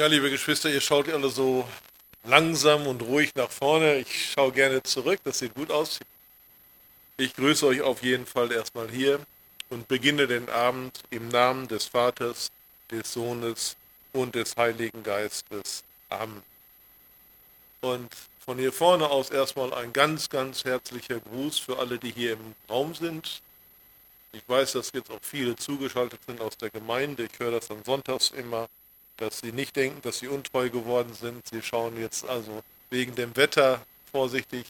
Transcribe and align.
Ja, 0.00 0.06
liebe 0.06 0.30
Geschwister, 0.30 0.70
ihr 0.70 0.80
schaut 0.80 1.08
alle 1.08 1.28
so 1.28 1.68
langsam 2.22 2.86
und 2.86 3.02
ruhig 3.02 3.34
nach 3.34 3.50
vorne. 3.50 3.96
Ich 3.96 4.30
schaue 4.30 4.52
gerne 4.52 4.80
zurück, 4.84 5.18
das 5.24 5.40
sieht 5.40 5.54
gut 5.54 5.72
aus. 5.72 5.98
Ich 7.16 7.34
grüße 7.34 7.66
euch 7.66 7.80
auf 7.80 8.00
jeden 8.04 8.24
Fall 8.24 8.52
erstmal 8.52 8.88
hier 8.88 9.18
und 9.70 9.88
beginne 9.88 10.28
den 10.28 10.48
Abend 10.50 11.00
im 11.10 11.26
Namen 11.26 11.66
des 11.66 11.86
Vaters, 11.86 12.52
des 12.92 13.12
Sohnes 13.12 13.74
und 14.12 14.36
des 14.36 14.56
Heiligen 14.56 15.02
Geistes. 15.02 15.82
Amen. 16.10 16.44
Und 17.80 18.08
von 18.44 18.56
hier 18.56 18.72
vorne 18.72 19.10
aus 19.10 19.30
erstmal 19.30 19.74
ein 19.74 19.92
ganz, 19.92 20.30
ganz 20.30 20.62
herzlicher 20.62 21.18
Gruß 21.18 21.58
für 21.58 21.76
alle, 21.76 21.98
die 21.98 22.12
hier 22.12 22.34
im 22.34 22.54
Raum 22.70 22.94
sind. 22.94 23.42
Ich 24.30 24.48
weiß, 24.48 24.74
dass 24.74 24.92
jetzt 24.92 25.10
auch 25.10 25.18
viele 25.22 25.56
zugeschaltet 25.56 26.20
sind 26.24 26.40
aus 26.40 26.56
der 26.56 26.70
Gemeinde. 26.70 27.24
Ich 27.24 27.36
höre 27.40 27.50
das 27.50 27.66
dann 27.66 27.82
sonntags 27.82 28.30
immer 28.30 28.68
dass 29.18 29.40
sie 29.40 29.52
nicht 29.52 29.76
denken, 29.76 30.00
dass 30.02 30.20
sie 30.20 30.28
untreu 30.28 30.70
geworden 30.70 31.12
sind. 31.14 31.46
Sie 31.48 31.62
schauen 31.62 32.00
jetzt 32.00 32.26
also 32.26 32.62
wegen 32.90 33.14
dem 33.14 33.36
Wetter 33.36 33.80
vorsichtig 34.10 34.64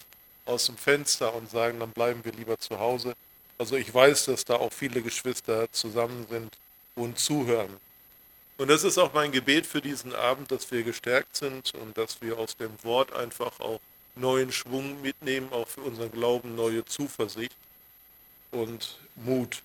aus 0.44 0.66
dem 0.66 0.76
Fenster 0.76 1.34
und 1.34 1.50
sagen, 1.50 1.78
dann 1.78 1.90
bleiben 1.90 2.24
wir 2.24 2.32
lieber 2.32 2.58
zu 2.58 2.78
Hause. 2.78 3.14
Also 3.58 3.76
ich 3.76 3.92
weiß, 3.92 4.26
dass 4.26 4.44
da 4.44 4.56
auch 4.56 4.72
viele 4.72 5.02
Geschwister 5.02 5.70
zusammen 5.72 6.26
sind 6.28 6.56
und 6.94 7.18
zuhören. 7.18 7.76
Und 8.56 8.68
das 8.68 8.82
ist 8.82 8.98
auch 8.98 9.12
mein 9.12 9.30
Gebet 9.30 9.66
für 9.66 9.80
diesen 9.80 10.14
Abend, 10.14 10.50
dass 10.50 10.70
wir 10.72 10.82
gestärkt 10.82 11.36
sind 11.36 11.74
und 11.74 11.96
dass 11.96 12.20
wir 12.20 12.38
aus 12.38 12.56
dem 12.56 12.72
Wort 12.82 13.12
einfach 13.12 13.60
auch 13.60 13.80
neuen 14.16 14.50
Schwung 14.50 15.00
mitnehmen, 15.00 15.52
auch 15.52 15.68
für 15.68 15.82
unseren 15.82 16.10
Glauben 16.10 16.56
neue 16.56 16.84
Zuversicht 16.84 17.54
und 18.50 18.98
Mut. 19.14 19.62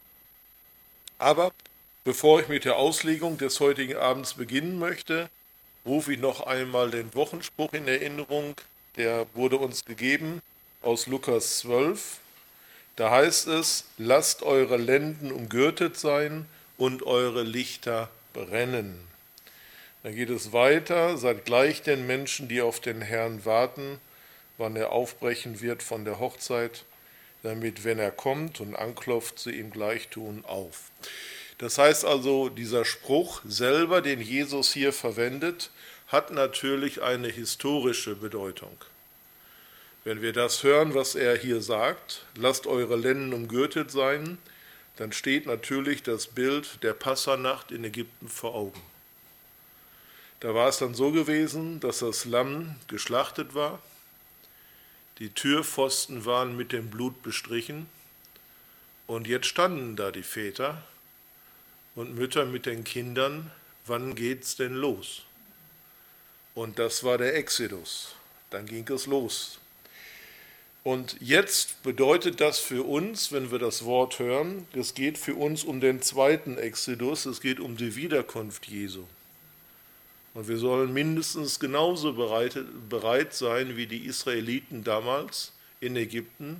Aber 1.17 1.51
Bevor 2.05 2.41
ich 2.41 2.49
mit 2.49 2.65
der 2.65 2.75
Auslegung 2.75 3.37
des 3.37 3.61
heutigen 3.61 3.95
Abends 3.95 4.33
beginnen 4.33 4.77
möchte, 4.77 5.29
rufe 5.85 6.11
ich 6.11 6.19
noch 6.19 6.45
einmal 6.45 6.91
den 6.91 7.15
Wochenspruch 7.15 7.71
in 7.71 7.87
Erinnerung. 7.87 8.55
Der 8.97 9.25
wurde 9.35 9.55
uns 9.55 9.85
gegeben 9.85 10.41
aus 10.81 11.07
Lukas 11.07 11.59
12. 11.59 12.17
Da 12.97 13.09
heißt 13.09 13.47
es, 13.47 13.85
lasst 13.97 14.43
eure 14.43 14.75
Lenden 14.75 15.31
umgürtet 15.31 15.97
sein 15.97 16.45
und 16.77 17.03
eure 17.03 17.43
Lichter 17.43 18.09
brennen. 18.33 18.99
Dann 20.03 20.13
geht 20.13 20.29
es 20.29 20.51
weiter, 20.51 21.17
seid 21.17 21.45
gleich 21.45 21.83
den 21.83 22.05
Menschen, 22.05 22.49
die 22.49 22.61
auf 22.61 22.81
den 22.81 23.01
Herrn 23.01 23.45
warten, 23.45 23.97
wann 24.57 24.75
er 24.75 24.91
aufbrechen 24.91 25.61
wird 25.61 25.81
von 25.81 26.03
der 26.03 26.19
Hochzeit, 26.19 26.83
damit, 27.43 27.85
wenn 27.85 27.97
er 27.97 28.11
kommt 28.11 28.59
und 28.59 28.75
anklopft, 28.75 29.39
sie 29.39 29.51
ihm 29.51 29.71
gleich 29.71 30.09
tun 30.09 30.43
auf. 30.45 30.91
Das 31.63 31.77
heißt 31.77 32.03
also, 32.03 32.49
dieser 32.49 32.83
Spruch 32.83 33.39
selber, 33.45 34.01
den 34.01 34.19
Jesus 34.19 34.73
hier 34.73 34.91
verwendet, 34.91 35.71
hat 36.07 36.29
natürlich 36.29 37.01
eine 37.01 37.29
historische 37.29 38.15
Bedeutung. 38.15 38.75
Wenn 40.03 40.21
wir 40.21 40.33
das 40.33 40.63
hören, 40.63 40.93
was 40.93 41.15
er 41.15 41.37
hier 41.37 41.61
sagt, 41.61 42.25
lasst 42.35 42.67
eure 42.67 42.97
Lenden 42.97 43.31
umgürtet 43.31 43.91
sein, 43.91 44.39
dann 44.97 45.13
steht 45.13 45.45
natürlich 45.45 46.03
das 46.03 46.27
Bild 46.27 46.83
der 46.83 46.91
Passanacht 46.91 47.71
in 47.71 47.85
Ägypten 47.85 48.27
vor 48.27 48.55
Augen. 48.55 48.81
Da 50.41 50.53
war 50.53 50.67
es 50.67 50.79
dann 50.79 50.93
so 50.93 51.11
gewesen, 51.13 51.79
dass 51.79 51.99
das 51.99 52.25
Lamm 52.25 52.75
geschlachtet 52.89 53.55
war, 53.55 53.81
die 55.19 55.29
Türpfosten 55.29 56.25
waren 56.25 56.57
mit 56.57 56.73
dem 56.73 56.89
Blut 56.89 57.23
bestrichen 57.23 57.85
und 59.07 59.27
jetzt 59.27 59.45
standen 59.45 59.95
da 59.95 60.11
die 60.11 60.23
Väter 60.23 60.83
und 61.95 62.15
Mütter 62.15 62.45
mit 62.45 62.65
den 62.65 62.83
Kindern, 62.83 63.51
wann 63.85 64.15
geht's 64.15 64.55
denn 64.55 64.73
los? 64.73 65.23
Und 66.55 66.79
das 66.79 67.03
war 67.03 67.17
der 67.17 67.35
Exodus. 67.35 68.15
Dann 68.49 68.65
ging 68.65 68.87
es 68.89 69.07
los. 69.07 69.59
Und 70.83 71.15
jetzt 71.21 71.81
bedeutet 71.83 72.41
das 72.41 72.59
für 72.59 72.83
uns, 72.83 73.31
wenn 73.31 73.51
wir 73.51 73.59
das 73.59 73.85
Wort 73.85 74.19
hören, 74.19 74.67
es 74.73 74.93
geht 74.93 75.17
für 75.17 75.35
uns 75.35 75.63
um 75.63 75.79
den 75.79 76.01
zweiten 76.01 76.57
Exodus, 76.57 77.25
es 77.25 77.39
geht 77.39 77.61
um 77.61 77.77
die 77.77 77.95
Wiederkunft 77.95 78.67
Jesu. 78.67 79.05
Und 80.33 80.47
wir 80.47 80.57
sollen 80.57 80.91
mindestens 80.93 81.59
genauso 81.59 82.13
bereit, 82.13 83.33
sein 83.33 83.77
wie 83.77 83.87
die 83.87 84.05
Israeliten 84.05 84.83
damals 84.83 85.53
in 85.79 85.95
Ägypten, 85.95 86.59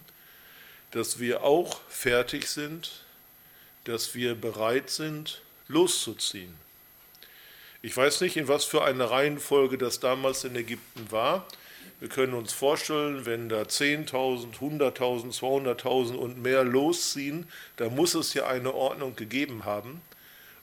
dass 0.91 1.19
wir 1.19 1.43
auch 1.43 1.81
fertig 1.89 2.47
sind 2.47 3.03
dass 3.85 4.15
wir 4.15 4.35
bereit 4.35 4.89
sind, 4.89 5.41
loszuziehen. 5.67 6.53
Ich 7.81 7.95
weiß 7.95 8.21
nicht, 8.21 8.37
in 8.37 8.47
was 8.47 8.63
für 8.63 8.83
eine 8.83 9.09
Reihenfolge 9.09 9.77
das 9.77 9.99
damals 9.99 10.45
in 10.45 10.55
Ägypten 10.55 11.11
war. 11.11 11.45
Wir 11.99 12.07
können 12.09 12.33
uns 12.33 12.53
vorstellen, 12.53 13.25
wenn 13.25 13.49
da 13.49 13.63
10.000, 13.63 14.57
100.000, 14.59 15.37
200.000 15.37 16.15
und 16.15 16.41
mehr 16.41 16.63
losziehen, 16.63 17.47
da 17.77 17.89
muss 17.89 18.13
es 18.13 18.33
ja 18.33 18.47
eine 18.47 18.73
Ordnung 18.73 19.15
gegeben 19.15 19.65
haben. 19.65 20.01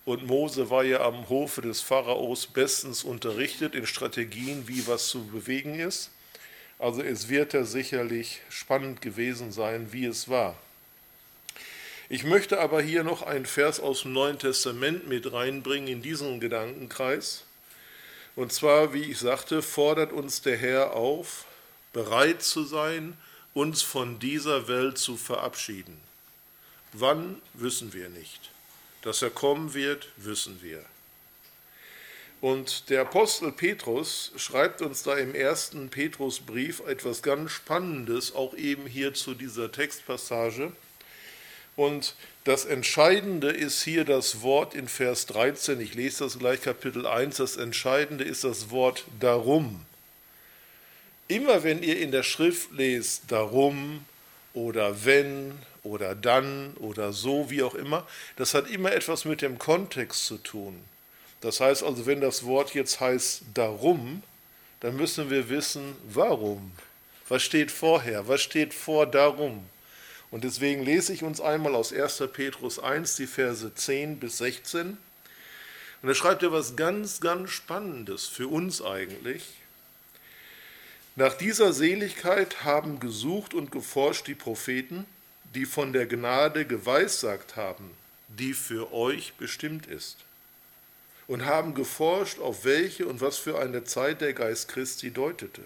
Und 0.05 0.27
Mose 0.27 0.71
war 0.71 0.83
ja 0.83 1.03
am 1.03 1.29
Hofe 1.29 1.61
des 1.61 1.83
Pharaos 1.83 2.47
bestens 2.47 3.05
unterrichtet 3.05 3.75
in 3.75 3.87
Strategien, 3.87 4.67
wie 4.67 4.87
was 4.87 5.09
zu 5.09 5.27
bewegen 5.27 5.79
ist. 5.79 6.11
Also 6.79 7.03
es 7.03 7.29
wird 7.29 7.53
ja 7.53 7.65
sicherlich 7.65 8.41
spannend 8.49 9.03
gewesen 9.03 9.53
sein, 9.53 9.93
wie 9.93 10.07
es 10.07 10.29
war. 10.29 10.57
Ich 12.13 12.25
möchte 12.25 12.59
aber 12.59 12.83
hier 12.83 13.05
noch 13.05 13.23
einen 13.23 13.47
Vers 13.47 13.79
aus 13.79 14.03
dem 14.03 14.13
Neuen 14.13 14.37
Testament 14.37 15.07
mit 15.07 15.33
reinbringen 15.33 15.87
in 15.87 16.03
diesen 16.03 16.41
Gedankenkreis. 16.41 17.45
Und 18.35 18.53
zwar, 18.53 18.93
wie 18.93 19.05
ich 19.05 19.21
sagte, 19.21 19.63
fordert 19.63 20.13
uns 20.13 20.43
der 20.43 20.57
Herr 20.57 20.95
auf, 20.95 21.45
bereit 21.93 22.43
zu 22.43 22.65
sein, 22.65 23.17
uns 23.55 23.83
von 23.83 24.19
dieser 24.19 24.67
Welt 24.67 24.99
zu 24.99 25.17
verabschieden. 25.17 26.01
Wann, 26.93 27.41
wissen 27.55 27.93
wir 27.93 28.09
nicht. 28.09 28.51
Dass 29.03 29.23
er 29.23 29.31
kommen 29.31 29.73
wird, 29.73 30.09
wissen 30.17 30.59
wir. 30.63 30.85
Und 32.41 32.91
der 32.91 33.03
Apostel 33.03 33.53
Petrus 33.53 34.33
schreibt 34.37 34.83
uns 34.83 35.05
da 35.05 35.17
im 35.17 35.33
ersten 35.33 35.91
Petrusbrief 35.91 36.81
etwas 36.81 37.23
ganz 37.23 37.53
Spannendes, 37.53 38.35
auch 38.35 38.55
eben 38.55 38.89
hier 38.89 39.15
zu 39.15 39.35
dieser 39.35 39.71
Textpassage. 39.71 40.73
Und 41.81 42.15
das 42.45 42.67
Entscheidende 42.67 43.49
ist 43.49 43.83
hier 43.83 44.05
das 44.05 44.43
Wort 44.43 44.75
in 44.75 44.87
Vers 44.87 45.25
13. 45.25 45.81
Ich 45.81 45.95
lese 45.95 46.25
das 46.25 46.39
gleich 46.39 46.61
Kapitel 46.61 47.07
1. 47.07 47.39
Das 47.39 47.57
Entscheidende 47.57 48.23
ist 48.23 48.45
das 48.45 48.69
Wort 48.69 49.07
darum. 49.19 49.81
Immer 51.27 51.63
wenn 51.63 51.83
ihr 51.83 51.99
in 51.99 52.13
der 52.13 52.23
Schrift 52.23 52.71
lest 52.73 53.23
darum 53.29 54.05
oder 54.53 55.07
wenn 55.07 55.59
oder 55.83 56.15
dann 56.15 56.75
oder 56.81 57.15
so, 57.15 57.49
wie 57.49 57.63
auch 57.63 57.75
immer, 57.75 58.07
das 58.37 58.53
hat 58.53 58.69
immer 58.69 58.93
etwas 58.93 59.25
mit 59.25 59.41
dem 59.41 59.59
Kontext 59.59 60.27
zu 60.27 60.37
tun. 60.37 60.79
Das 61.41 61.61
heißt 61.61 61.83
also, 61.83 62.05
wenn 62.05 62.21
das 62.21 62.45
Wort 62.45 62.75
jetzt 62.75 63.01
heißt 63.01 63.41
darum, 63.55 64.23
dann 64.81 64.97
müssen 64.97 65.31
wir 65.31 65.49
wissen, 65.49 65.97
warum. 66.05 66.73
Was 67.31 67.43
steht 67.43 67.71
vorher? 67.71 68.29
Was 68.29 68.43
steht 68.43 68.75
vor 68.75 69.07
darum? 69.07 69.65
Und 70.31 70.45
deswegen 70.45 70.85
lese 70.85 71.13
ich 71.13 71.23
uns 71.23 71.41
einmal 71.41 71.75
aus 71.75 71.93
1. 71.93 72.23
Petrus 72.33 72.79
1 72.79 73.17
die 73.17 73.27
Verse 73.27 73.75
10 73.75 74.19
bis 74.19 74.39
16. 74.39 74.97
Und 76.03 76.09
da 76.09 76.15
schreibt 76.15 76.43
er 76.43 76.53
was 76.53 76.77
ganz, 76.77 77.21
ganz 77.21 77.51
Spannendes 77.51 78.27
für 78.27 78.49
uns 78.49 78.81
eigentlich. 78.81 79.45
Nach 81.17 81.35
dieser 81.35 81.73
Seligkeit 81.73 82.65
haben 82.65 83.01
gesucht 83.01 83.53
und 83.55 83.73
geforscht 83.73 84.27
die 84.29 84.35
Propheten, 84.35 85.05
die 85.55 85.67
von 85.67 85.93
der 85.93 86.07
Gnade 86.07 86.65
geweissagt 86.65 87.57
haben, 87.57 87.91
die 88.29 88.55
für 88.55 88.93
euch 88.93 89.35
bestimmt 89.35 89.87
ist. 89.87 90.19
Und 91.27 91.45
haben 91.45 91.75
geforscht, 91.75 92.39
auf 92.39 92.65
welche 92.65 93.07
und 93.07 93.21
was 93.21 93.37
für 93.37 93.59
eine 93.59 93.85
Zeit 93.85 94.21
der 94.21 94.33
Geist 94.33 94.69
Christi 94.69 95.11
deutete, 95.11 95.63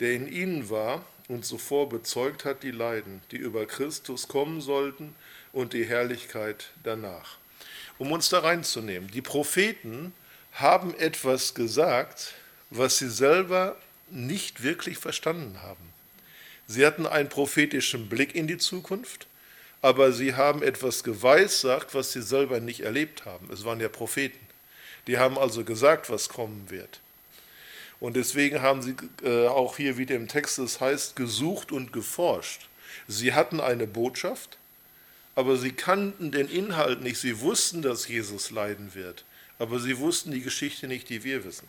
der 0.00 0.12
in 0.12 0.28
ihnen 0.30 0.70
war, 0.70 1.04
und 1.28 1.44
zuvor 1.44 1.88
bezeugt 1.88 2.44
hat 2.44 2.62
die 2.62 2.70
Leiden, 2.70 3.22
die 3.30 3.36
über 3.36 3.66
Christus 3.66 4.28
kommen 4.28 4.60
sollten 4.60 5.14
und 5.52 5.72
die 5.72 5.84
Herrlichkeit 5.84 6.70
danach. 6.82 7.36
Um 7.98 8.12
uns 8.12 8.28
da 8.28 8.40
reinzunehmen, 8.40 9.10
die 9.10 9.22
Propheten 9.22 10.12
haben 10.52 10.94
etwas 10.98 11.54
gesagt, 11.54 12.34
was 12.70 12.98
sie 12.98 13.08
selber 13.08 13.76
nicht 14.10 14.62
wirklich 14.62 14.98
verstanden 14.98 15.62
haben. 15.62 15.92
Sie 16.66 16.86
hatten 16.86 17.06
einen 17.06 17.28
prophetischen 17.28 18.08
Blick 18.08 18.34
in 18.34 18.46
die 18.46 18.58
Zukunft, 18.58 19.26
aber 19.82 20.12
sie 20.12 20.34
haben 20.34 20.62
etwas 20.62 21.02
geweissagt, 21.02 21.94
was 21.94 22.12
sie 22.12 22.22
selber 22.22 22.60
nicht 22.60 22.80
erlebt 22.80 23.24
haben. 23.24 23.50
Es 23.52 23.64
waren 23.64 23.80
ja 23.80 23.88
Propheten. 23.88 24.38
Die 25.06 25.18
haben 25.18 25.36
also 25.38 25.64
gesagt, 25.64 26.08
was 26.08 26.28
kommen 26.28 26.70
wird. 26.70 27.00
Und 28.02 28.16
deswegen 28.16 28.62
haben 28.62 28.82
sie 28.82 28.96
äh, 29.22 29.46
auch 29.46 29.76
hier, 29.76 29.96
wie 29.96 30.06
dem 30.06 30.26
Text 30.26 30.58
es 30.58 30.80
heißt, 30.80 31.14
gesucht 31.14 31.70
und 31.70 31.92
geforscht. 31.92 32.62
Sie 33.06 33.32
hatten 33.32 33.60
eine 33.60 33.86
Botschaft, 33.86 34.58
aber 35.36 35.56
sie 35.56 35.70
kannten 35.70 36.32
den 36.32 36.48
Inhalt 36.48 37.00
nicht. 37.00 37.18
Sie 37.18 37.38
wussten, 37.38 37.80
dass 37.80 38.08
Jesus 38.08 38.50
leiden 38.50 38.96
wird, 38.96 39.24
aber 39.60 39.78
sie 39.78 39.98
wussten 39.98 40.32
die 40.32 40.42
Geschichte 40.42 40.88
nicht, 40.88 41.10
die 41.10 41.22
wir 41.22 41.44
wissen. 41.44 41.68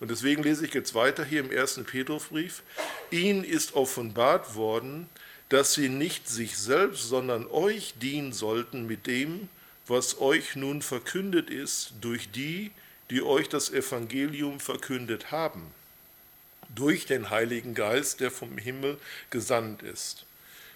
Und 0.00 0.10
deswegen 0.10 0.42
lese 0.42 0.66
ich 0.66 0.74
jetzt 0.74 0.96
weiter 0.96 1.24
hier 1.24 1.38
im 1.38 1.52
ersten 1.52 1.84
Petrusbrief. 1.84 2.64
Ihnen 3.12 3.44
ist 3.44 3.76
offenbart 3.76 4.56
worden, 4.56 5.08
dass 5.48 5.74
sie 5.74 5.88
nicht 5.88 6.28
sich 6.28 6.58
selbst, 6.58 7.08
sondern 7.08 7.46
euch 7.46 7.94
dienen 8.02 8.32
sollten 8.32 8.88
mit 8.88 9.06
dem, 9.06 9.48
was 9.86 10.20
euch 10.20 10.56
nun 10.56 10.82
verkündet 10.82 11.50
ist, 11.50 11.92
durch 12.00 12.32
die, 12.32 12.72
die 13.10 13.22
euch 13.22 13.48
das 13.48 13.70
Evangelium 13.70 14.60
verkündet 14.60 15.30
haben, 15.30 15.72
durch 16.74 17.06
den 17.06 17.30
Heiligen 17.30 17.74
Geist, 17.74 18.20
der 18.20 18.30
vom 18.30 18.58
Himmel 18.58 18.98
gesandt 19.30 19.82
ist, 19.82 20.24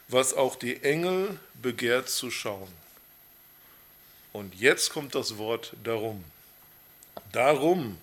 was 0.09 0.35
auch 0.35 0.57
die 0.57 0.83
Engel 0.83 1.39
begehrt 1.61 2.09
zu 2.09 2.31
schauen. 2.31 2.73
Und 4.33 4.55
jetzt 4.55 4.91
kommt 4.91 5.15
das 5.15 5.39
Wort 5.39 5.75
darum. 5.83 6.23
Darum 7.33 7.99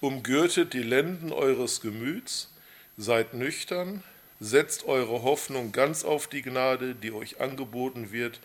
umgürtet 0.00 0.72
die 0.72 0.82
Lenden 0.82 1.32
eures 1.32 1.80
Gemüts, 1.80 2.50
seid 2.96 3.34
nüchtern, 3.34 4.02
setzt 4.40 4.84
eure 4.84 5.22
Hoffnung 5.22 5.72
ganz 5.72 6.04
auf 6.04 6.26
die 6.26 6.42
Gnade, 6.42 6.94
die 6.94 7.12
euch 7.12 7.40
angeboten 7.40 8.12
wird 8.12 8.40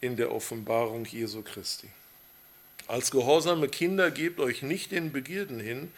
in 0.00 0.16
der 0.16 0.32
Offenbarung 0.32 1.04
Jesu 1.04 1.42
Christi. 1.42 1.88
Als 2.92 3.10
gehorsame 3.10 3.70
Kinder 3.70 4.10
gebt 4.10 4.38
euch 4.38 4.60
nicht 4.60 4.92
den 4.92 5.12
Begierden 5.12 5.58
hin, 5.60 5.90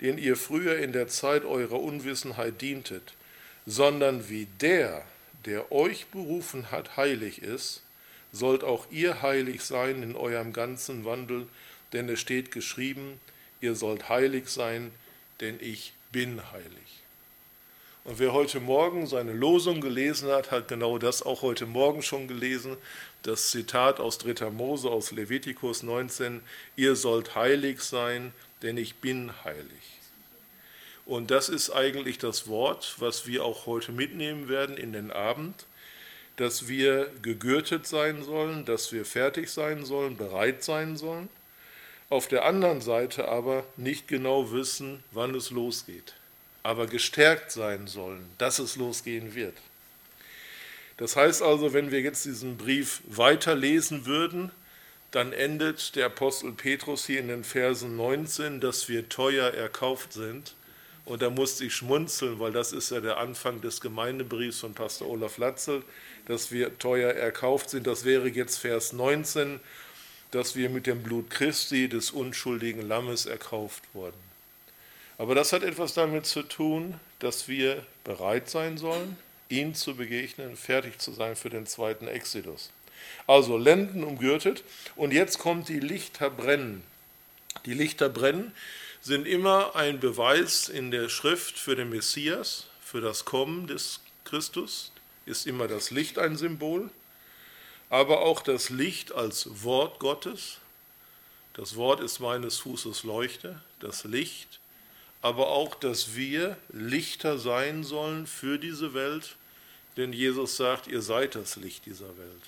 denen 0.00 0.18
ihr 0.18 0.36
früher 0.36 0.78
in 0.78 0.92
der 0.92 1.08
Zeit 1.08 1.44
eurer 1.44 1.80
Unwissenheit 1.80 2.60
dientet, 2.60 3.14
sondern 3.66 4.28
wie 4.28 4.46
der, 4.60 5.04
der 5.46 5.72
euch 5.72 6.06
berufen 6.06 6.70
hat, 6.70 6.96
heilig 6.96 7.42
ist, 7.42 7.82
sollt 8.30 8.62
auch 8.62 8.86
ihr 8.92 9.20
heilig 9.20 9.62
sein 9.62 10.04
in 10.04 10.14
eurem 10.14 10.52
ganzen 10.52 11.04
Wandel, 11.04 11.48
denn 11.92 12.08
es 12.08 12.20
steht 12.20 12.52
geschrieben, 12.52 13.18
ihr 13.60 13.74
sollt 13.74 14.08
heilig 14.08 14.46
sein, 14.46 14.92
denn 15.40 15.58
ich 15.60 15.92
bin 16.12 16.40
heilig. 16.52 17.02
Und 18.08 18.18
wer 18.18 18.32
heute 18.32 18.58
Morgen 18.58 19.06
seine 19.06 19.34
Losung 19.34 19.82
gelesen 19.82 20.30
hat, 20.30 20.50
hat 20.50 20.66
genau 20.66 20.96
das 20.96 21.22
auch 21.22 21.42
heute 21.42 21.66
Morgen 21.66 22.02
schon 22.02 22.26
gelesen. 22.26 22.78
Das 23.22 23.50
Zitat 23.50 24.00
aus 24.00 24.16
3. 24.16 24.48
Mose, 24.48 24.88
aus 24.88 25.10
Levitikus 25.10 25.82
19, 25.82 26.40
ihr 26.74 26.96
sollt 26.96 27.34
heilig 27.34 27.82
sein, 27.82 28.32
denn 28.62 28.78
ich 28.78 28.94
bin 28.94 29.30
heilig. 29.44 29.98
Und 31.04 31.30
das 31.30 31.50
ist 31.50 31.68
eigentlich 31.68 32.16
das 32.16 32.48
Wort, 32.48 32.94
was 32.96 33.26
wir 33.26 33.44
auch 33.44 33.66
heute 33.66 33.92
mitnehmen 33.92 34.48
werden 34.48 34.78
in 34.78 34.94
den 34.94 35.10
Abend, 35.10 35.66
dass 36.36 36.66
wir 36.66 37.10
gegürtet 37.20 37.86
sein 37.86 38.22
sollen, 38.22 38.64
dass 38.64 38.90
wir 38.90 39.04
fertig 39.04 39.50
sein 39.50 39.84
sollen, 39.84 40.16
bereit 40.16 40.64
sein 40.64 40.96
sollen. 40.96 41.28
Auf 42.08 42.26
der 42.26 42.46
anderen 42.46 42.80
Seite 42.80 43.28
aber 43.28 43.64
nicht 43.76 44.08
genau 44.08 44.50
wissen, 44.50 45.04
wann 45.12 45.34
es 45.34 45.50
losgeht 45.50 46.17
aber 46.68 46.86
gestärkt 46.86 47.50
sein 47.50 47.86
sollen, 47.86 48.28
dass 48.36 48.58
es 48.58 48.76
losgehen 48.76 49.34
wird. 49.34 49.56
Das 50.98 51.16
heißt 51.16 51.40
also, 51.40 51.72
wenn 51.72 51.90
wir 51.90 52.02
jetzt 52.02 52.26
diesen 52.26 52.58
Brief 52.58 53.00
weiterlesen 53.06 54.04
würden, 54.04 54.50
dann 55.10 55.32
endet 55.32 55.96
der 55.96 56.04
Apostel 56.04 56.52
Petrus 56.52 57.06
hier 57.06 57.20
in 57.20 57.28
den 57.28 57.42
Versen 57.42 57.96
19, 57.96 58.60
dass 58.60 58.86
wir 58.90 59.08
teuer 59.08 59.50
erkauft 59.54 60.12
sind. 60.12 60.52
Und 61.06 61.22
da 61.22 61.30
musste 61.30 61.64
ich 61.64 61.74
schmunzeln, 61.74 62.38
weil 62.38 62.52
das 62.52 62.72
ist 62.74 62.90
ja 62.90 63.00
der 63.00 63.16
Anfang 63.16 63.62
des 63.62 63.80
Gemeindebriefs 63.80 64.60
von 64.60 64.74
Pastor 64.74 65.08
Olaf 65.08 65.38
Latzel, 65.38 65.82
dass 66.26 66.52
wir 66.52 66.78
teuer 66.78 67.12
erkauft 67.12 67.70
sind. 67.70 67.86
Das 67.86 68.04
wäre 68.04 68.28
jetzt 68.28 68.58
Vers 68.58 68.92
19, 68.92 69.58
dass 70.32 70.54
wir 70.54 70.68
mit 70.68 70.86
dem 70.86 71.02
Blut 71.02 71.30
Christi 71.30 71.88
des 71.88 72.10
unschuldigen 72.10 72.86
Lammes 72.86 73.24
erkauft 73.24 73.84
wurden. 73.94 74.27
Aber 75.18 75.34
das 75.34 75.52
hat 75.52 75.64
etwas 75.64 75.94
damit 75.94 76.26
zu 76.26 76.42
tun, 76.42 76.98
dass 77.18 77.48
wir 77.48 77.84
bereit 78.04 78.48
sein 78.48 78.78
sollen, 78.78 79.16
ihm 79.48 79.74
zu 79.74 79.96
begegnen, 79.96 80.56
fertig 80.56 81.00
zu 81.00 81.12
sein 81.12 81.34
für 81.34 81.50
den 81.50 81.66
zweiten 81.66 82.06
Exodus. 82.06 82.70
Also 83.26 83.56
Lenden 83.56 84.04
umgürtet 84.04 84.62
und 84.94 85.12
jetzt 85.12 85.38
kommt 85.38 85.68
die 85.68 85.80
Lichter 85.80 86.30
brennen. 86.30 86.82
Die 87.66 87.74
Lichter 87.74 88.08
brennen 88.08 88.52
sind 89.00 89.26
immer 89.26 89.74
ein 89.74 90.00
Beweis 90.00 90.68
in 90.68 90.90
der 90.90 91.08
Schrift 91.08 91.58
für 91.58 91.74
den 91.74 91.90
Messias, 91.90 92.66
für 92.80 93.00
das 93.00 93.24
Kommen 93.24 93.66
des 93.66 94.00
Christus, 94.24 94.92
ist 95.26 95.46
immer 95.46 95.68
das 95.68 95.90
Licht 95.90 96.18
ein 96.18 96.36
Symbol, 96.36 96.90
aber 97.90 98.20
auch 98.20 98.40
das 98.40 98.70
Licht 98.70 99.12
als 99.12 99.64
Wort 99.64 99.98
Gottes. 99.98 100.58
Das 101.54 101.76
Wort 101.76 102.00
ist 102.00 102.20
meines 102.20 102.58
Fußes 102.58 103.02
Leuchte, 103.02 103.60
das 103.80 104.04
Licht 104.04 104.60
aber 105.22 105.48
auch, 105.48 105.74
dass 105.74 106.14
wir 106.14 106.56
Lichter 106.70 107.38
sein 107.38 107.84
sollen 107.84 108.26
für 108.26 108.58
diese 108.58 108.94
Welt, 108.94 109.36
denn 109.96 110.12
Jesus 110.12 110.56
sagt, 110.56 110.86
ihr 110.86 111.02
seid 111.02 111.34
das 111.34 111.56
Licht 111.56 111.86
dieser 111.86 112.16
Welt. 112.16 112.42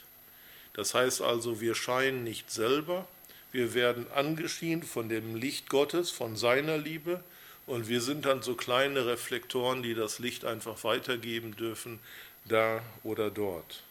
Das 0.74 0.94
heißt 0.94 1.20
also, 1.20 1.60
wir 1.60 1.74
scheinen 1.74 2.22
nicht 2.22 2.50
selber, 2.50 3.06
wir 3.52 3.74
werden 3.74 4.06
angeschienen 4.14 4.84
von 4.84 5.08
dem 5.08 5.34
Licht 5.34 5.68
Gottes, 5.68 6.10
von 6.10 6.36
seiner 6.36 6.78
Liebe 6.78 7.22
und 7.66 7.88
wir 7.88 8.00
sind 8.00 8.24
dann 8.24 8.42
so 8.42 8.54
kleine 8.54 9.06
Reflektoren, 9.06 9.82
die 9.82 9.94
das 9.94 10.20
Licht 10.20 10.44
einfach 10.44 10.84
weitergeben 10.84 11.56
dürfen, 11.56 11.98
da 12.44 12.82
oder 13.02 13.30
dort. 13.30 13.82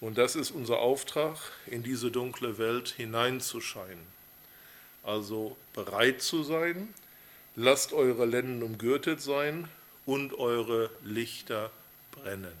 Und 0.00 0.18
das 0.18 0.36
ist 0.36 0.50
unser 0.50 0.78
Auftrag, 0.78 1.38
in 1.66 1.82
diese 1.82 2.10
dunkle 2.10 2.58
Welt 2.58 2.88
hineinzuscheinen. 2.88 4.06
Also 5.02 5.56
bereit 5.72 6.20
zu 6.20 6.42
sein, 6.42 6.92
lasst 7.56 7.92
eure 7.92 8.26
Lenden 8.26 8.62
umgürtet 8.62 9.20
sein 9.20 9.68
und 10.04 10.38
eure 10.38 10.90
Lichter 11.02 11.70
brennen. 12.12 12.56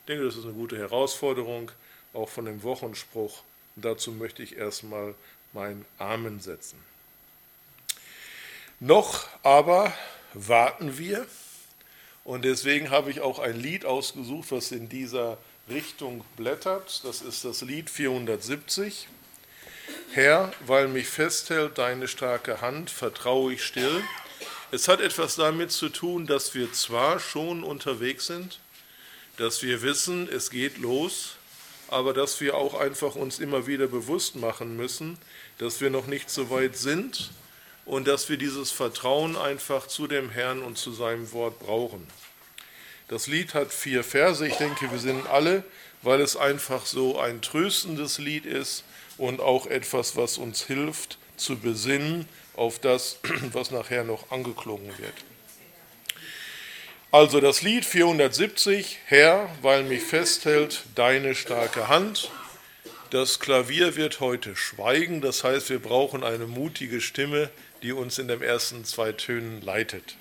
Ich 0.00 0.06
denke, 0.08 0.24
das 0.24 0.36
ist 0.36 0.44
eine 0.44 0.52
gute 0.52 0.76
Herausforderung, 0.76 1.70
auch 2.12 2.28
von 2.28 2.44
dem 2.44 2.62
Wochenspruch. 2.62 3.42
Und 3.74 3.84
dazu 3.84 4.12
möchte 4.12 4.42
ich 4.42 4.56
erstmal 4.56 5.14
mein 5.52 5.84
Amen 5.98 6.40
setzen. 6.40 6.78
Noch 8.78 9.26
aber 9.42 9.92
warten 10.34 10.98
wir. 10.98 11.26
Und 12.24 12.44
deswegen 12.44 12.90
habe 12.90 13.10
ich 13.10 13.20
auch 13.20 13.38
ein 13.38 13.58
Lied 13.58 13.84
ausgesucht, 13.84 14.50
was 14.50 14.72
in 14.72 14.88
dieser 14.88 15.38
Richtung 15.68 16.24
blättert. 16.36 17.04
Das 17.04 17.22
ist 17.22 17.44
das 17.44 17.62
Lied 17.62 17.88
470. 17.88 19.08
Herr, 20.12 20.52
weil 20.66 20.88
mich 20.88 21.08
festhält 21.08 21.78
deine 21.78 22.08
starke 22.08 22.60
Hand, 22.60 22.90
vertraue 22.90 23.52
ich 23.52 23.64
still. 23.64 24.02
Es 24.70 24.88
hat 24.88 25.00
etwas 25.00 25.36
damit 25.36 25.70
zu 25.70 25.88
tun, 25.88 26.26
dass 26.26 26.54
wir 26.54 26.72
zwar 26.72 27.20
schon 27.20 27.62
unterwegs 27.62 28.26
sind, 28.26 28.58
dass 29.36 29.62
wir 29.62 29.82
wissen, 29.82 30.28
es 30.30 30.50
geht 30.50 30.78
los, 30.78 31.36
aber 31.88 32.14
dass 32.14 32.40
wir 32.40 32.56
auch 32.56 32.74
einfach 32.74 33.14
uns 33.14 33.38
immer 33.38 33.66
wieder 33.66 33.86
bewusst 33.86 34.36
machen 34.36 34.76
müssen, 34.76 35.18
dass 35.58 35.80
wir 35.80 35.90
noch 35.90 36.06
nicht 36.06 36.30
so 36.30 36.50
weit 36.50 36.76
sind 36.76 37.30
und 37.84 38.08
dass 38.08 38.28
wir 38.28 38.38
dieses 38.38 38.72
Vertrauen 38.72 39.36
einfach 39.36 39.86
zu 39.86 40.06
dem 40.06 40.30
Herrn 40.30 40.62
und 40.62 40.78
zu 40.78 40.92
seinem 40.92 41.30
Wort 41.32 41.60
brauchen. 41.60 42.06
Das 43.08 43.28
Lied 43.28 43.54
hat 43.54 43.72
vier 43.72 44.02
Verse, 44.02 44.46
ich 44.46 44.56
denke, 44.56 44.90
wir 44.90 44.98
sind 44.98 45.26
alle, 45.28 45.62
weil 46.02 46.20
es 46.20 46.36
einfach 46.36 46.86
so 46.86 47.20
ein 47.20 47.40
tröstendes 47.40 48.18
Lied 48.18 48.46
ist 48.46 48.82
und 49.18 49.40
auch 49.40 49.66
etwas, 49.66 50.16
was 50.16 50.38
uns 50.38 50.64
hilft 50.64 51.18
zu 51.36 51.58
besinnen 51.58 52.26
auf 52.54 52.78
das, 52.78 53.18
was 53.52 53.70
nachher 53.70 54.04
noch 54.04 54.30
angeklungen 54.30 54.90
wird. 54.98 55.14
Also 57.12 57.40
das 57.40 57.62
Lied 57.62 57.84
470, 57.84 58.98
Herr, 59.06 59.48
weil 59.62 59.84
mich 59.84 60.02
festhält 60.02 60.84
deine 60.94 61.34
starke 61.34 61.88
Hand. 61.88 62.30
Das 63.10 63.38
Klavier 63.38 63.96
wird 63.96 64.20
heute 64.20 64.56
schweigen, 64.56 65.20
das 65.20 65.44
heißt, 65.44 65.70
wir 65.70 65.78
brauchen 65.78 66.24
eine 66.24 66.46
mutige 66.46 67.00
Stimme, 67.00 67.50
die 67.82 67.92
uns 67.92 68.18
in 68.18 68.26
den 68.28 68.42
ersten 68.42 68.84
zwei 68.84 69.12
Tönen 69.12 69.62
leitet. 69.62 70.16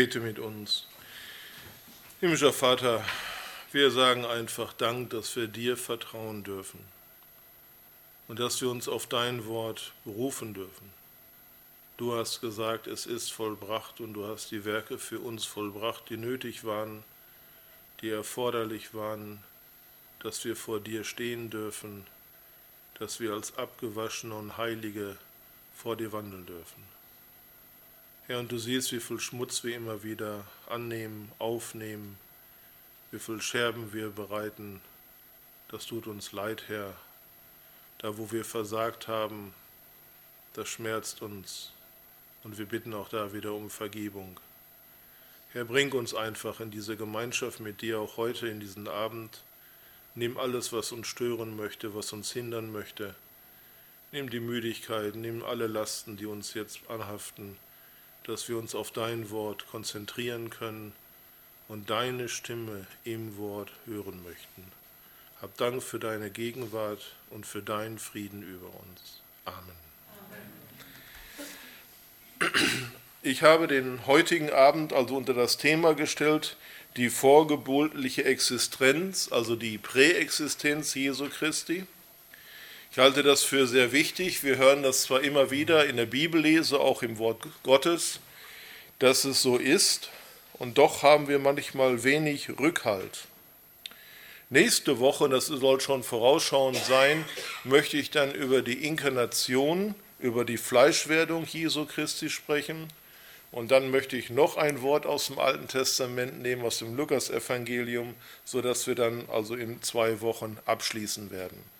Bete 0.00 0.20
mit 0.20 0.38
uns. 0.38 0.86
Himmlischer 2.20 2.54
Vater, 2.54 3.04
wir 3.70 3.90
sagen 3.90 4.24
einfach 4.24 4.72
Dank, 4.72 5.10
dass 5.10 5.36
wir 5.36 5.46
dir 5.46 5.76
vertrauen 5.76 6.42
dürfen 6.42 6.80
und 8.26 8.40
dass 8.40 8.62
wir 8.62 8.70
uns 8.70 8.88
auf 8.88 9.06
dein 9.08 9.44
Wort 9.44 9.92
berufen 10.06 10.54
dürfen. 10.54 10.90
Du 11.98 12.14
hast 12.14 12.40
gesagt, 12.40 12.86
es 12.86 13.04
ist 13.04 13.30
vollbracht 13.30 14.00
und 14.00 14.14
du 14.14 14.26
hast 14.26 14.50
die 14.50 14.64
Werke 14.64 14.96
für 14.96 15.20
uns 15.20 15.44
vollbracht, 15.44 16.08
die 16.08 16.16
nötig 16.16 16.64
waren, 16.64 17.04
die 18.00 18.08
erforderlich 18.08 18.94
waren, 18.94 19.44
dass 20.20 20.46
wir 20.46 20.56
vor 20.56 20.80
dir 20.80 21.04
stehen 21.04 21.50
dürfen, 21.50 22.06
dass 22.94 23.20
wir 23.20 23.34
als 23.34 23.58
abgewaschene 23.58 24.34
und 24.34 24.56
Heilige 24.56 25.18
vor 25.76 25.94
dir 25.94 26.10
wandeln 26.10 26.46
dürfen. 26.46 26.99
Herr, 28.30 28.38
und 28.38 28.52
du 28.52 28.58
siehst, 28.58 28.92
wie 28.92 29.00
viel 29.00 29.18
Schmutz 29.18 29.64
wir 29.64 29.74
immer 29.74 30.04
wieder 30.04 30.44
annehmen, 30.68 31.32
aufnehmen, 31.40 32.16
wie 33.10 33.18
viel 33.18 33.42
Scherben 33.42 33.92
wir 33.92 34.10
bereiten. 34.10 34.80
Das 35.66 35.86
tut 35.86 36.06
uns 36.06 36.30
leid, 36.30 36.62
Herr. 36.68 36.94
Da, 37.98 38.18
wo 38.18 38.30
wir 38.30 38.44
versagt 38.44 39.08
haben, 39.08 39.52
das 40.54 40.68
schmerzt 40.68 41.22
uns. 41.22 41.72
Und 42.44 42.56
wir 42.56 42.66
bitten 42.66 42.94
auch 42.94 43.08
da 43.08 43.32
wieder 43.32 43.52
um 43.52 43.68
Vergebung. 43.68 44.38
Herr, 45.52 45.64
bring 45.64 45.90
uns 45.90 46.14
einfach 46.14 46.60
in 46.60 46.70
diese 46.70 46.96
Gemeinschaft 46.96 47.58
mit 47.58 47.80
dir 47.80 47.98
auch 47.98 48.16
heute 48.16 48.46
in 48.46 48.60
diesen 48.60 48.86
Abend. 48.86 49.40
Nimm 50.14 50.38
alles, 50.38 50.72
was 50.72 50.92
uns 50.92 51.08
stören 51.08 51.56
möchte, 51.56 51.96
was 51.96 52.12
uns 52.12 52.30
hindern 52.30 52.70
möchte. 52.70 53.16
Nimm 54.12 54.30
die 54.30 54.38
Müdigkeit, 54.38 55.16
nimm 55.16 55.42
alle 55.42 55.66
Lasten, 55.66 56.16
die 56.16 56.26
uns 56.26 56.54
jetzt 56.54 56.88
anhaften 56.88 57.56
dass 58.24 58.48
wir 58.48 58.58
uns 58.58 58.74
auf 58.74 58.90
dein 58.90 59.30
Wort 59.30 59.66
konzentrieren 59.66 60.50
können 60.50 60.92
und 61.68 61.90
deine 61.90 62.28
Stimme 62.28 62.86
im 63.04 63.36
Wort 63.36 63.70
hören 63.86 64.22
möchten. 64.22 64.64
Hab 65.40 65.56
Dank 65.56 65.82
für 65.82 65.98
deine 65.98 66.30
Gegenwart 66.30 67.12
und 67.30 67.46
für 67.46 67.62
deinen 67.62 67.98
Frieden 67.98 68.42
über 68.42 68.66
uns. 68.66 69.20
Amen. 69.44 69.80
Ich 73.22 73.42
habe 73.42 73.66
den 73.68 74.06
heutigen 74.06 74.50
Abend 74.50 74.92
also 74.92 75.16
unter 75.16 75.34
das 75.34 75.58
Thema 75.58 75.94
gestellt, 75.94 76.56
die 76.96 77.10
vorgeburtliche 77.10 78.24
Existenz, 78.24 79.30
also 79.30 79.56
die 79.56 79.78
Präexistenz 79.78 80.94
Jesu 80.94 81.28
Christi. 81.28 81.86
Ich 82.92 82.98
halte 82.98 83.22
das 83.22 83.44
für 83.44 83.68
sehr 83.68 83.92
wichtig. 83.92 84.42
Wir 84.42 84.56
hören 84.56 84.82
das 84.82 85.02
zwar 85.02 85.20
immer 85.20 85.52
wieder 85.52 85.86
in 85.86 85.96
der 85.96 86.06
Bibellese, 86.06 86.80
auch 86.80 87.04
im 87.04 87.18
Wort 87.18 87.46
Gottes, 87.62 88.18
dass 88.98 89.24
es 89.24 89.42
so 89.42 89.58
ist, 89.58 90.10
und 90.54 90.76
doch 90.76 91.04
haben 91.04 91.28
wir 91.28 91.38
manchmal 91.38 92.02
wenig 92.02 92.48
Rückhalt. 92.58 93.28
Nächste 94.48 94.98
Woche, 94.98 95.28
das 95.28 95.46
soll 95.46 95.80
schon 95.80 96.02
vorausschauend 96.02 96.78
sein, 96.78 97.24
möchte 97.62 97.96
ich 97.96 98.10
dann 98.10 98.34
über 98.34 98.60
die 98.60 98.84
Inkarnation, 98.84 99.94
über 100.18 100.44
die 100.44 100.58
Fleischwerdung 100.58 101.46
Jesu 101.46 101.86
Christi 101.86 102.28
sprechen. 102.28 102.88
Und 103.52 103.70
dann 103.70 103.92
möchte 103.92 104.16
ich 104.16 104.30
noch 104.30 104.56
ein 104.56 104.82
Wort 104.82 105.06
aus 105.06 105.28
dem 105.28 105.38
Alten 105.38 105.68
Testament 105.68 106.42
nehmen, 106.42 106.62
aus 106.62 106.78
dem 106.80 106.96
Lukasevangelium, 106.96 108.14
sodass 108.44 108.88
wir 108.88 108.96
dann 108.96 109.28
also 109.30 109.54
in 109.54 109.80
zwei 109.80 110.20
Wochen 110.20 110.58
abschließen 110.66 111.30
werden. 111.30 111.79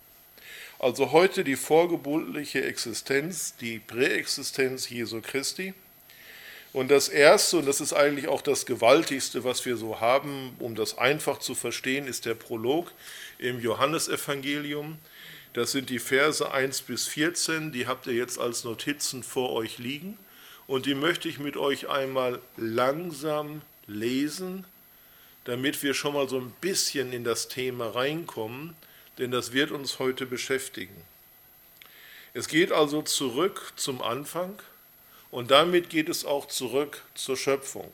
Also 0.83 1.13
heute 1.13 1.45
die 1.45 1.57
vorgeburtliche 1.57 2.65
Existenz, 2.65 3.55
die 3.55 3.79
Präexistenz 3.81 4.89
Jesu 4.89 5.21
Christi. 5.21 5.75
Und 6.73 6.91
das 6.91 7.11
Erste, 7.11 7.59
und 7.59 7.67
das 7.67 7.83
ist 7.83 7.93
eigentlich 7.93 8.29
auch 8.29 8.41
das 8.41 8.65
Gewaltigste, 8.65 9.45
was 9.45 9.67
wir 9.67 9.77
so 9.77 10.01
haben, 10.01 10.57
um 10.59 10.75
das 10.75 10.97
einfach 10.97 11.39
zu 11.39 11.55
verstehen, 11.55 12.07
ist 12.07 12.25
der 12.25 12.33
Prolog 12.33 12.93
im 13.37 13.61
Johannesevangelium. 13.61 14.97
Das 15.53 15.73
sind 15.73 15.91
die 15.91 15.99
Verse 15.99 16.51
1 16.51 16.81
bis 16.81 17.09
14, 17.09 17.73
die 17.73 17.87
habt 17.87 18.07
ihr 18.07 18.15
jetzt 18.15 18.41
als 18.41 18.65
Notizen 18.65 19.23
vor 19.23 19.53
euch 19.53 19.77
liegen. 19.77 20.17
Und 20.67 20.87
die 20.87 20.95
möchte 20.95 21.29
ich 21.29 21.39
mit 21.39 21.59
euch 21.59 21.91
einmal 21.91 22.41
langsam 22.57 23.61
lesen, 23.87 24.65
damit 25.45 25.83
wir 25.83 25.93
schon 25.93 26.15
mal 26.15 26.27
so 26.27 26.39
ein 26.39 26.55
bisschen 26.63 27.13
in 27.13 27.23
das 27.23 27.49
Thema 27.49 27.89
reinkommen 27.89 28.75
denn 29.21 29.31
das 29.31 29.53
wird 29.53 29.71
uns 29.71 29.99
heute 29.99 30.27
beschäftigen. 30.27 30.97
Es 32.33 32.49
geht 32.49 32.73
also 32.73 33.03
zurück 33.03 33.75
zum 33.77 34.03
Anfang 34.03 34.59
und 35.31 35.51
damit 35.51 35.91
geht 35.91 36.09
es 36.09 36.25
auch 36.25 36.47
zurück 36.49 37.03
zur 37.15 37.37
Schöpfung. 37.37 37.91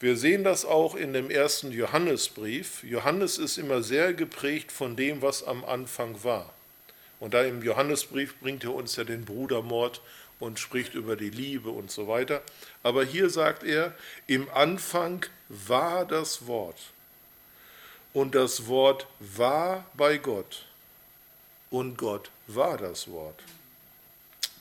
Wir 0.00 0.16
sehen 0.16 0.44
das 0.44 0.64
auch 0.64 0.94
in 0.94 1.12
dem 1.12 1.30
ersten 1.30 1.72
Johannesbrief. 1.72 2.84
Johannes 2.84 3.38
ist 3.38 3.58
immer 3.58 3.82
sehr 3.82 4.12
geprägt 4.12 4.70
von 4.70 4.94
dem, 4.94 5.22
was 5.22 5.42
am 5.42 5.64
Anfang 5.64 6.22
war. 6.22 6.52
Und 7.20 7.34
da 7.34 7.42
im 7.42 7.62
Johannesbrief 7.62 8.38
bringt 8.38 8.62
er 8.62 8.74
uns 8.74 8.94
ja 8.96 9.04
den 9.04 9.24
Brudermord 9.24 10.00
und 10.38 10.60
spricht 10.60 10.94
über 10.94 11.16
die 11.16 11.30
Liebe 11.30 11.70
und 11.70 11.90
so 11.90 12.06
weiter. 12.06 12.42
Aber 12.84 13.02
hier 13.02 13.30
sagt 13.30 13.64
er, 13.64 13.94
im 14.28 14.48
Anfang 14.50 15.26
war 15.48 16.04
das 16.04 16.46
Wort 16.46 16.78
und 18.18 18.34
das 18.34 18.66
Wort 18.66 19.06
war 19.20 19.86
bei 19.94 20.18
Gott 20.18 20.64
und 21.70 21.96
Gott 21.96 22.32
war 22.48 22.76
das 22.76 23.06
Wort. 23.06 23.40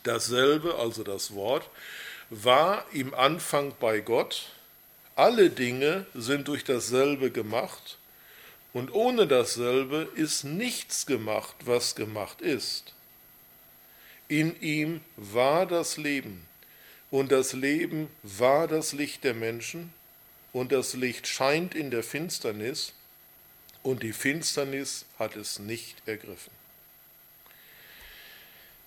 Dasselbe, 0.04 0.76
also 0.76 1.04
das 1.04 1.34
Wort, 1.34 1.68
war 2.30 2.86
im 2.94 3.16
Anfang 3.16 3.74
bei 3.80 4.00
Gott. 4.00 4.52
Alle 5.16 5.50
Dinge 5.50 6.06
sind 6.14 6.50
durch 6.50 6.66
dasselbe 6.66 7.32
gemacht 7.32 7.98
und 8.74 8.94
ohne 8.94 9.26
dasselbe 9.26 10.08
ist 10.14 10.44
nichts 10.44 11.08
gemacht, 11.08 11.56
was 11.66 11.96
gemacht 11.96 12.42
ist. 12.42 12.94
In 14.28 14.62
ihm 14.62 15.02
war 15.16 15.66
das 15.66 15.98
Leben 15.98 16.46
und 17.10 17.32
das 17.32 17.54
Leben 17.54 18.08
war 18.22 18.68
das 18.68 18.94
Licht 18.94 19.24
der 19.24 19.34
Menschen 19.34 19.92
und 20.54 20.72
das 20.72 20.94
Licht 20.94 21.26
scheint 21.26 21.74
in 21.74 21.90
der 21.90 22.04
Finsternis 22.04 22.94
und 23.88 24.04
die 24.04 24.12
Finsternis 24.12 25.06
hat 25.18 25.38
es 25.38 25.60
nicht 25.60 26.06
ergriffen. 26.06 26.52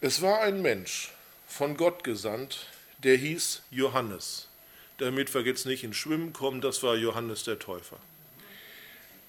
Es 0.02 0.20
war 0.20 0.42
ein 0.42 0.60
Mensch, 0.60 1.10
von 1.48 1.74
Gott 1.78 2.04
gesandt, 2.04 2.66
der 2.98 3.16
hieß 3.16 3.62
Johannes. 3.70 4.46
Damit 4.98 5.32
wir 5.32 5.40
jetzt 5.40 5.64
nicht 5.64 5.84
ins 5.84 5.96
Schwimmen 5.96 6.34
kommen, 6.34 6.60
das 6.60 6.82
war 6.82 6.96
Johannes 6.96 7.44
der 7.44 7.58
Täufer. 7.58 7.96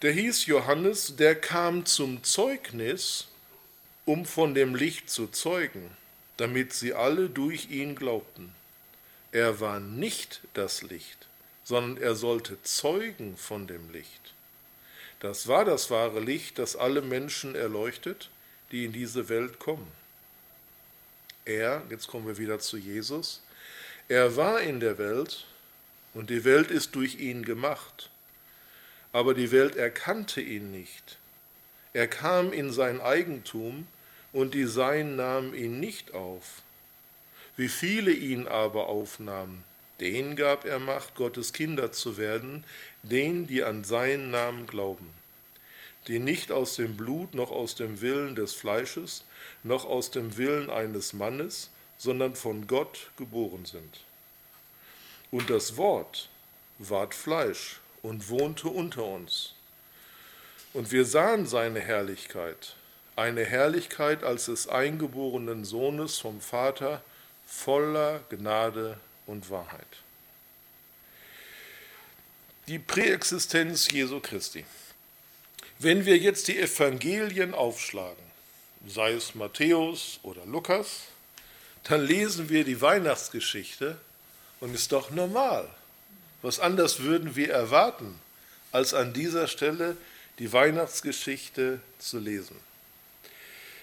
Der 0.01 0.11
hieß 0.11 0.45
Johannes, 0.47 1.15
der 1.15 1.35
kam 1.35 1.85
zum 1.85 2.21
Zeugnis, 2.21 3.29
um 4.03 4.25
von 4.25 4.53
dem 4.53 4.75
Licht 4.75 5.09
zu 5.09 5.27
zeugen, 5.27 5.89
damit 6.35 6.73
sie 6.73 6.93
alle 6.93 7.29
durch 7.29 7.69
ihn 7.69 7.95
glaubten. 7.95 8.53
Er 9.31 9.61
war 9.61 9.79
nicht 9.79 10.41
das 10.53 10.81
Licht, 10.81 11.29
sondern 11.63 11.95
er 12.03 12.15
sollte 12.15 12.61
zeugen 12.61 13.37
von 13.37 13.67
dem 13.67 13.89
Licht. 13.93 14.33
Das 15.21 15.47
war 15.47 15.65
das 15.65 15.91
wahre 15.91 16.19
Licht, 16.19 16.57
das 16.57 16.75
alle 16.75 17.03
Menschen 17.03 17.53
erleuchtet, 17.53 18.29
die 18.71 18.85
in 18.85 18.91
diese 18.91 19.29
Welt 19.29 19.59
kommen. 19.59 19.87
Er, 21.45 21.83
jetzt 21.91 22.07
kommen 22.07 22.25
wir 22.25 22.39
wieder 22.39 22.59
zu 22.59 22.75
Jesus, 22.75 23.41
er 24.07 24.35
war 24.35 24.61
in 24.61 24.79
der 24.79 24.97
Welt 24.97 25.45
und 26.15 26.31
die 26.31 26.43
Welt 26.43 26.71
ist 26.71 26.95
durch 26.95 27.19
ihn 27.19 27.45
gemacht, 27.45 28.09
aber 29.13 29.35
die 29.35 29.51
Welt 29.51 29.75
erkannte 29.75 30.41
ihn 30.41 30.71
nicht. 30.71 31.17
Er 31.93 32.07
kam 32.07 32.51
in 32.51 32.73
sein 32.73 32.99
Eigentum 32.99 33.85
und 34.33 34.55
die 34.55 34.65
Seinen 34.65 35.17
nahmen 35.17 35.53
ihn 35.53 35.79
nicht 35.79 36.15
auf. 36.15 36.63
Wie 37.57 37.69
viele 37.69 38.11
ihn 38.11 38.47
aber 38.47 38.87
aufnahmen, 38.87 39.63
den 40.01 40.35
gab 40.35 40.65
er 40.65 40.79
Macht, 40.79 41.15
Gottes 41.15 41.53
Kinder 41.53 41.91
zu 41.91 42.17
werden, 42.17 42.65
denen, 43.03 43.47
die 43.47 43.63
an 43.63 43.83
seinen 43.83 44.31
Namen 44.31 44.65
glauben, 44.65 45.07
die 46.07 46.19
nicht 46.19 46.51
aus 46.51 46.75
dem 46.75 46.97
Blut 46.97 47.35
noch 47.35 47.51
aus 47.51 47.75
dem 47.75 48.01
Willen 48.01 48.35
des 48.35 48.53
Fleisches, 48.53 49.23
noch 49.63 49.85
aus 49.85 50.11
dem 50.11 50.35
Willen 50.37 50.69
eines 50.69 51.13
Mannes, 51.13 51.69
sondern 51.97 52.35
von 52.35 52.65
Gott 52.65 53.11
geboren 53.15 53.65
sind. 53.65 54.01
Und 55.29 55.49
das 55.49 55.77
Wort 55.77 56.29
ward 56.79 57.13
Fleisch 57.13 57.79
und 58.01 58.29
wohnte 58.29 58.67
unter 58.67 59.05
uns. 59.05 59.53
Und 60.73 60.91
wir 60.91 61.05
sahen 61.05 61.45
seine 61.45 61.79
Herrlichkeit, 61.79 62.75
eine 63.15 63.45
Herrlichkeit 63.45 64.23
als 64.23 64.45
des 64.45 64.67
eingeborenen 64.67 65.63
Sohnes 65.63 66.17
vom 66.17 66.41
Vater, 66.41 67.03
voller 67.45 68.21
Gnade 68.29 68.97
und 69.25 69.49
Wahrheit. 69.49 69.87
Die 72.67 72.79
Präexistenz 72.79 73.89
Jesu 73.91 74.19
Christi. 74.19 74.65
Wenn 75.79 76.05
wir 76.05 76.17
jetzt 76.17 76.47
die 76.47 76.59
Evangelien 76.59 77.53
aufschlagen, 77.53 78.23
sei 78.87 79.13
es 79.13 79.35
Matthäus 79.35 80.19
oder 80.23 80.45
Lukas, 80.45 81.01
dann 81.83 82.01
lesen 82.01 82.49
wir 82.49 82.63
die 82.63 82.81
Weihnachtsgeschichte 82.81 83.97
und 84.59 84.75
ist 84.75 84.91
doch 84.91 85.09
normal. 85.09 85.67
Was 86.41 86.59
anders 86.59 86.99
würden 86.99 87.35
wir 87.35 87.51
erwarten, 87.51 88.19
als 88.71 88.93
an 88.93 89.13
dieser 89.13 89.47
Stelle 89.47 89.97
die 90.39 90.53
Weihnachtsgeschichte 90.53 91.81
zu 91.99 92.19
lesen? 92.19 92.55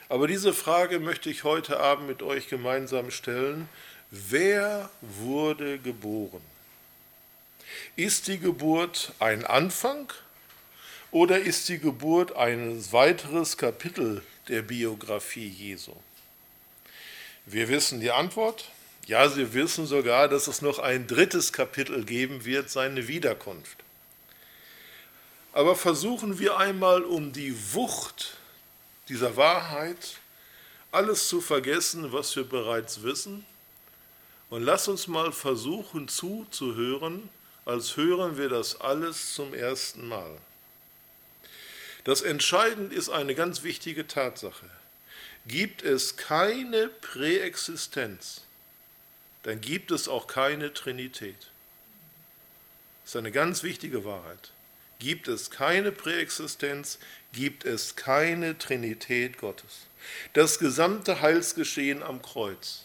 Aber 0.09 0.27
diese 0.27 0.55
Frage 0.55 1.01
möchte 1.01 1.29
ich 1.31 1.45
heute 1.45 1.81
Abend 1.81 2.09
mit 2.09 2.23
euch 2.23 2.49
gemeinsam 2.49 3.11
stellen. 3.11 3.69
Wer 4.11 4.89
wurde 5.03 5.79
geboren? 5.79 6.41
Ist 7.95 8.27
die 8.27 8.39
Geburt 8.39 9.13
ein 9.19 9.45
Anfang 9.45 10.11
oder 11.11 11.39
ist 11.39 11.69
die 11.69 11.79
Geburt 11.79 12.35
ein 12.35 12.83
weiteres 12.91 13.59
Kapitel 13.59 14.23
der 14.49 14.63
Biografie 14.63 15.49
Jesu? 15.49 15.93
Wir 17.45 17.69
wissen 17.69 18.01
die 18.01 18.11
Antwort. 18.11 18.71
Ja, 19.07 19.29
sie 19.29 19.53
wissen 19.53 19.87
sogar, 19.87 20.29
dass 20.29 20.49
es 20.49 20.63
noch 20.63 20.79
ein 20.79 21.07
drittes 21.07 21.53
Kapitel 21.53 22.05
geben 22.05 22.45
wird, 22.45 22.71
seine 22.71 23.09
Wiederkunft. 23.09 23.79
Aber 25.53 25.77
versuchen 25.77 26.39
wir 26.39 26.59
einmal 26.59 27.05
um 27.05 27.33
die 27.33 27.55
Wucht 27.75 28.37
dieser 29.09 29.37
Wahrheit 29.37 30.17
alles 30.93 31.29
zu 31.29 31.41
vergessen, 31.41 32.13
was 32.13 32.37
wir 32.37 32.45
bereits 32.45 33.03
wissen, 33.03 33.45
und 34.51 34.63
lass 34.63 34.89
uns 34.89 35.07
mal 35.07 35.33
versuchen 35.33 36.09
zuzuhören, 36.09 37.29
als 37.65 37.97
hören 37.97 38.39
wir 38.39 38.49
das 38.49 38.81
alles 38.81 39.35
zum 39.35 39.53
ersten 39.53 40.09
Mal. 40.09 40.39
Das 42.05 42.23
Entscheidende 42.23 42.95
ist 42.95 43.11
eine 43.11 43.35
ganz 43.35 43.63
wichtige 43.63 44.07
Tatsache. 44.07 44.65
Gibt 45.47 45.83
es 45.83 46.17
keine 46.17 46.89
Präexistenz, 46.89 48.43
dann 49.43 49.61
gibt 49.61 49.91
es 49.91 50.09
auch 50.09 50.27
keine 50.27 50.73
Trinität. 50.73 51.37
Das 53.03 53.11
ist 53.11 53.17
eine 53.17 53.33
ganz 53.33 53.63
wichtige 53.63 54.05
Wahrheit. 54.05 54.51
Gibt 54.99 55.29
es 55.29 55.51
keine 55.51 55.93
Präexistenz, 55.93 56.99
gibt 57.33 57.65
es 57.65 57.97
keine 57.97 58.59
Trinität 58.59 59.39
Gottes. 59.39 59.87
Das 60.33 60.59
gesamte 60.59 61.21
Heilsgeschehen 61.21 62.03
am 62.03 62.21
Kreuz, 62.21 62.85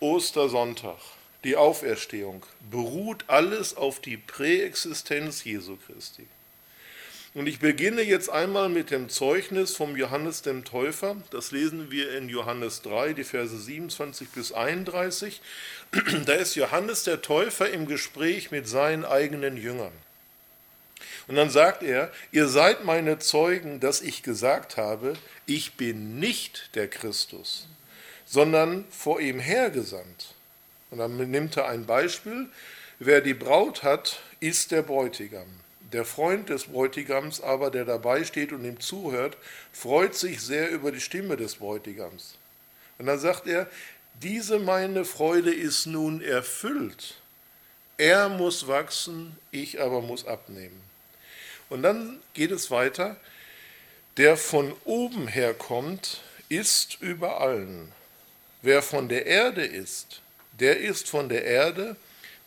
Ostersonntag, 0.00 0.98
die 1.44 1.56
Auferstehung, 1.56 2.44
beruht 2.70 3.24
alles 3.26 3.76
auf 3.76 4.00
die 4.00 4.16
Präexistenz 4.16 5.44
Jesu 5.44 5.76
Christi. 5.86 6.26
Und 7.34 7.46
ich 7.46 7.58
beginne 7.58 8.02
jetzt 8.02 8.30
einmal 8.30 8.68
mit 8.68 8.90
dem 8.90 9.08
Zeugnis 9.08 9.76
vom 9.76 9.96
Johannes 9.96 10.42
dem 10.42 10.64
Täufer. 10.64 11.16
Das 11.30 11.52
lesen 11.52 11.90
wir 11.90 12.16
in 12.16 12.28
Johannes 12.28 12.82
3, 12.82 13.12
die 13.12 13.24
Verse 13.24 13.56
27 13.56 14.28
bis 14.30 14.52
31. 14.52 15.40
Da 16.26 16.34
ist 16.34 16.54
Johannes 16.54 17.04
der 17.04 17.22
Täufer 17.22 17.70
im 17.70 17.86
Gespräch 17.86 18.50
mit 18.50 18.66
seinen 18.66 19.04
eigenen 19.04 19.56
Jüngern. 19.56 19.92
Und 21.28 21.36
dann 21.36 21.50
sagt 21.50 21.82
er, 21.82 22.10
ihr 22.32 22.48
seid 22.48 22.84
meine 22.84 23.18
Zeugen, 23.18 23.80
dass 23.80 24.00
ich 24.00 24.22
gesagt 24.22 24.76
habe, 24.76 25.14
ich 25.46 25.74
bin 25.74 26.18
nicht 26.18 26.70
der 26.74 26.88
Christus, 26.88 27.68
sondern 28.28 28.84
vor 28.90 29.20
ihm 29.20 29.40
hergesandt. 29.40 30.34
Und 30.90 30.98
dann 30.98 31.16
nimmt 31.30 31.56
er 31.56 31.68
ein 31.68 31.86
Beispiel, 31.86 32.48
wer 32.98 33.20
die 33.20 33.34
Braut 33.34 33.82
hat, 33.82 34.20
ist 34.40 34.70
der 34.70 34.82
Bräutigam. 34.82 35.48
Der 35.92 36.04
Freund 36.04 36.50
des 36.50 36.64
Bräutigams 36.64 37.40
aber, 37.40 37.70
der 37.70 37.86
dabei 37.86 38.24
steht 38.24 38.52
und 38.52 38.64
ihm 38.64 38.78
zuhört, 38.78 39.38
freut 39.72 40.14
sich 40.14 40.42
sehr 40.42 40.70
über 40.70 40.92
die 40.92 41.00
Stimme 41.00 41.36
des 41.36 41.56
Bräutigams. 41.56 42.34
Und 42.98 43.06
dann 43.06 43.18
sagt 43.18 43.46
er, 43.46 43.66
diese 44.22 44.58
meine 44.58 45.04
Freude 45.04 45.54
ist 45.54 45.86
nun 45.86 46.20
erfüllt. 46.20 47.14
Er 47.96 48.28
muss 48.28 48.68
wachsen, 48.68 49.36
ich 49.50 49.80
aber 49.80 50.02
muss 50.02 50.26
abnehmen. 50.26 50.80
Und 51.70 51.82
dann 51.82 52.18
geht 52.34 52.50
es 52.50 52.70
weiter, 52.70 53.16
der 54.18 54.36
von 54.36 54.74
oben 54.84 55.28
herkommt, 55.28 56.20
ist 56.48 57.00
über 57.00 57.40
allen. 57.40 57.92
Wer 58.62 58.82
von 58.82 59.08
der 59.08 59.26
Erde 59.26 59.64
ist, 59.64 60.20
der 60.58 60.78
ist 60.80 61.08
von 61.08 61.28
der 61.28 61.44
Erde 61.44 61.96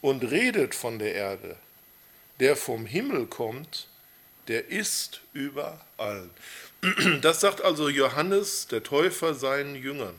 und 0.02 0.24
redet 0.24 0.76
von 0.76 1.00
der 1.00 1.16
Erde 1.16 1.56
der 2.42 2.56
vom 2.56 2.88
Himmel 2.88 3.28
kommt, 3.28 3.88
der 4.48 4.70
ist 4.70 5.22
überall. 5.32 6.30
Das 7.22 7.40
sagt 7.40 7.62
also 7.62 7.88
Johannes, 7.88 8.66
der 8.68 8.82
Täufer, 8.82 9.36
seinen 9.36 9.76
Jüngern. 9.76 10.16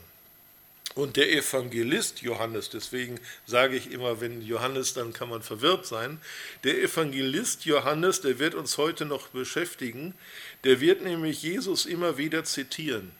Und 0.95 1.17
der 1.17 1.29
Evangelist 1.33 2.21
Johannes, 2.21 2.69
deswegen 2.69 3.19
sage 3.45 3.75
ich 3.75 3.91
immer, 3.91 4.21
wenn 4.21 4.41
Johannes, 4.41 4.93
dann 4.93 5.11
kann 5.11 5.27
man 5.27 5.41
verwirrt 5.41 5.85
sein. 5.85 6.21
Der 6.63 6.81
Evangelist 6.81 7.65
Johannes, 7.65 8.21
der 8.21 8.39
wird 8.39 8.55
uns 8.55 8.77
heute 8.77 9.03
noch 9.03 9.27
beschäftigen, 9.29 10.13
der 10.63 10.79
wird 10.79 11.01
nämlich 11.01 11.43
Jesus 11.43 11.85
immer 11.85 12.17
wieder 12.17 12.45
zitieren. 12.45 13.11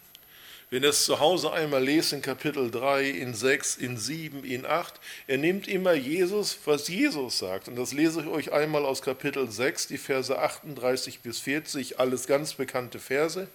Wenn 0.74 0.82
ihr 0.82 0.90
es 0.90 1.06
zu 1.06 1.20
Hause 1.20 1.54
einmal 1.54 1.84
lest 1.84 2.14
in 2.14 2.24
Kapitel 2.24 2.72
3, 2.72 3.08
in 3.08 3.36
6, 3.36 3.76
in 3.76 3.96
7, 3.96 4.44
in 4.44 4.66
8, 4.66 5.00
er 5.28 5.38
nimmt 5.38 5.68
immer 5.68 5.94
Jesus, 5.94 6.58
was 6.66 6.88
Jesus 6.88 7.38
sagt. 7.38 7.68
Und 7.68 7.76
das 7.76 7.94
lese 7.94 8.22
ich 8.22 8.26
euch 8.26 8.52
einmal 8.54 8.84
aus 8.84 9.04
Kapitel 9.04 9.52
6, 9.52 9.86
die 9.86 10.00
Verse 10.00 10.36
38 10.36 11.20
bis 11.20 11.38
40, 11.42 12.00
alles 12.00 12.26
ganz 12.26 12.56
bekannte 12.56 12.98
Verse. 12.98 13.48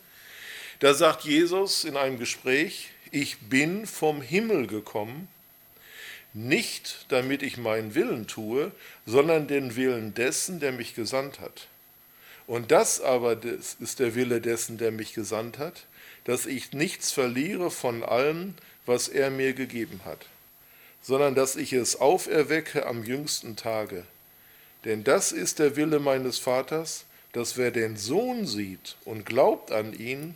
Da 0.79 0.95
sagt 0.95 1.25
Jesus 1.25 1.83
in 1.83 1.97
einem 1.97 2.21
Gespräch, 2.21 2.91
ich 3.11 3.39
bin 3.39 3.87
vom 3.89 4.23
Himmel 4.23 4.69
gekommen, 4.69 5.27
nicht 6.35 7.05
damit 7.09 7.43
ich 7.43 7.57
meinen 7.57 7.97
Willen 7.97 8.29
tue, 8.29 8.71
sondern 9.07 9.49
den 9.49 9.75
Willen 9.75 10.15
dessen, 10.15 10.61
der 10.61 10.71
mich 10.71 10.95
gesandt 10.95 11.41
hat. 11.41 11.67
Und 12.49 12.71
das 12.71 13.03
aber 13.03 13.37
ist 13.45 13.99
der 13.99 14.15
Wille 14.15 14.41
dessen, 14.41 14.79
der 14.79 14.91
mich 14.91 15.13
gesandt 15.13 15.59
hat, 15.59 15.85
dass 16.25 16.47
ich 16.47 16.73
nichts 16.73 17.13
verliere 17.13 17.71
von 17.71 18.03
allem, 18.03 18.55
was 18.87 19.09
er 19.09 19.31
mir 19.31 19.53
gegeben 19.53 20.01
hat, 20.07 20.25
sondern 21.03 21.35
dass 21.35 21.57
ich 21.57 21.75
es 21.75 22.01
auferwecke 22.01 22.87
am 22.87 23.05
jüngsten 23.05 23.55
Tage. 23.55 24.03
Denn 24.87 25.05
das 25.05 25.31
ist 25.31 25.59
der 25.59 25.77
Wille 25.77 26.01
meines 26.01 26.39
Vaters, 26.39 27.05
dass 27.33 27.59
wer 27.59 27.71
den 27.71 27.99
Sohn 27.99 28.47
sieht 28.47 28.97
und 29.05 29.27
glaubt 29.27 29.71
an 29.71 29.93
ihn, 29.93 30.35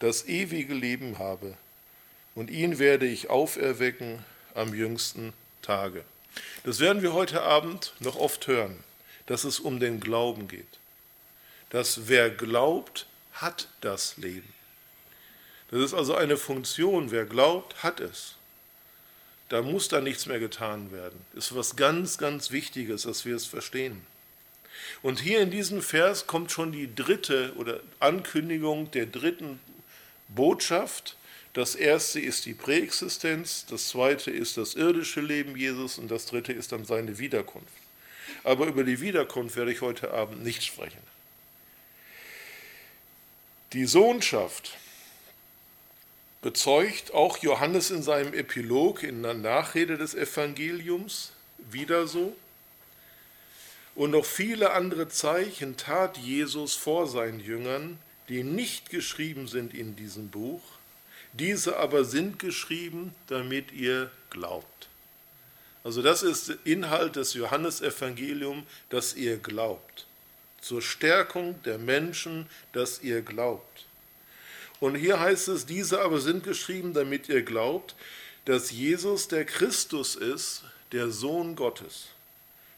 das 0.00 0.28
ewige 0.28 0.74
Leben 0.74 1.18
habe. 1.18 1.54
Und 2.34 2.50
ihn 2.50 2.78
werde 2.78 3.06
ich 3.06 3.30
auferwecken 3.30 4.18
am 4.54 4.74
jüngsten 4.74 5.32
Tage. 5.62 6.04
Das 6.64 6.78
werden 6.80 7.00
wir 7.00 7.14
heute 7.14 7.40
Abend 7.40 7.94
noch 8.00 8.16
oft 8.16 8.46
hören, 8.48 8.76
dass 9.24 9.44
es 9.44 9.60
um 9.60 9.80
den 9.80 10.00
Glauben 10.00 10.46
geht. 10.46 10.66
Dass 11.74 12.06
wer 12.06 12.30
glaubt, 12.30 13.08
hat 13.32 13.66
das 13.80 14.16
Leben. 14.16 14.52
Das 15.72 15.80
ist 15.80 15.92
also 15.92 16.14
eine 16.14 16.36
Funktion. 16.36 17.10
Wer 17.10 17.24
glaubt, 17.24 17.82
hat 17.82 17.98
es. 17.98 18.36
Da 19.48 19.60
muss 19.60 19.88
da 19.88 20.00
nichts 20.00 20.26
mehr 20.26 20.38
getan 20.38 20.92
werden. 20.92 21.18
Ist 21.34 21.52
was 21.56 21.74
ganz, 21.74 22.16
ganz 22.16 22.52
Wichtiges, 22.52 23.02
dass 23.02 23.24
wir 23.24 23.34
es 23.34 23.46
verstehen. 23.46 24.06
Und 25.02 25.18
hier 25.18 25.40
in 25.40 25.50
diesem 25.50 25.82
Vers 25.82 26.28
kommt 26.28 26.52
schon 26.52 26.70
die 26.70 26.94
dritte 26.94 27.52
oder 27.56 27.80
Ankündigung 27.98 28.92
der 28.92 29.06
dritten 29.06 29.58
Botschaft. 30.28 31.16
Das 31.54 31.74
erste 31.74 32.20
ist 32.20 32.46
die 32.46 32.54
Präexistenz, 32.54 33.66
das 33.66 33.88
zweite 33.88 34.30
ist 34.30 34.58
das 34.58 34.76
irdische 34.76 35.20
Leben 35.20 35.56
Jesus 35.56 35.98
und 35.98 36.08
das 36.08 36.26
dritte 36.26 36.52
ist 36.52 36.70
dann 36.70 36.84
seine 36.84 37.18
Wiederkunft. 37.18 37.66
Aber 38.44 38.66
über 38.66 38.84
die 38.84 39.00
Wiederkunft 39.00 39.56
werde 39.56 39.72
ich 39.72 39.80
heute 39.80 40.12
Abend 40.12 40.44
nicht 40.44 40.62
sprechen. 40.62 41.13
Die 43.74 43.86
Sohnschaft 43.86 44.76
bezeugt 46.42 47.12
auch 47.12 47.38
Johannes 47.38 47.90
in 47.90 48.04
seinem 48.04 48.32
Epilog, 48.32 49.02
in 49.02 49.24
der 49.24 49.34
Nachrede 49.34 49.98
des 49.98 50.14
Evangeliums, 50.14 51.32
wieder 51.58 52.06
so. 52.06 52.36
Und 53.96 54.12
noch 54.12 54.24
viele 54.24 54.70
andere 54.70 55.08
Zeichen 55.08 55.76
tat 55.76 56.18
Jesus 56.18 56.74
vor 56.74 57.08
seinen 57.08 57.40
Jüngern, 57.40 57.98
die 58.28 58.44
nicht 58.44 58.90
geschrieben 58.90 59.48
sind 59.48 59.74
in 59.74 59.96
diesem 59.96 60.28
Buch. 60.28 60.62
Diese 61.32 61.76
aber 61.76 62.04
sind 62.04 62.38
geschrieben, 62.38 63.12
damit 63.26 63.72
ihr 63.72 64.08
glaubt. 64.30 64.88
Also 65.82 66.00
das 66.00 66.22
ist 66.22 66.50
Inhalt 66.62 67.16
des 67.16 67.34
Johannesevangeliums, 67.34 68.62
dass 68.88 69.14
ihr 69.14 69.38
glaubt. 69.38 70.06
Zur 70.64 70.80
Stärkung 70.80 71.62
der 71.64 71.76
Menschen, 71.76 72.48
dass 72.72 73.02
ihr 73.02 73.20
glaubt. 73.20 73.84
Und 74.80 74.94
hier 74.94 75.20
heißt 75.20 75.48
es, 75.48 75.66
diese 75.66 76.00
aber 76.00 76.20
sind 76.20 76.42
geschrieben, 76.42 76.94
damit 76.94 77.28
ihr 77.28 77.42
glaubt, 77.42 77.94
dass 78.46 78.70
Jesus 78.70 79.28
der 79.28 79.44
Christus 79.44 80.16
ist, 80.16 80.62
der 80.92 81.10
Sohn 81.10 81.54
Gottes, 81.54 82.06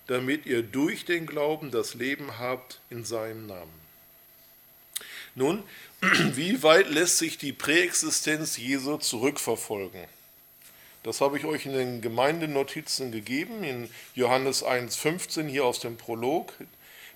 damit 0.08 0.46
ihr 0.46 0.64
durch 0.64 1.04
den 1.04 1.26
Glauben 1.26 1.70
das 1.70 1.94
Leben 1.94 2.40
habt 2.40 2.80
in 2.90 3.04
seinem 3.04 3.46
Namen. 3.46 3.86
Nun, 5.36 5.62
wie 6.34 6.64
weit 6.64 6.90
lässt 6.90 7.18
sich 7.18 7.38
die 7.38 7.52
Präexistenz 7.52 8.56
Jesu 8.56 8.96
zurückverfolgen? 8.96 10.02
Das 11.04 11.20
habe 11.20 11.38
ich 11.38 11.44
euch 11.44 11.66
in 11.66 11.72
den 11.72 12.00
Gemeindenotizen 12.00 13.12
gegeben, 13.12 13.62
in 13.62 13.88
Johannes 14.16 14.64
1,15 14.64 15.46
hier 15.46 15.64
aus 15.64 15.78
dem 15.78 15.96
Prolog. 15.96 16.52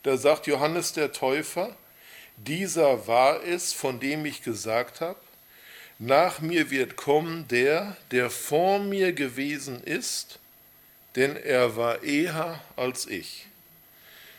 Da 0.03 0.17
sagt 0.17 0.47
Johannes 0.47 0.93
der 0.93 1.13
Täufer, 1.13 1.77
dieser 2.37 3.07
war 3.07 3.43
es, 3.43 3.73
von 3.73 4.01
dem 4.01 4.25
ich 4.25 4.43
gesagt 4.43 5.01
habe, 5.01 5.19
nach 5.99 6.41
mir 6.41 6.71
wird 6.71 6.97
kommen 6.97 7.47
der, 7.49 7.97
der 8.11 8.31
vor 8.31 8.79
mir 8.79 9.13
gewesen 9.13 9.83
ist, 9.85 10.39
denn 11.17 11.37
er 11.37 11.77
war 11.77 12.03
eher 12.03 12.63
als 12.77 13.07
ich. 13.07 13.47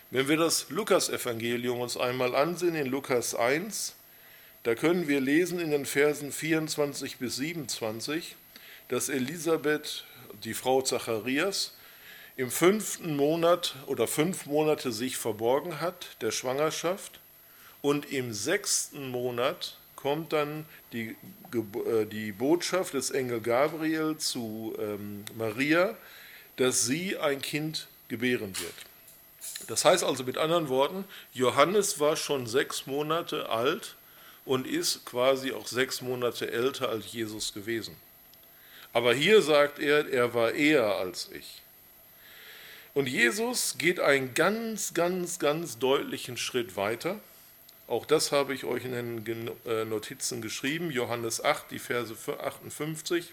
Wenn 0.10 0.28
wir 0.28 0.38
das 0.38 0.70
Lukasevangelium 0.70 1.80
uns 1.80 1.96
einmal 1.96 2.36
ansehen 2.36 2.76
in 2.76 2.88
Lukas 2.88 3.36
1, 3.36 3.94
da 4.64 4.74
können 4.74 5.08
wir 5.08 5.22
lesen 5.22 5.60
in 5.60 5.72
den 5.72 5.86
Versen 5.86 6.32
24 6.32 7.18
bis 7.18 7.36
27, 7.36 8.36
dass 8.88 9.10
Elisabeth, 9.10 10.06
die 10.44 10.54
Frau 10.54 10.82
Zacharias, 10.82 11.74
im 12.38 12.50
fünften 12.50 13.16
Monat 13.16 13.76
oder 13.88 14.08
fünf 14.08 14.46
Monate 14.46 14.92
sich 14.92 15.18
verborgen 15.18 15.82
hat 15.82 16.22
der 16.22 16.32
Schwangerschaft 16.32 17.20
und 17.82 18.12
im 18.12 18.34
sechsten 18.34 19.10
Monat 19.10 19.78
kommt 19.96 20.34
dann 20.34 20.66
die, 20.94 21.16
äh, 21.54 22.06
die 22.06 22.32
Botschaft 22.32 22.94
des 22.94 23.12
Engel 23.12 23.42
Gabriel 23.42 24.18
zu 24.18 24.76
ähm, 24.80 25.26
Maria, 25.36 25.96
dass 26.58 26.86
sie 26.86 27.18
ein 27.18 27.42
Kind 27.42 27.88
gebären 28.08 28.58
wird. 28.60 28.74
Das 29.68 29.86
heißt 29.86 30.04
also 30.04 30.24
mit 30.24 30.38
anderen 30.38 30.70
Worten, 30.70 31.06
Johannes 31.34 32.00
war 32.00 32.16
schon 32.16 32.48
sechs 32.48 32.88
Monate 32.88 33.50
alt 33.50 33.96
und 34.46 34.68
ist 34.68 35.06
quasi 35.06 35.52
auch 35.52 35.68
sechs 35.68 36.02
Monate 36.02 36.52
älter 36.52 36.90
als 36.90 37.12
Jesus 37.12 37.54
gewesen. 37.54 37.96
Aber 38.94 39.14
hier 39.14 39.42
sagt 39.42 39.80
er, 39.80 40.10
er 40.10 40.34
war 40.34 40.52
eher 40.52 40.96
als 40.96 41.30
ich. 41.32 41.61
Und 42.94 43.08
Jesus 43.08 43.78
geht 43.78 44.00
einen 44.00 44.34
ganz, 44.34 44.94
ganz, 44.94 45.40
ganz 45.40 45.80
deutlichen 45.80 46.36
Schritt 46.38 46.76
weiter. 46.76 47.20
Auch 47.88 48.06
das 48.06 48.32
habe 48.32 48.54
ich 48.54 48.64
euch 48.64 48.86
in 48.86 49.24
den 49.24 49.52
äh, 49.66 49.86
Notizen 49.86 50.42
geschrieben, 50.42 50.92
Johannes 50.92 51.44
8, 51.44 51.72
die 51.72 51.80
Verse 51.80 52.16
58. 52.40 53.32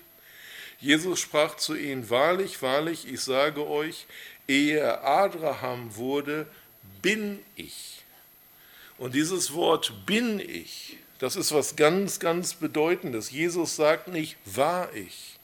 Jesus 0.81 1.19
sprach 1.19 1.57
zu 1.57 1.75
ihnen, 1.75 2.09
wahrlich, 2.09 2.63
wahrlich, 2.63 3.07
ich 3.11 3.21
sage 3.21 3.67
euch, 3.67 4.07
ehe 4.47 5.01
Abraham 5.01 5.97
wurde, 5.97 6.47
bin 7.03 7.41
ich. 7.57 8.03
Und 8.97 9.15
dieses 9.15 9.53
Wort 9.55 9.93
bin 10.07 10.39
ich, 10.39 10.99
das 11.19 11.35
ist 11.35 11.53
was 11.53 11.75
ganz, 11.75 12.21
ganz 12.21 12.55
Bedeutendes. 12.55 13.31
Jesus 13.31 13.77
sagt 13.77 14.09
nicht, 14.09 14.37
war 14.45 14.93
ich, 14.95 15.39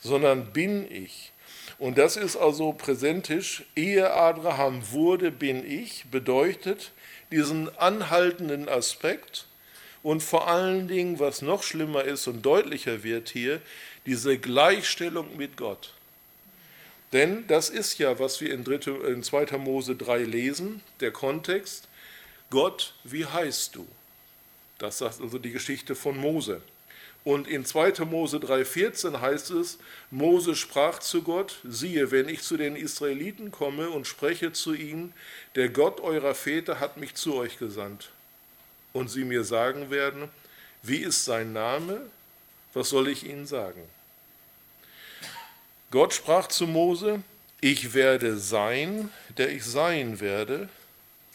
sondern 0.00 0.52
bin 0.52 0.90
ich. 0.90 1.32
Und 1.78 1.98
das 1.98 2.16
ist 2.16 2.36
also 2.36 2.72
präsentisch, 2.72 3.64
ehe 3.74 4.10
Abraham 4.12 4.80
wurde, 4.92 5.30
bin 5.30 5.70
ich, 5.70 6.06
bedeutet 6.10 6.92
diesen 7.30 7.74
anhaltenden 7.76 8.68
Aspekt 8.68 9.46
und 10.02 10.22
vor 10.22 10.48
allen 10.48 10.88
Dingen, 10.88 11.18
was 11.18 11.42
noch 11.42 11.62
schlimmer 11.62 12.04
ist 12.04 12.26
und 12.28 12.42
deutlicher 12.42 13.02
wird 13.02 13.28
hier, 13.28 13.60
diese 14.06 14.38
Gleichstellung 14.38 15.36
mit 15.36 15.56
Gott. 15.56 15.92
Denn 17.12 17.46
das 17.46 17.70
ist 17.70 17.98
ja, 17.98 18.18
was 18.18 18.40
wir 18.40 18.52
in, 18.52 19.22
2. 19.22 19.58
Mose 19.58 19.96
3 19.96 20.18
lesen, 20.18 20.82
der 21.00 21.10
Kontext. 21.10 21.88
Gott, 22.50 22.94
wie 23.04 23.26
heißt 23.26 23.74
du? 23.74 23.86
Das 24.78 24.98
sagt 24.98 25.20
also 25.20 25.38
die 25.38 25.52
Geschichte 25.52 25.94
von 25.94 26.16
Mose. 26.16 26.60
Und 27.26 27.48
in 27.48 27.64
2. 27.64 28.04
Mose 28.04 28.36
3,14 28.36 29.20
heißt 29.20 29.50
es, 29.50 29.78
Mose 30.12 30.54
sprach 30.54 31.00
zu 31.00 31.22
Gott, 31.22 31.58
siehe, 31.64 32.12
wenn 32.12 32.28
ich 32.28 32.42
zu 32.42 32.56
den 32.56 32.76
Israeliten 32.76 33.50
komme 33.50 33.90
und 33.90 34.06
spreche 34.06 34.52
zu 34.52 34.74
ihnen, 34.74 35.12
der 35.56 35.68
Gott 35.68 36.00
eurer 36.00 36.36
Väter 36.36 36.78
hat 36.78 36.98
mich 36.98 37.16
zu 37.16 37.34
euch 37.34 37.58
gesandt. 37.58 38.10
Und 38.92 39.10
sie 39.10 39.24
mir 39.24 39.42
sagen 39.42 39.90
werden, 39.90 40.28
wie 40.84 40.98
ist 40.98 41.24
sein 41.24 41.52
Name? 41.52 42.00
Was 42.74 42.90
soll 42.90 43.08
ich 43.08 43.24
ihnen 43.26 43.48
sagen? 43.48 43.82
Gott 45.90 46.14
sprach 46.14 46.46
zu 46.46 46.68
Mose, 46.68 47.24
ich 47.60 47.92
werde 47.92 48.36
sein, 48.36 49.10
der 49.36 49.50
ich 49.50 49.64
sein 49.64 50.20
werde, 50.20 50.68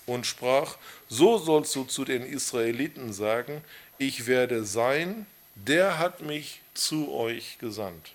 und 0.06 0.26
sprach, 0.26 0.78
so 1.10 1.38
sollst 1.38 1.76
du 1.76 1.84
zu 1.84 2.06
den 2.06 2.24
Israeliten 2.24 3.12
sagen, 3.12 3.62
ich 3.98 4.26
werde 4.26 4.64
sein, 4.64 5.26
der 5.26 5.32
hat 5.68 6.22
mich 6.22 6.62
zu 6.74 7.12
euch 7.12 7.58
gesandt. 7.60 8.12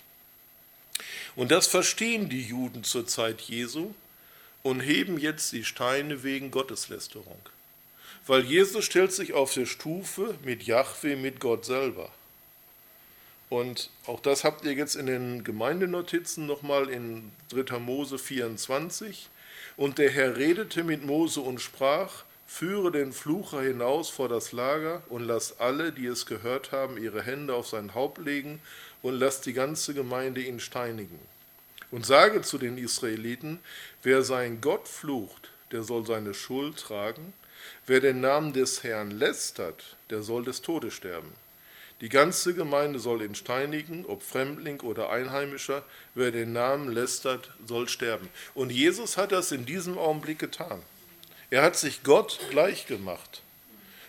Und 1.34 1.50
das 1.50 1.66
verstehen 1.66 2.28
die 2.28 2.42
Juden 2.42 2.84
zur 2.84 3.06
Zeit 3.06 3.42
Jesu 3.42 3.94
und 4.62 4.80
heben 4.80 5.18
jetzt 5.18 5.52
die 5.52 5.64
Steine 5.64 6.22
wegen 6.22 6.50
Gotteslästerung. 6.50 7.38
Weil 8.26 8.44
Jesus 8.44 8.84
stellt 8.84 9.12
sich 9.12 9.34
auf 9.34 9.54
der 9.54 9.66
Stufe 9.66 10.34
mit 10.42 10.64
Jahwe, 10.64 11.16
mit 11.16 11.38
Gott 11.38 11.64
selber. 11.64 12.10
Und 13.48 13.90
auch 14.06 14.20
das 14.20 14.42
habt 14.42 14.64
ihr 14.64 14.72
jetzt 14.72 14.96
in 14.96 15.06
den 15.06 15.44
Gemeindenotizen 15.44 16.46
nochmal 16.46 16.88
in 16.88 17.30
3. 17.50 17.78
Mose 17.78 18.18
24. 18.18 19.28
Und 19.76 19.98
der 19.98 20.10
Herr 20.10 20.36
redete 20.36 20.82
mit 20.82 21.04
Mose 21.04 21.40
und 21.40 21.60
sprach, 21.60 22.24
Führe 22.46 22.92
den 22.92 23.12
Flucher 23.12 23.62
hinaus 23.62 24.08
vor 24.08 24.28
das 24.28 24.52
Lager 24.52 25.02
und 25.08 25.24
lass 25.24 25.58
alle, 25.58 25.92
die 25.92 26.06
es 26.06 26.26
gehört 26.26 26.72
haben, 26.72 26.96
ihre 26.96 27.22
Hände 27.22 27.54
auf 27.54 27.66
sein 27.66 27.94
Haupt 27.94 28.18
legen 28.18 28.60
und 29.02 29.18
lass 29.18 29.40
die 29.40 29.52
ganze 29.52 29.94
Gemeinde 29.94 30.40
ihn 30.40 30.60
steinigen. 30.60 31.18
Und 31.90 32.06
sage 32.06 32.42
zu 32.42 32.58
den 32.58 32.78
Israeliten, 32.78 33.58
wer 34.02 34.22
seinen 34.22 34.60
Gott 34.60 34.88
flucht, 34.88 35.50
der 35.72 35.82
soll 35.82 36.06
seine 36.06 36.34
Schuld 36.34 36.78
tragen, 36.78 37.32
wer 37.86 38.00
den 38.00 38.20
Namen 38.20 38.52
des 38.52 38.82
Herrn 38.82 39.10
lästert, 39.10 39.96
der 40.10 40.22
soll 40.22 40.44
des 40.44 40.62
Todes 40.62 40.94
sterben. 40.94 41.32
Die 42.00 42.08
ganze 42.10 42.54
Gemeinde 42.54 42.98
soll 42.98 43.22
ihn 43.22 43.34
steinigen, 43.34 44.04
ob 44.06 44.22
Fremdling 44.22 44.80
oder 44.80 45.10
Einheimischer, 45.10 45.82
wer 46.14 46.30
den 46.30 46.52
Namen 46.52 46.92
lästert, 46.92 47.50
soll 47.66 47.88
sterben. 47.88 48.28
Und 48.54 48.70
Jesus 48.70 49.16
hat 49.16 49.32
das 49.32 49.50
in 49.50 49.64
diesem 49.64 49.96
Augenblick 49.96 50.38
getan. 50.38 50.82
Er 51.50 51.62
hat 51.62 51.76
sich 51.76 52.02
Gott 52.02 52.40
gleich 52.50 52.86
gemacht. 52.86 53.42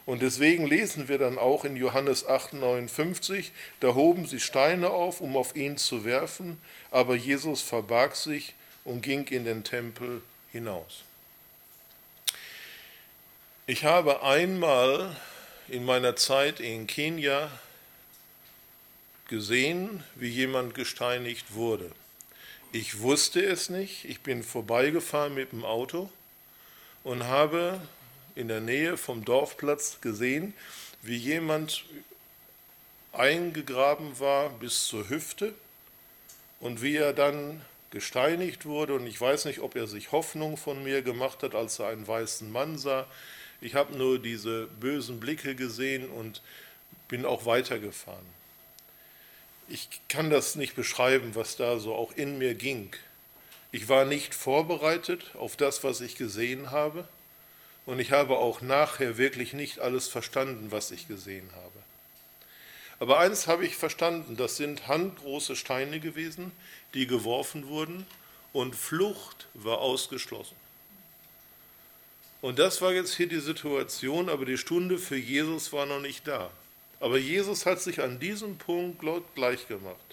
Und 0.08 0.22
deswegen 0.22 0.66
lesen 0.66 1.10
wir 1.10 1.18
dann 1.18 1.38
auch 1.38 1.66
in 1.66 1.76
Johannes 1.76 2.26
8, 2.26 2.54
59, 2.54 3.52
da 3.82 3.94
hoben 3.94 4.26
sie 4.26 4.40
Steine 4.40 4.90
auf, 4.90 5.20
um 5.20 5.36
auf 5.36 5.56
ihn 5.56 5.76
zu 5.78 6.06
werfen, 6.06 6.62
aber 6.92 7.16
Jesus 7.16 7.62
verbarg 7.62 8.16
sich 8.16 8.54
und 8.86 9.02
ging 9.02 9.28
in 9.28 9.44
den 9.44 9.66
Tempel 9.66 10.22
hinaus. 10.54 11.04
Ich 13.66 13.84
habe 13.84 14.24
einmal 14.24 15.14
in 15.68 15.84
meiner 15.84 16.16
Zeit 16.16 16.62
in 16.62 16.88
Kenia 16.88 17.52
gesehen, 19.28 20.06
wie 20.16 20.30
jemand 20.30 20.74
gesteinigt 20.74 21.54
wurde. 21.54 21.92
Ich 22.72 23.02
wusste 23.02 23.44
es 23.44 23.68
nicht, 23.68 24.06
ich 24.06 24.22
bin 24.22 24.42
vorbeigefahren 24.42 25.34
mit 25.34 25.52
dem 25.52 25.66
Auto 25.66 26.10
und 27.08 27.24
habe 27.24 27.80
in 28.36 28.50
der 28.50 28.60
Nähe 28.60 28.98
vom 28.98 29.24
Dorfplatz 29.24 30.02
gesehen, 30.02 30.54
wie 31.02 31.16
jemand 31.16 31.86
eingegraben 33.14 34.20
war 34.20 34.50
bis 34.50 34.88
zur 34.88 35.08
Hüfte 35.08 35.54
und 36.60 36.82
wie 36.82 36.98
er 36.98 37.14
dann 37.14 37.62
gesteinigt 37.92 38.66
wurde. 38.66 38.94
Und 38.94 39.08
ich 39.08 39.22
weiß 39.22 39.46
nicht, 39.46 39.60
ob 39.60 39.78
er 39.78 39.88
sich 39.88 40.12
Hoffnung 40.12 40.58
von 40.58 40.84
mir 40.84 41.02
gemacht 41.02 41.44
hat, 41.44 41.56
als 41.56 41.80
er 41.80 41.88
einen 41.88 42.06
weißen 42.06 42.52
Mann 42.52 42.78
sah. 42.78 43.08
Ich 43.62 43.74
habe 43.74 43.96
nur 43.96 44.20
diese 44.20 44.68
bösen 44.82 45.22
Blicke 45.22 45.56
gesehen 45.56 46.10
und 46.10 46.42
bin 47.08 47.26
auch 47.26 47.46
weitergefahren. 47.46 48.26
Ich 49.70 49.88
kann 50.10 50.30
das 50.30 50.56
nicht 50.58 50.76
beschreiben, 50.76 51.36
was 51.36 51.56
da 51.56 51.80
so 51.80 51.96
auch 51.96 52.12
in 52.18 52.38
mir 52.38 52.54
ging. 52.54 52.92
Ich 53.78 53.90
war 53.90 54.06
nicht 54.06 54.34
vorbereitet 54.34 55.36
auf 55.38 55.56
das, 55.56 55.84
was 55.84 56.02
ich 56.02 56.16
gesehen 56.16 56.72
habe. 56.72 57.08
Und 57.86 58.00
ich 58.00 58.12
habe 58.12 58.38
auch 58.38 58.62
nachher 58.62 59.20
wirklich 59.20 59.54
nicht 59.54 59.78
alles 59.78 60.08
verstanden, 60.08 60.72
was 60.72 60.90
ich 60.90 61.08
gesehen 61.08 61.48
habe. 61.54 61.84
Aber 63.00 63.20
eins 63.20 63.46
habe 63.46 63.68
ich 63.68 63.76
verstanden, 63.76 64.36
das 64.36 64.58
sind 64.58 64.88
handgroße 64.88 65.56
Steine 65.56 66.00
gewesen, 66.00 66.52
die 66.96 67.06
geworfen 67.06 67.68
wurden 67.68 68.08
und 68.52 68.76
Flucht 68.76 69.46
war 69.54 69.78
ausgeschlossen. 69.78 70.56
Und 72.42 72.58
das 72.58 72.82
war 72.82 72.94
jetzt 72.94 73.14
hier 73.14 73.30
die 73.30 73.42
Situation, 73.42 74.28
aber 74.28 74.46
die 74.46 74.58
Stunde 74.58 74.98
für 74.98 75.18
Jesus 75.18 75.72
war 75.72 75.86
noch 75.86 76.02
nicht 76.02 76.28
da. 76.28 76.50
Aber 77.00 77.20
Jesus 77.20 77.68
hat 77.68 77.80
sich 77.80 78.02
an 78.02 78.20
diesem 78.20 78.58
Punkt 78.58 79.04
gleich 79.36 79.68
gemacht. 79.68 80.07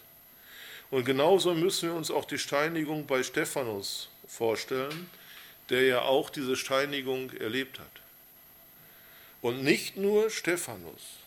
Und 0.95 1.05
genauso 1.05 1.55
müssen 1.55 1.89
wir 1.89 1.97
uns 1.97 2.13
auch 2.13 2.25
die 2.25 2.39
Steinigung 2.39 3.05
bei 3.05 3.25
Stephanus 3.25 4.09
vorstellen, 4.29 5.11
der 5.69 5.83
ja 5.83 6.03
auch 6.03 6.31
diese 6.31 6.55
Steinigung 6.55 7.33
erlebt 7.33 7.81
hat. 7.81 7.91
Und 9.43 9.65
nicht 9.65 9.97
nur 9.97 10.31
Stephanus, 10.31 11.19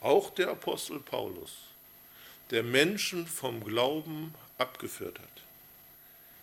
auch 0.00 0.30
der 0.30 0.48
Apostel 0.48 0.98
Paulus, 0.98 1.52
der 2.50 2.64
Menschen 2.64 3.28
vom 3.28 3.62
Glauben 3.62 4.34
abgeführt 4.58 5.20
hat, 5.20 5.42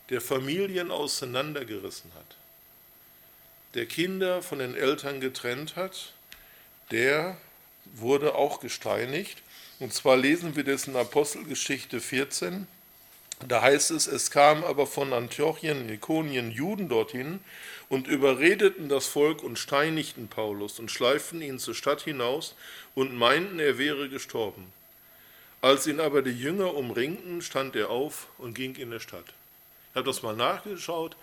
der 0.09 0.21
Familien 0.21 0.91
auseinandergerissen 0.91 2.09
hat, 2.15 2.37
der 3.73 3.85
Kinder 3.85 4.41
von 4.41 4.59
den 4.59 4.75
Eltern 4.75 5.19
getrennt 5.19 5.75
hat, 5.75 6.13
der 6.89 7.35
wurde 7.83 8.35
auch 8.35 8.61
gesteinigt. 8.61 9.39
Und 9.79 9.93
zwar 9.93 10.17
lesen 10.17 10.55
wir 10.57 10.65
das 10.65 10.87
in 10.87 10.95
Apostelgeschichte 10.95 12.01
14. 12.01 12.67
Da 13.47 13.61
heißt 13.61 13.91
es, 13.91 14.07
es 14.07 14.31
kam 14.31 14.65
aber 14.65 14.85
von 14.85 15.13
Antiochien, 15.13 15.87
Ikonien 15.87 16.51
Juden 16.51 16.89
dorthin 16.89 17.39
und 17.87 18.07
überredeten 18.07 18.89
das 18.89 19.07
Volk 19.07 19.41
und 19.41 19.57
steinigten 19.57 20.27
Paulus 20.27 20.79
und 20.79 20.91
schleiften 20.91 21.41
ihn 21.41 21.59
zur 21.59 21.73
Stadt 21.73 22.01
hinaus 22.01 22.55
und 22.95 23.15
meinten, 23.15 23.59
er 23.59 23.77
wäre 23.77 24.09
gestorben. 24.09 24.73
Als 25.61 25.87
ihn 25.87 26.01
aber 26.01 26.21
die 26.21 26.37
Jünger 26.37 26.75
umringten, 26.75 27.41
stand 27.41 27.77
er 27.77 27.89
auf 27.89 28.27
und 28.37 28.55
ging 28.55 28.75
in 28.75 28.91
die 28.91 28.99
Stadt. 28.99 29.25
Ich 29.91 29.95
habe 29.95 30.07
das 30.07 30.21
mal 30.21 30.35
nachgeschaut. 30.35 31.15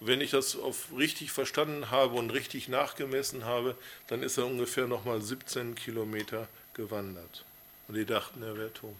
Wenn 0.00 0.20
ich 0.20 0.32
das 0.32 0.56
auf 0.56 0.88
richtig 0.96 1.32
verstanden 1.32 1.90
habe 1.90 2.16
und 2.16 2.30
richtig 2.30 2.68
nachgemessen 2.68 3.46
habe, 3.46 3.76
dann 4.08 4.22
ist 4.22 4.36
er 4.36 4.46
ungefähr 4.46 4.86
nochmal 4.86 5.22
17 5.22 5.74
Kilometer 5.74 6.48
gewandert. 6.74 7.44
Und 7.88 7.96
die 7.96 8.06
dachten, 8.06 8.42
er 8.42 8.56
wäre 8.56 8.72
tot. 8.72 8.94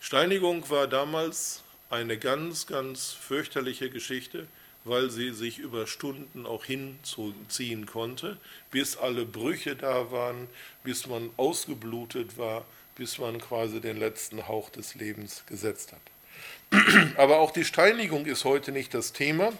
Steinigung 0.00 0.68
war 0.70 0.86
damals 0.86 1.62
eine 1.90 2.18
ganz, 2.18 2.66
ganz 2.66 3.12
fürchterliche 3.12 3.90
Geschichte, 3.90 4.46
weil 4.84 5.10
sie 5.10 5.32
sich 5.32 5.58
über 5.58 5.86
Stunden 5.86 6.46
auch 6.46 6.64
hinziehen 6.64 7.86
konnte, 7.86 8.38
bis 8.70 8.96
alle 8.96 9.24
Brüche 9.24 9.76
da 9.76 10.10
waren, 10.10 10.48
bis 10.84 11.06
man 11.06 11.30
ausgeblutet 11.36 12.38
war, 12.38 12.64
bis 12.96 13.18
man 13.18 13.40
quasi 13.40 13.80
den 13.80 13.98
letzten 13.98 14.48
Hauch 14.48 14.70
des 14.70 14.94
Lebens 14.94 15.44
gesetzt 15.46 15.92
hat. 15.92 16.78
Aber 17.16 17.38
auch 17.38 17.50
die 17.50 17.64
Steinigung 17.64 18.26
ist 18.26 18.44
heute 18.44 18.72
nicht 18.72 18.94
das 18.94 19.12
Thema. 19.12 19.52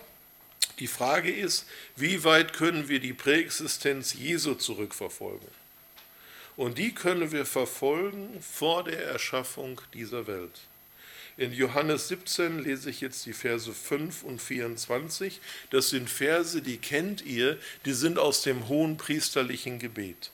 Die 0.79 0.87
Frage 0.87 1.33
ist, 1.33 1.67
wie 1.97 2.25
weit 2.25 2.53
können 2.53 2.89
wir 2.89 3.01
die 3.01 3.13
Präexistenz 3.13 4.15
Jesu 4.15 4.55
zurückverfolgen? 4.55 5.49
Und 6.59 6.77
die 6.77 6.93
können 6.93 7.31
wir 7.31 7.47
verfolgen 7.47 8.43
vor 8.43 8.83
der 8.83 9.05
Erschaffung 9.05 9.81
dieser 9.95 10.27
Welt. 10.27 10.63
In 11.37 11.53
Johannes 11.53 12.09
17 12.09 12.59
lese 12.59 12.91
ich 12.91 13.01
jetzt 13.01 13.27
die 13.27 13.33
Verse 13.33 13.73
5 13.73 14.25
und 14.25 14.43
24. 14.43 15.41
Das 15.71 15.91
sind 15.91 16.11
Verse, 16.11 16.61
die 16.61 16.79
kennt 16.79 17.25
ihr, 17.25 17.59
die 17.85 17.93
sind 17.93 18.19
aus 18.19 18.43
dem 18.43 18.67
hohen 18.67 18.97
priesterlichen 18.97 19.79
Gebet. 19.79 20.33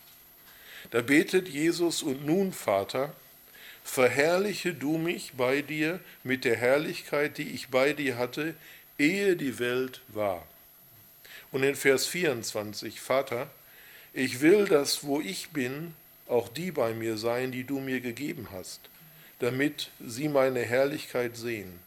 Da 0.93 1.03
betet 1.03 1.47
Jesus 1.47 2.03
und 2.03 2.25
nun, 2.25 2.55
Vater, 2.55 3.13
verherrliche 3.85 4.73
du 4.73 4.97
mich 4.97 5.35
bei 5.37 5.61
dir 5.61 6.01
mit 6.23 6.47
der 6.47 6.57
Herrlichkeit, 6.57 7.37
die 7.37 7.51
ich 7.51 7.69
bei 7.69 7.93
dir 7.93 8.17
hatte, 8.17 8.55
ehe 8.99 9.37
die 9.37 9.59
Welt 9.59 10.01
war. 10.09 10.49
Und 11.53 11.65
in 11.65 11.77
Vers 11.77 12.07
24, 12.07 12.99
Vater, 12.99 13.51
ich 14.15 14.41
will, 14.41 14.65
dass 14.65 15.05
wo 15.05 15.21
ich 15.21 15.51
bin, 15.51 15.95
auch 16.29 16.49
die 16.49 16.71
bei 16.71 16.95
mir 16.95 17.17
sein, 17.17 17.53
die 17.53 17.65
du 17.65 17.81
mir 17.81 18.01
gegeben 18.01 18.49
hast, 18.53 18.81
damit 19.41 19.91
sie 20.05 20.29
meine 20.29 20.61
Herrlichkeit 20.61 21.37
sehen, 21.37 21.79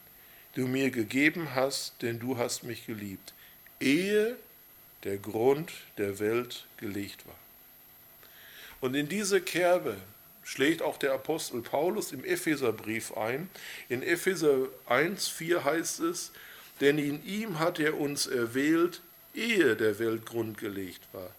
du 0.53 0.67
mir 0.67 0.91
gegeben 0.91 1.55
hast, 1.55 2.01
denn 2.01 2.19
du 2.19 2.37
hast 2.37 2.63
mich 2.63 2.85
geliebt, 2.85 3.33
ehe 3.79 4.35
der 5.03 5.17
Grund 5.17 5.71
der 5.97 6.19
Welt 6.19 6.65
gelegt 6.77 7.25
war. 7.25 7.35
Und 8.81 8.95
in 8.95 9.09
diese 9.09 9.41
Kerbe 9.41 9.97
schlägt 10.43 10.81
auch 10.81 10.97
der 10.97 11.13
Apostel 11.13 11.61
Paulus 11.61 12.11
im 12.11 12.23
Epheserbrief 12.23 13.17
ein. 13.17 13.49
In 13.89 14.03
Epheser 14.03 14.67
1,4 14.87 15.63
heißt 15.63 15.99
es, 16.01 16.31
denn 16.79 16.99
in 16.99 17.25
ihm 17.25 17.59
hat 17.59 17.79
er 17.79 17.99
uns 17.99 18.27
erwählt, 18.27 19.01
ehe 19.33 19.75
der 19.75 19.99
Welt 19.99 20.25
Grund 20.25 20.57
gelegt 20.57 21.01
war 21.11 21.31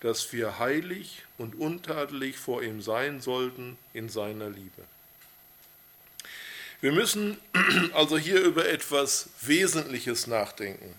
dass 0.00 0.32
wir 0.32 0.58
heilig 0.58 1.22
und 1.38 1.54
untadelig 1.54 2.36
vor 2.36 2.62
ihm 2.62 2.82
sein 2.82 3.20
sollten 3.20 3.78
in 3.94 4.08
seiner 4.08 4.50
Liebe. 4.50 4.82
Wir 6.80 6.92
müssen 6.92 7.38
also 7.94 8.18
hier 8.18 8.40
über 8.40 8.68
etwas 8.68 9.30
Wesentliches 9.42 10.26
nachdenken. 10.26 10.94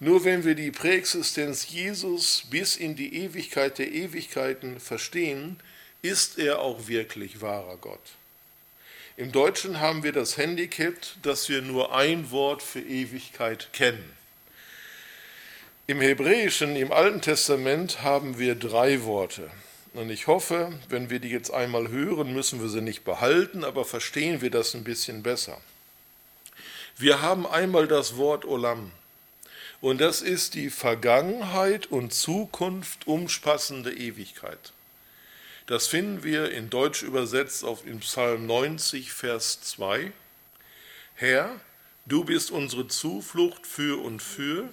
Nur 0.00 0.24
wenn 0.24 0.44
wir 0.44 0.54
die 0.54 0.70
Präexistenz 0.70 1.68
Jesus 1.68 2.44
bis 2.50 2.76
in 2.76 2.96
die 2.96 3.14
Ewigkeit 3.22 3.78
der 3.78 3.92
Ewigkeiten 3.92 4.80
verstehen, 4.80 5.60
ist 6.02 6.38
er 6.38 6.58
auch 6.60 6.88
wirklich 6.88 7.40
wahrer 7.40 7.76
Gott. 7.76 8.00
Im 9.16 9.30
Deutschen 9.30 9.78
haben 9.78 10.02
wir 10.02 10.12
das 10.12 10.36
Handicap, 10.36 10.94
dass 11.22 11.48
wir 11.48 11.62
nur 11.62 11.94
ein 11.94 12.30
Wort 12.32 12.62
für 12.62 12.80
Ewigkeit 12.80 13.72
kennen. 13.72 14.04
Im 15.86 16.00
Hebräischen, 16.00 16.76
im 16.76 16.92
Alten 16.92 17.20
Testament 17.20 18.02
haben 18.02 18.38
wir 18.38 18.54
drei 18.54 19.04
Worte. 19.04 19.50
Und 19.92 20.08
ich 20.08 20.28
hoffe, 20.28 20.72
wenn 20.88 21.10
wir 21.10 21.18
die 21.18 21.28
jetzt 21.28 21.50
einmal 21.50 21.88
hören, 21.88 22.32
müssen 22.32 22.62
wir 22.62 22.70
sie 22.70 22.80
nicht 22.80 23.04
behalten, 23.04 23.64
aber 23.64 23.84
verstehen 23.84 24.40
wir 24.40 24.50
das 24.50 24.72
ein 24.72 24.82
bisschen 24.82 25.22
besser. 25.22 25.60
Wir 26.96 27.20
haben 27.20 27.46
einmal 27.46 27.86
das 27.86 28.16
Wort 28.16 28.46
Olam. 28.46 28.92
Und 29.82 30.00
das 30.00 30.22
ist 30.22 30.54
die 30.54 30.70
Vergangenheit 30.70 31.84
und 31.88 32.14
Zukunft 32.14 33.06
umspassende 33.06 33.92
Ewigkeit. 33.92 34.72
Das 35.66 35.86
finden 35.86 36.24
wir 36.24 36.50
in 36.50 36.70
Deutsch 36.70 37.02
übersetzt 37.02 37.62
auf 37.62 37.84
im 37.86 38.00
Psalm 38.00 38.46
90, 38.46 39.12
Vers 39.12 39.60
2. 39.60 40.12
Herr, 41.16 41.60
du 42.06 42.24
bist 42.24 42.50
unsere 42.50 42.88
Zuflucht 42.88 43.66
für 43.66 44.02
und 44.02 44.22
für 44.22 44.70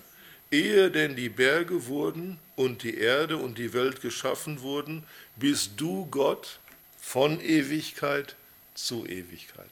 Ehe 0.52 0.92
denn 0.92 1.16
die 1.16 1.30
Berge 1.30 1.88
wurden 1.88 2.38
und 2.58 2.84
die 2.84 2.98
Erde 2.98 3.38
und 3.38 3.58
die 3.58 3.74
Welt 3.74 4.02
geschaffen 4.02 4.62
wurden, 4.62 5.04
bist 5.38 5.72
du 5.78 6.08
Gott 6.12 6.60
von 7.00 7.40
Ewigkeit 7.40 8.36
zu 8.76 9.06
Ewigkeit. 9.06 9.72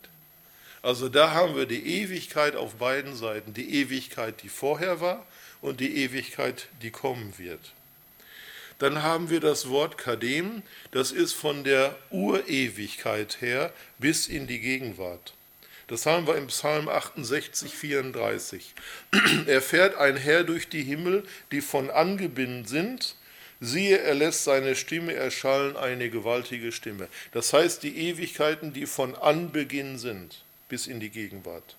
Also 0.82 1.10
da 1.10 1.32
haben 1.32 1.56
wir 1.58 1.66
die 1.66 2.02
Ewigkeit 2.02 2.56
auf 2.56 2.76
beiden 2.76 3.16
Seiten, 3.16 3.54
die 3.54 3.82
Ewigkeit, 3.82 4.42
die 4.42 4.50
vorher 4.50 5.02
war 5.02 5.26
und 5.62 5.82
die 5.82 5.98
Ewigkeit, 5.98 6.68
die 6.82 6.92
kommen 6.92 7.34
wird. 7.38 7.74
Dann 8.78 9.04
haben 9.04 9.30
wir 9.30 9.42
das 9.42 9.68
Wort 9.68 9.98
Kadem, 9.98 10.64
das 10.92 11.12
ist 11.12 11.34
von 11.34 11.66
der 11.66 11.98
Urewigkeit 12.12 13.42
her 13.42 13.74
bis 13.98 14.28
in 14.28 14.48
die 14.48 14.62
Gegenwart. 14.62 15.34
Das 15.90 16.06
haben 16.06 16.28
wir 16.28 16.36
im 16.36 16.48
Psalm 16.48 16.88
68, 16.88 17.74
34. 17.74 18.76
Er 19.48 19.62
fährt 19.62 19.96
einher 19.98 20.44
durch 20.44 20.70
die 20.70 20.84
Himmel, 20.84 21.24
die 21.52 21.62
von 21.62 21.90
Angebinden 21.90 22.66
sind. 22.66 23.16
Siehe, 23.60 23.98
er 23.98 24.14
lässt 24.14 24.44
seine 24.44 24.76
Stimme 24.76 25.16
erschallen, 25.16 25.76
eine 25.76 26.12
gewaltige 26.12 26.72
Stimme. 26.72 27.08
Das 27.32 27.54
heißt, 27.54 27.82
die 27.82 28.08
Ewigkeiten, 28.08 28.72
die 28.72 28.86
von 28.86 29.16
Anbeginn 29.16 29.98
sind, 29.98 30.44
bis 30.70 30.86
in 30.86 31.00
die 31.00 31.10
Gegenwart. 31.10 31.76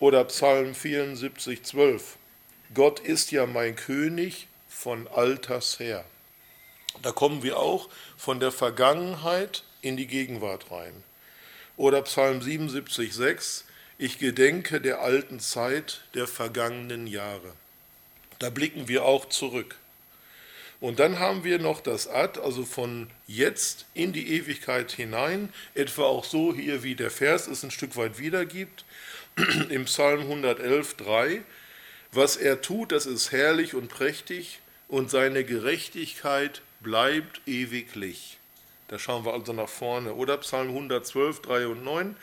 Oder 0.00 0.24
Psalm 0.24 0.74
74, 0.74 1.62
12. 1.62 2.16
Gott 2.74 2.98
ist 2.98 3.30
ja 3.30 3.46
mein 3.46 3.76
König 3.76 4.48
von 4.68 5.06
alters 5.06 5.78
her. 5.78 6.04
Da 7.02 7.12
kommen 7.12 7.44
wir 7.44 7.58
auch 7.58 7.88
von 8.16 8.40
der 8.40 8.50
Vergangenheit 8.50 9.62
in 9.82 9.96
die 9.96 10.08
Gegenwart 10.08 10.72
rein. 10.72 11.04
Oder 11.78 12.02
Psalm 12.02 12.42
77, 12.42 13.14
6, 13.14 13.64
ich 13.98 14.18
gedenke 14.18 14.80
der 14.80 15.00
alten 15.00 15.38
Zeit 15.38 16.00
der 16.12 16.26
vergangenen 16.26 17.06
Jahre. 17.06 17.52
Da 18.40 18.50
blicken 18.50 18.88
wir 18.88 19.04
auch 19.04 19.28
zurück. 19.28 19.76
Und 20.80 20.98
dann 20.98 21.20
haben 21.20 21.44
wir 21.44 21.60
noch 21.60 21.80
das 21.80 22.08
Ad, 22.08 22.40
also 22.40 22.64
von 22.64 23.08
jetzt 23.28 23.86
in 23.94 24.12
die 24.12 24.34
Ewigkeit 24.34 24.90
hinein, 24.90 25.52
etwa 25.76 26.02
auch 26.02 26.24
so 26.24 26.52
hier, 26.52 26.82
wie 26.82 26.96
der 26.96 27.12
Vers 27.12 27.46
es 27.46 27.62
ein 27.62 27.70
Stück 27.70 27.96
weit 27.96 28.18
wiedergibt, 28.18 28.84
im 29.68 29.84
Psalm 29.84 30.22
111, 30.22 30.94
3. 30.94 31.42
Was 32.10 32.36
er 32.36 32.60
tut, 32.60 32.90
das 32.90 33.06
ist 33.06 33.30
herrlich 33.30 33.74
und 33.74 33.86
prächtig 33.86 34.58
und 34.88 35.10
seine 35.10 35.44
Gerechtigkeit 35.44 36.60
bleibt 36.80 37.40
ewiglich. 37.46 38.37
Da 38.88 38.98
schauen 38.98 39.24
wir 39.24 39.34
also 39.34 39.52
nach 39.52 39.68
vorne. 39.68 40.14
Oder 40.14 40.38
Psalm 40.38 40.68
112, 40.68 41.42
3 41.42 41.66
und 41.68 41.84
9. 41.84 42.16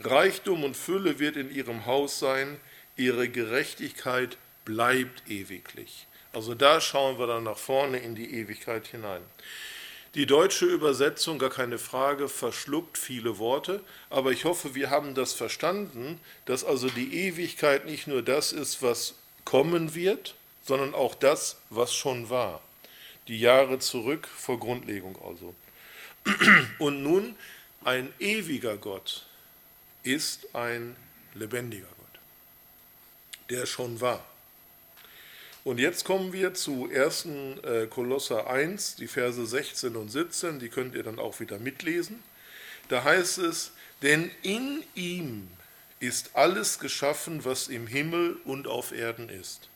Reichtum 0.00 0.64
und 0.64 0.76
Fülle 0.76 1.18
wird 1.18 1.36
in 1.36 1.54
ihrem 1.54 1.86
Haus 1.86 2.18
sein, 2.18 2.58
ihre 2.96 3.28
Gerechtigkeit 3.28 4.36
bleibt 4.64 5.28
ewiglich. 5.28 6.06
Also 6.32 6.54
da 6.54 6.80
schauen 6.80 7.18
wir 7.18 7.26
dann 7.26 7.44
nach 7.44 7.58
vorne 7.58 7.98
in 7.98 8.14
die 8.14 8.34
Ewigkeit 8.34 8.86
hinein. 8.88 9.22
Die 10.14 10.26
deutsche 10.26 10.66
Übersetzung, 10.66 11.40
gar 11.40 11.50
keine 11.50 11.78
Frage, 11.78 12.28
verschluckt 12.28 12.98
viele 12.98 13.38
Worte, 13.38 13.80
aber 14.10 14.30
ich 14.30 14.44
hoffe, 14.44 14.76
wir 14.76 14.90
haben 14.90 15.14
das 15.14 15.32
verstanden, 15.32 16.20
dass 16.44 16.64
also 16.64 16.88
die 16.88 17.26
Ewigkeit 17.26 17.86
nicht 17.86 18.06
nur 18.06 18.22
das 18.22 18.52
ist, 18.52 18.80
was 18.80 19.14
kommen 19.44 19.94
wird, 19.94 20.36
sondern 20.62 20.94
auch 20.94 21.16
das, 21.16 21.56
was 21.68 21.94
schon 21.94 22.30
war. 22.30 22.60
Die 23.26 23.40
Jahre 23.40 23.80
zurück 23.80 24.28
vor 24.28 24.60
Grundlegung 24.60 25.18
also. 25.24 25.54
Und 26.78 27.02
nun 27.02 27.36
ein 27.84 28.12
ewiger 28.18 28.76
Gott 28.76 29.26
ist 30.02 30.54
ein 30.54 30.96
lebendiger 31.34 31.86
Gott, 31.86 32.20
der 33.50 33.66
schon 33.66 34.00
war. 34.00 34.24
Und 35.64 35.78
jetzt 35.78 36.04
kommen 36.04 36.32
wir 36.34 36.52
zu 36.52 36.90
1. 36.94 37.26
Äh, 37.62 37.86
Kolosser 37.86 38.48
1, 38.48 38.96
die 38.96 39.08
Verse 39.08 39.44
16 39.44 39.96
und 39.96 40.10
17, 40.10 40.58
die 40.58 40.68
könnt 40.68 40.94
ihr 40.94 41.02
dann 41.02 41.18
auch 41.18 41.40
wieder 41.40 41.58
mitlesen. 41.58 42.22
Da 42.88 43.02
heißt 43.02 43.38
es, 43.38 43.72
denn 44.02 44.30
in 44.42 44.84
ihm 44.94 45.48
ist 46.00 46.30
alles 46.34 46.78
geschaffen, 46.78 47.46
was 47.46 47.68
im 47.68 47.86
Himmel 47.86 48.36
und 48.44 48.66
auf 48.66 48.92
Erden 48.92 49.30
ist. 49.30 49.68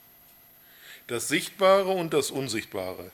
Das 1.07 1.29
Sichtbare 1.29 1.89
und 1.89 2.13
das 2.13 2.31
Unsichtbare. 2.31 3.11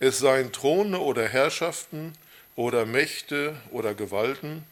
Es 0.00 0.18
seien 0.18 0.50
Throne 0.50 0.98
oder 1.00 1.28
Herrschaften 1.28 2.14
oder 2.58 2.86
Mächte 2.86 3.56
oder 3.70 3.94
Gewalten. 3.94 4.64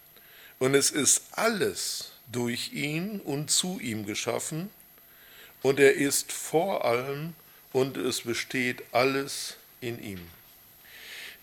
Und 0.59 0.75
es 0.75 0.91
ist 0.91 1.23
alles 1.31 2.11
durch 2.33 2.73
ihn 2.73 3.21
und 3.21 3.49
zu 3.49 3.79
ihm 3.79 4.07
geschaffen. 4.07 4.71
Und 5.63 5.79
er 5.79 5.95
ist 5.95 6.33
vor 6.33 6.85
allem 6.85 7.35
und 7.73 7.97
es 7.97 8.23
besteht 8.23 8.83
alles 8.91 9.55
in 9.81 10.03
ihm. 10.03 10.21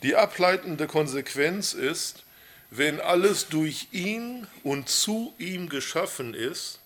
Die 0.01 0.17
ableitende 0.17 0.85
Konsequenz 0.85 1.71
ist, 1.71 2.23
wenn 2.71 2.99
alles 2.99 3.47
durch 3.47 3.87
ihn 3.93 4.45
und 4.63 4.89
zu 4.89 5.33
ihm 5.37 5.69
geschaffen 5.69 6.33
ist, 6.33 6.79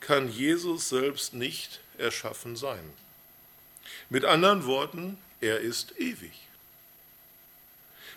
kann 0.00 0.28
Jesus 0.28 0.88
selbst 0.88 1.32
nicht 1.32 1.78
erschaffen 1.96 2.56
sein. 2.56 2.82
Mit 4.10 4.24
anderen 4.24 4.66
Worten, 4.66 5.16
er 5.40 5.60
ist 5.60 5.94
ewig. 6.00 6.45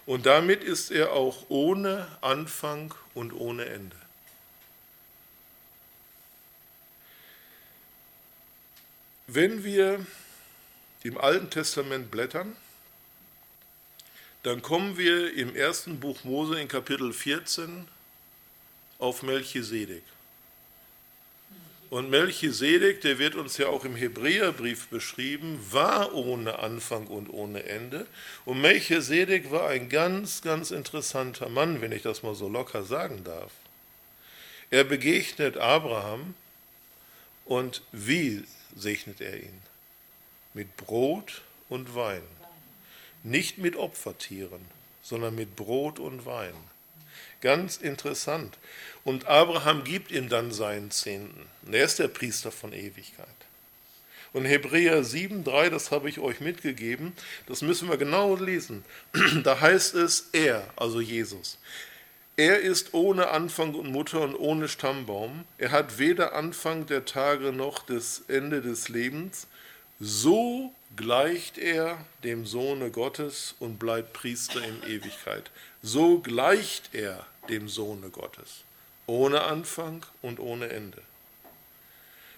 Und 0.10 0.26
damit 0.26 0.63
ist 0.63 0.89
er 0.89 1.12
auch 1.13 1.45
ohne 1.50 2.08
Anfang 2.22 2.95
und 3.13 3.32
ohne 3.32 3.65
Ende. 3.65 3.95
Wenn 9.28 9.63
wir 9.63 10.04
im 11.04 11.15
Alten 11.19 11.52
Testament 11.52 12.10
blättern, 12.10 12.56
dann 14.41 14.63
kommen 14.63 14.98
wir 14.98 15.32
im 15.36 15.56
ersten 15.56 16.00
Buch 16.00 16.24
Mose 16.24 16.60
in 16.60 16.67
Kapitel 16.67 17.13
14 17.13 17.88
auf 18.98 19.22
Melchisedek. 19.22 20.02
Und 21.89 22.12
Melchisedek, 22.12 23.02
der 23.02 23.17
wird 23.17 23.34
uns 23.34 23.58
ja 23.58 23.67
auch 23.67 23.84
im 23.84 23.95
Hebräerbrief 23.95 24.88
beschrieben, 24.89 25.60
war 25.71 26.13
ohne 26.13 26.60
Anfang 26.60 27.08
und 27.08 27.30
ohne 27.30 27.63
Ende. 27.63 28.06
Und 28.45 28.62
Melchisedek 28.62 29.49
war 29.49 29.69
ein 29.69 29.89
ganz, 29.89 30.43
ganz 30.43 30.69
interessanter 30.69 31.49
Mann, 31.49 31.82
wenn 31.82 31.91
ich 31.91 32.04
das 32.04 32.21
mal 32.21 32.36
so 32.36 32.47
locker 32.47 32.84
sagen 32.84 33.23
darf. 33.23 33.52
Er 34.69 34.84
begegnet 34.84 35.58
Abraham 35.58 36.36
und 37.45 37.82
wie 37.91 38.43
segnet 38.75 39.19
er 39.19 39.38
ihn? 39.38 39.62
Mit 40.54 40.78
Brot 40.78 41.41
und 41.69 41.95
Wein. 41.95 42.21
Nicht 43.23 43.58
mit 43.58 43.75
Opfertieren, 43.75 44.62
sondern 45.02 45.34
mit 45.34 45.56
Brot 45.56 45.97
und 45.97 46.28
Wein. 46.28 46.54
Ganz 47.41 47.78
interessant. 47.78 48.58
Und 49.04 49.28
Abraham 49.28 49.84
gibt 49.84 50.12
ihm 50.12 50.30
dann 50.30 50.52
seinen 50.52 50.91
Zehnten. 50.91 51.45
Und 51.65 51.73
er 51.73 51.86
ist 51.86 51.99
der 51.99 52.10
Priester 52.10 52.52
von 52.52 52.73
Ewigkeit. 52.73 53.28
Und 54.32 54.45
Hebräer 54.45 55.04
7,3, 55.04 55.69
das 55.69 55.91
habe 55.91 56.10
ich 56.10 56.19
euch 56.19 56.39
mitgegeben, 56.39 57.13
das 57.47 57.62
müssen 57.62 57.89
wir 57.89 57.97
genau 57.97 58.36
lesen. 58.36 58.84
Da 59.43 59.60
heißt 59.60 59.95
es, 59.95 60.30
er, 60.34 60.69
also 60.75 61.02
Jesus. 61.02 61.58
Er 62.36 62.60
ist 62.60 62.93
ohne 62.93 63.32
Anfang 63.32 63.73
und 63.73 63.91
Mutter 63.91 64.21
und 64.21 64.36
ohne 64.36 64.69
Stammbaum. 64.69 65.43
Er 65.58 65.71
hat 65.71 65.97
weder 65.97 66.36
Anfang 66.36 66.86
der 66.86 67.06
Tage 67.06 67.52
noch 67.52 67.80
das 67.86 68.23
Ende 68.28 68.62
des 68.62 68.88
Lebens. 68.88 69.47
So 70.02 70.74
gleicht 70.96 71.58
er 71.58 71.98
dem 72.24 72.46
Sohne 72.46 72.90
Gottes 72.90 73.56
und 73.60 73.80
bleibt 73.80 74.14
Priester 74.14 74.64
in 74.64 74.82
Ewigkeit. 74.84 75.52
So 75.82 76.20
gleicht 76.20 76.92
er 76.94 77.26
dem 77.50 77.68
Sohne 77.68 78.10
Gottes, 78.10 78.64
ohne 79.08 79.44
Anfang 79.44 80.06
und 80.22 80.40
ohne 80.40 80.70
Ende. 80.70 81.02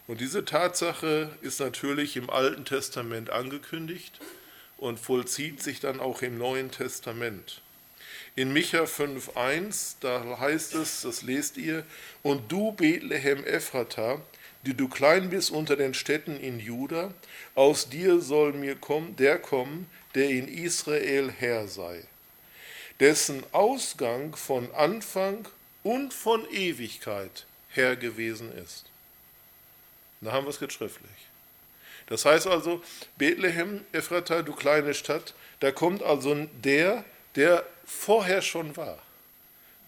Und 0.08 0.22
diese 0.22 0.44
Tatsache 0.44 1.30
ist 1.42 1.60
natürlich 1.60 2.18
im 2.18 2.32
Alten 2.32 2.66
Testament 2.66 3.30
angekündigt 3.30 4.20
und 4.78 5.00
vollzieht 5.00 5.62
sich 5.62 5.80
dann 5.80 6.00
auch 6.00 6.24
im 6.24 6.40
Neuen 6.40 6.72
Testament. 6.72 7.62
In 8.36 8.54
Micha 8.54 8.86
5,1, 8.86 9.98
da 10.00 10.40
heißt 10.40 10.74
es, 10.74 11.02
das 11.02 11.22
lest 11.22 11.58
ihr, 11.58 11.86
und 12.24 12.52
du 12.52 12.72
Bethlehem 12.72 13.44
Ephrata, 13.44 14.20
die 14.64 14.74
du 14.74 14.88
klein 14.88 15.30
bist 15.30 15.52
unter 15.52 15.76
den 15.76 15.94
Städten 15.94 16.40
in 16.40 16.60
Juda, 16.60 17.14
aus 17.56 17.90
dir 17.90 18.20
soll 18.20 18.54
mir 18.54 18.76
kommen, 18.76 19.16
der 19.16 19.40
kommen, 19.40 19.90
der 20.16 20.30
in 20.30 20.48
Israel 20.48 21.32
Herr 21.32 21.68
sei, 21.68 22.04
dessen 23.00 23.44
Ausgang 23.52 24.36
von 24.36 24.74
Anfang 24.74 25.48
und 25.84 26.14
von 26.14 26.48
Ewigkeit 26.52 27.46
Herr 27.70 27.96
gewesen 27.96 28.52
ist. 28.58 28.86
Da 30.22 30.32
haben 30.32 30.46
wir 30.46 30.52
es 30.52 30.60
jetzt 30.60 30.74
schriftlich. 30.74 31.10
Das 32.08 32.26
heißt 32.26 32.46
also, 32.46 32.84
Bethlehem, 33.18 33.86
Ephrata, 33.92 34.42
du 34.42 34.54
kleine 34.54 34.94
Stadt, 34.94 35.34
da 35.62 35.72
kommt 35.72 36.04
also 36.04 36.36
der, 36.64 37.06
der 37.36 37.66
vorher 37.86 38.42
schon 38.42 38.76
war. 38.76 39.00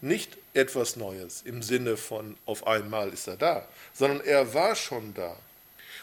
Nicht 0.04 0.36
etwas 0.52 0.96
Neues 0.96 1.40
im 1.46 1.62
Sinne 1.62 1.96
von 1.96 2.36
auf 2.44 2.66
einmal 2.66 3.08
ist 3.08 3.26
er 3.26 3.38
da, 3.38 3.66
sondern 3.94 4.20
er 4.20 4.52
war 4.52 4.76
schon 4.76 5.14
da. 5.14 5.34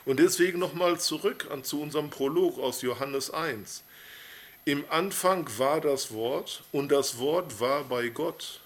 Und 0.05 0.17
deswegen 0.17 0.57
nochmal 0.57 0.99
zurück 0.99 1.47
an, 1.51 1.63
zu 1.63 1.79
unserem 1.79 2.09
Prolog 2.09 2.57
aus 2.57 2.81
Johannes 2.81 3.29
1. 3.29 3.83
Im 4.65 4.85
Anfang 4.89 5.47
war 5.59 5.81
das 5.81 6.11
Wort 6.11 6.63
und 6.71 6.91
das 6.91 7.19
Wort 7.19 7.59
war 7.59 7.83
bei 7.83 8.07
Gott 8.07 8.59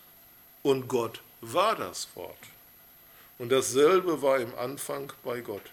und 0.64 0.88
Gott 0.88 1.20
war 1.42 1.76
das 1.76 2.08
Wort. 2.16 2.38
Und 3.38 3.52
dasselbe 3.52 4.22
war 4.22 4.40
im 4.40 4.56
Anfang 4.56 5.12
bei 5.26 5.42
Gott 5.42 5.70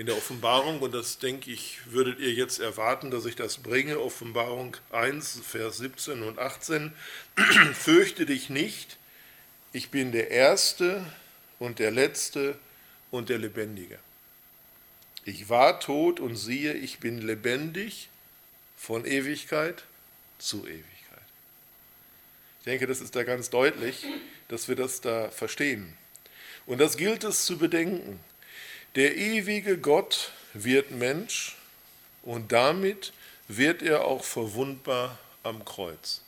in 0.00 0.06
der 0.06 0.16
Offenbarung, 0.16 0.80
und 0.80 0.94
das 0.94 1.18
denke 1.18 1.50
ich, 1.50 1.78
würdet 1.84 2.20
ihr 2.20 2.32
jetzt 2.32 2.58
erwarten, 2.58 3.10
dass 3.10 3.26
ich 3.26 3.36
das 3.36 3.58
bringe, 3.58 4.00
Offenbarung 4.00 4.74
1, 4.92 5.42
Vers 5.46 5.76
17 5.76 6.22
und 6.22 6.38
18, 6.38 6.94
fürchte 7.74 8.24
dich 8.24 8.48
nicht, 8.48 8.96
ich 9.74 9.90
bin 9.90 10.10
der 10.10 10.30
Erste 10.30 11.04
und 11.58 11.80
der 11.80 11.90
Letzte 11.90 12.58
und 13.10 13.28
der 13.28 13.36
Lebendige. 13.36 13.98
Ich 15.26 15.50
war 15.50 15.80
tot 15.80 16.18
und 16.18 16.34
siehe, 16.36 16.72
ich 16.72 17.00
bin 17.00 17.18
lebendig 17.18 18.08
von 18.78 19.04
Ewigkeit 19.04 19.84
zu 20.38 20.66
Ewigkeit. 20.66 20.86
Ich 22.60 22.64
denke, 22.64 22.86
das 22.86 23.02
ist 23.02 23.14
da 23.14 23.22
ganz 23.22 23.50
deutlich, 23.50 24.06
dass 24.48 24.66
wir 24.66 24.76
das 24.76 25.02
da 25.02 25.30
verstehen. 25.30 25.92
Und 26.64 26.78
das 26.78 26.96
gilt 26.96 27.22
es 27.22 27.44
zu 27.44 27.58
bedenken. 27.58 28.18
Der 28.96 29.16
ewige 29.16 29.78
Gott 29.78 30.32
wird 30.52 30.90
Mensch 30.90 31.54
und 32.22 32.50
damit 32.50 33.12
wird 33.46 33.82
er 33.82 34.04
auch 34.04 34.24
verwundbar 34.24 35.16
am 35.44 35.64
Kreuz. 35.64 36.22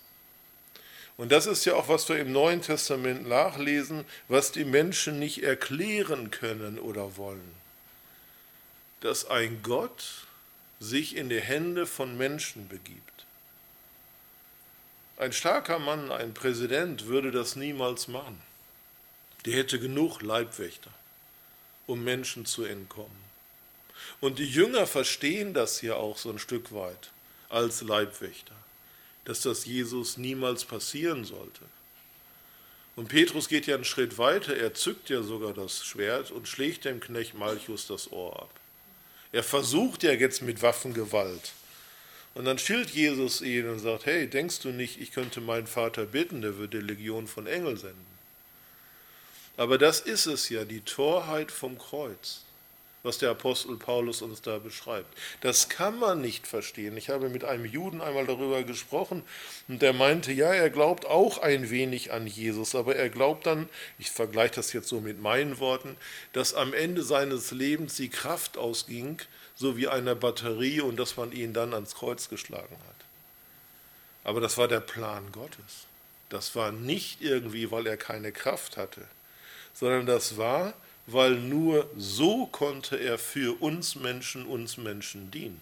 Und 1.17 1.33
das 1.33 1.47
ist 1.47 1.65
ja 1.65 1.75
auch, 1.75 1.89
was 1.89 2.09
wir 2.09 2.19
im 2.19 2.31
Neuen 2.31 2.63
Testament 2.63 3.27
nachlesen, 3.29 4.05
was 4.29 4.53
die 4.53 4.65
Menschen 4.65 5.19
nicht 5.19 5.43
erklären 5.43 6.31
können 6.31 6.79
oder 6.79 7.17
wollen. 7.17 7.55
Dass 9.01 9.27
ein 9.27 9.61
Gott 9.65 10.27
sich 10.79 11.17
in 11.17 11.29
die 11.29 11.41
Hände 11.41 11.85
von 11.85 12.17
Menschen 12.17 12.69
begibt. 12.69 13.27
Ein 15.17 15.33
starker 15.33 15.81
Mann, 15.81 16.13
ein 16.13 16.33
Präsident 16.33 17.07
würde 17.07 17.33
das 17.33 17.57
niemals 17.57 18.07
machen. 18.07 18.41
Der 19.47 19.55
hätte 19.55 19.81
genug 19.81 20.23
Leibwächter 20.23 20.91
um 21.87 22.05
Menschen 22.05 22.47
zu 22.47 22.65
entkommen. 22.65 23.23
Und 24.21 24.39
die 24.39 24.49
Jünger 24.49 24.87
verstehen 24.87 25.55
das 25.55 25.81
hier 25.81 25.97
auch 25.97 26.19
so 26.19 26.31
ein 26.31 26.39
Stück 26.39 26.73
weit 26.73 27.11
als 27.49 27.83
Leibwächter, 27.83 28.55
dass 29.25 29.43
das 29.43 29.67
Jesus 29.67 30.17
niemals 30.17 30.65
passieren 30.65 31.25
sollte. 31.25 31.63
Und 32.95 33.09
Petrus 33.09 33.49
geht 33.49 33.67
ja 33.67 33.75
einen 33.75 33.85
Schritt 33.85 34.19
weiter, 34.19 34.57
er 34.57 34.75
zückt 34.75 35.09
ja 35.09 35.23
sogar 35.23 35.55
das 35.55 35.85
Schwert 35.85 36.31
und 36.31 36.47
schlägt 36.47 36.85
dem 36.85 37.01
Knecht 37.01 37.35
Malchus 37.35 37.87
das 37.87 38.13
Ohr 38.13 38.43
ab. 38.43 38.51
Er 39.33 39.43
versucht 39.43 40.03
ja 40.03 40.13
jetzt 40.13 40.43
mit 40.43 40.61
Waffengewalt. 40.61 41.53
Und 42.35 42.45
dann 42.45 42.59
schilt 42.59 42.91
Jesus 42.91 43.41
ihn 43.41 43.69
und 43.69 43.79
sagt, 43.79 44.07
hey, 44.07 44.29
denkst 44.29 44.61
du 44.61 44.71
nicht, 44.71 45.01
ich 45.01 45.13
könnte 45.13 45.41
meinen 45.41 45.67
Vater 45.67 46.05
bitten, 46.05 46.43
der 46.43 46.57
würde 46.57 46.81
Legion 46.81 47.27
von 47.27 47.47
Engeln 47.47 47.77
senden. 47.77 48.12
Aber 49.57 49.79
das 49.79 50.01
ist 50.01 50.27
es 50.27 50.49
ja, 50.49 50.65
die 50.65 50.81
Torheit 50.81 51.53
vom 51.53 51.79
Kreuz. 51.79 52.43
was 53.03 53.19
der 53.19 53.31
Apostel 53.31 53.77
Paulus 53.77 54.23
uns 54.23 54.43
da 54.43 54.59
beschreibt. 54.59 55.13
Das 55.41 55.69
kann 55.69 55.99
man 55.99 56.21
nicht 56.21 56.47
verstehen. 56.47 56.97
Ich 56.97 57.11
habe 57.11 57.29
mit 57.29 57.45
einem 57.45 57.65
Juden 57.65 58.01
einmal 58.01 58.27
darüber 58.27 58.63
gesprochen 58.63 59.25
und 59.69 59.83
der 59.83 59.93
meinte, 59.93 60.33
ja, 60.33 60.53
er 60.53 60.71
glaubt 60.71 61.07
auch 61.07 61.39
ein 61.39 61.71
wenig 61.71 62.13
an 62.13 62.27
Jesus, 62.27 62.75
aber 62.75 62.97
er 62.97 63.09
glaubt 63.09 63.47
dann, 63.47 63.69
ich 63.99 64.11
vergleiche 64.11 64.55
das 64.55 64.73
jetzt 64.73 64.89
so 64.89 65.01
mit 65.01 65.21
meinen 65.21 65.59
Worten, 65.59 65.97
dass 66.33 66.55
am 66.55 66.73
Ende 66.73 67.03
seines 67.03 67.51
Lebens 67.51 67.97
die 67.97 68.09
Kraft 68.09 68.57
ausging, 68.57 69.21
so 69.57 69.77
wie 69.77 69.89
einer 69.89 70.15
Batterie 70.15 70.81
und 70.81 70.97
dass 70.97 71.17
man 71.17 71.33
ihn 71.33 71.53
dann 71.53 71.75
ans 71.75 71.95
Kreuz 71.95 72.29
geschlagen 72.29 72.77
hat. 72.89 73.05
Aber 74.25 74.41
das 74.41 74.57
war 74.57 74.69
der 74.69 74.81
Plan 74.81 75.33
Gottes. 75.33 75.87
Das 76.29 76.55
war 76.55 76.71
nicht 76.73 77.21
irgendwie, 77.21 77.71
weil 77.71 77.87
er 77.87 77.97
keine 77.97 78.33
Kraft 78.33 78.77
hatte, 78.77 79.03
sondern 79.75 80.07
das 80.07 80.37
war, 80.37 80.75
weil 81.07 81.33
nur 81.33 81.89
so 81.97 82.47
konnte 82.47 82.97
er 82.97 83.19
für 83.19 83.61
uns 83.61 83.97
Menschen, 83.97 84.47
uns 84.47 84.77
Menschen 84.77 85.31
dienen. 85.31 85.61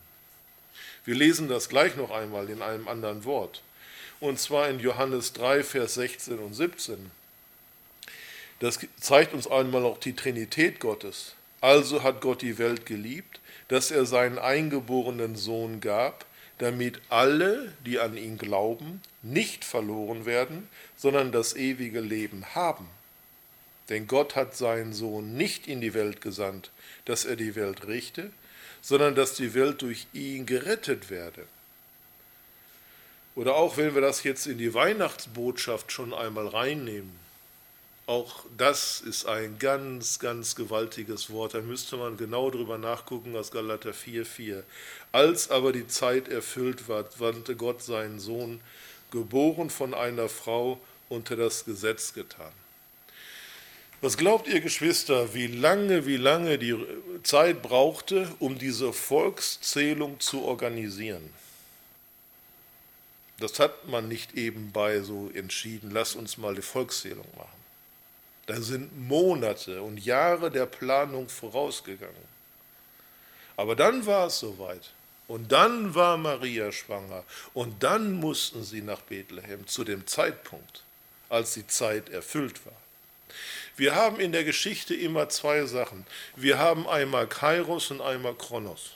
Wir 1.04 1.14
lesen 1.14 1.48
das 1.48 1.68
gleich 1.68 1.96
noch 1.96 2.10
einmal 2.10 2.48
in 2.50 2.62
einem 2.62 2.86
anderen 2.88 3.24
Wort. 3.24 3.62
Und 4.20 4.38
zwar 4.38 4.68
in 4.68 4.80
Johannes 4.80 5.32
3, 5.32 5.64
Vers 5.64 5.94
16 5.94 6.38
und 6.38 6.54
17. 6.54 7.10
Das 8.58 8.78
zeigt 9.00 9.32
uns 9.32 9.46
einmal 9.46 9.84
auch 9.84 9.98
die 9.98 10.14
Trinität 10.14 10.78
Gottes. 10.78 11.34
Also 11.62 12.02
hat 12.02 12.20
Gott 12.20 12.42
die 12.42 12.58
Welt 12.58 12.84
geliebt, 12.84 13.40
dass 13.68 13.90
er 13.90 14.04
seinen 14.04 14.38
eingeborenen 14.38 15.36
Sohn 15.36 15.80
gab, 15.80 16.26
damit 16.58 17.00
alle, 17.08 17.72
die 17.86 17.98
an 17.98 18.18
ihn 18.18 18.36
glauben, 18.36 19.00
nicht 19.22 19.64
verloren 19.64 20.26
werden, 20.26 20.68
sondern 20.96 21.32
das 21.32 21.56
ewige 21.56 22.00
Leben 22.00 22.44
haben. 22.54 22.86
Denn 23.90 24.06
Gott 24.06 24.36
hat 24.36 24.56
seinen 24.56 24.92
Sohn 24.92 25.36
nicht 25.36 25.66
in 25.66 25.80
die 25.80 25.94
Welt 25.94 26.20
gesandt, 26.20 26.70
dass 27.04 27.24
er 27.24 27.36
die 27.36 27.56
Welt 27.56 27.86
richte, 27.86 28.30
sondern 28.80 29.14
dass 29.14 29.34
die 29.34 29.52
Welt 29.52 29.82
durch 29.82 30.06
ihn 30.12 30.46
gerettet 30.46 31.10
werde. 31.10 31.44
Oder 33.34 33.56
auch 33.56 33.76
wenn 33.76 33.94
wir 33.94 34.00
das 34.00 34.22
jetzt 34.22 34.46
in 34.46 34.58
die 34.58 34.74
Weihnachtsbotschaft 34.74 35.92
schon 35.92 36.14
einmal 36.14 36.46
reinnehmen, 36.46 37.18
auch 38.06 38.44
das 38.56 39.00
ist 39.00 39.26
ein 39.26 39.58
ganz, 39.60 40.18
ganz 40.18 40.56
gewaltiges 40.56 41.30
Wort. 41.30 41.54
Da 41.54 41.60
müsste 41.60 41.96
man 41.96 42.16
genau 42.16 42.50
drüber 42.50 42.76
nachgucken 42.76 43.36
aus 43.36 43.52
Galater 43.52 43.90
4,4. 43.90 44.64
Als 45.12 45.50
aber 45.50 45.72
die 45.72 45.86
Zeit 45.86 46.26
erfüllt 46.26 46.88
war, 46.88 47.04
wandte 47.18 47.54
Gott 47.54 47.82
seinen 47.82 48.18
Sohn, 48.18 48.60
geboren 49.12 49.70
von 49.70 49.94
einer 49.94 50.28
Frau, 50.28 50.80
unter 51.08 51.36
das 51.36 51.64
Gesetz 51.64 52.12
getan. 52.12 52.52
Was 54.02 54.16
glaubt 54.16 54.48
ihr, 54.48 54.62
Geschwister, 54.62 55.34
wie 55.34 55.46
lange, 55.46 56.06
wie 56.06 56.16
lange 56.16 56.56
die 56.58 56.74
Zeit 57.22 57.60
brauchte, 57.60 58.32
um 58.38 58.58
diese 58.58 58.94
Volkszählung 58.94 60.18
zu 60.20 60.42
organisieren? 60.42 61.34
Das 63.38 63.58
hat 63.58 63.88
man 63.88 64.08
nicht 64.08 64.34
ebenbei 64.34 65.00
so 65.00 65.30
entschieden, 65.34 65.90
lass 65.90 66.14
uns 66.14 66.38
mal 66.38 66.54
die 66.54 66.62
Volkszählung 66.62 67.26
machen. 67.36 67.60
Da 68.46 68.60
sind 68.60 69.06
Monate 69.06 69.82
und 69.82 70.02
Jahre 70.02 70.50
der 70.50 70.66
Planung 70.66 71.28
vorausgegangen. 71.28 72.30
Aber 73.56 73.76
dann 73.76 74.06
war 74.06 74.28
es 74.28 74.38
soweit. 74.38 74.90
Und 75.28 75.52
dann 75.52 75.94
war 75.94 76.16
Maria 76.16 76.72
schwanger. 76.72 77.22
Und 77.52 77.82
dann 77.82 78.14
mussten 78.14 78.64
sie 78.64 78.80
nach 78.80 79.02
Bethlehem 79.02 79.66
zu 79.66 79.84
dem 79.84 80.06
Zeitpunkt, 80.06 80.82
als 81.28 81.54
die 81.54 81.66
Zeit 81.66 82.08
erfüllt 82.08 82.64
war. 82.64 82.72
Wir 83.80 83.94
haben 83.94 84.20
in 84.20 84.30
der 84.32 84.44
Geschichte 84.44 84.94
immer 84.94 85.30
zwei 85.30 85.64
Sachen. 85.64 86.04
Wir 86.36 86.58
haben 86.58 86.86
einmal 86.86 87.26
Kairos 87.26 87.90
und 87.90 88.02
einmal 88.02 88.34
Kronos. 88.34 88.90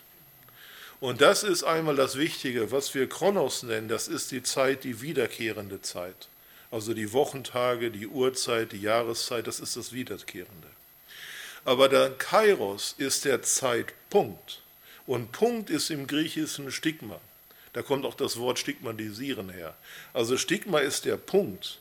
Und 1.00 1.22
das 1.22 1.42
ist 1.42 1.64
einmal 1.64 1.96
das 1.96 2.18
Wichtige, 2.18 2.70
was 2.70 2.94
wir 2.94 3.08
Kronos 3.08 3.62
nennen, 3.62 3.88
das 3.88 4.08
ist 4.08 4.30
die 4.30 4.42
Zeit, 4.42 4.84
die 4.84 5.00
wiederkehrende 5.00 5.80
Zeit. 5.80 6.28
Also 6.70 6.92
die 6.92 7.14
Wochentage, 7.14 7.90
die 7.90 8.06
Uhrzeit, 8.06 8.72
die 8.72 8.82
Jahreszeit, 8.82 9.46
das 9.46 9.58
ist 9.58 9.74
das 9.74 9.94
Wiederkehrende. 9.94 10.68
Aber 11.64 11.88
der 11.88 12.10
Kairos 12.10 12.94
ist 12.98 13.24
der 13.24 13.40
Zeitpunkt. 13.40 14.60
Und 15.06 15.32
Punkt 15.32 15.70
ist 15.70 15.88
im 15.88 16.06
Griechischen 16.06 16.70
Stigma. 16.70 17.18
Da 17.72 17.80
kommt 17.80 18.04
auch 18.04 18.16
das 18.16 18.38
Wort 18.38 18.58
stigmatisieren 18.58 19.48
her. 19.48 19.76
Also 20.12 20.36
Stigma 20.36 20.80
ist 20.80 21.06
der 21.06 21.16
Punkt. 21.16 21.78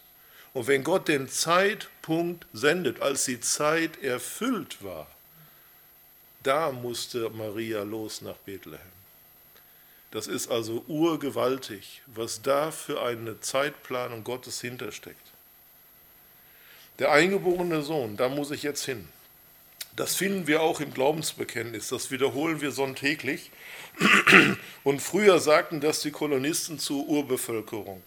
Und 0.53 0.67
wenn 0.67 0.83
Gott 0.83 1.07
den 1.07 1.29
Zeitpunkt 1.29 2.45
sendet, 2.53 3.01
als 3.01 3.25
die 3.25 3.39
Zeit 3.39 4.01
erfüllt 4.03 4.83
war, 4.83 5.07
da 6.43 6.71
musste 6.71 7.29
Maria 7.29 7.83
los 7.83 8.21
nach 8.21 8.35
Bethlehem. 8.45 8.79
Das 10.11 10.27
ist 10.27 10.51
also 10.51 10.83
urgewaltig, 10.87 12.03
was 12.05 12.43
da 12.43 12.69
für 12.69 13.01
eine 13.01 13.39
Zeitplanung 13.39 14.23
Gottes 14.23 14.61
hintersteckt. 14.61 15.17
Der 16.99 17.11
eingeborene 17.11 17.81
Sohn, 17.81 18.15
da 18.17 18.29
muss 18.29 18.51
ich 18.51 18.61
jetzt 18.61 18.85
hin. 18.85 19.07
Das 19.95 20.15
finden 20.15 20.45
wir 20.45 20.61
auch 20.61 20.79
im 20.79 20.93
Glaubensbekenntnis, 20.93 21.87
das 21.87 22.11
wiederholen 22.11 22.61
wir 22.61 22.71
sonntäglich. 22.71 23.49
Und 24.83 25.01
früher 25.01 25.39
sagten 25.39 25.81
das 25.81 26.01
die 26.01 26.11
Kolonisten 26.11 26.77
zur 26.77 27.07
Urbevölkerung. 27.07 28.03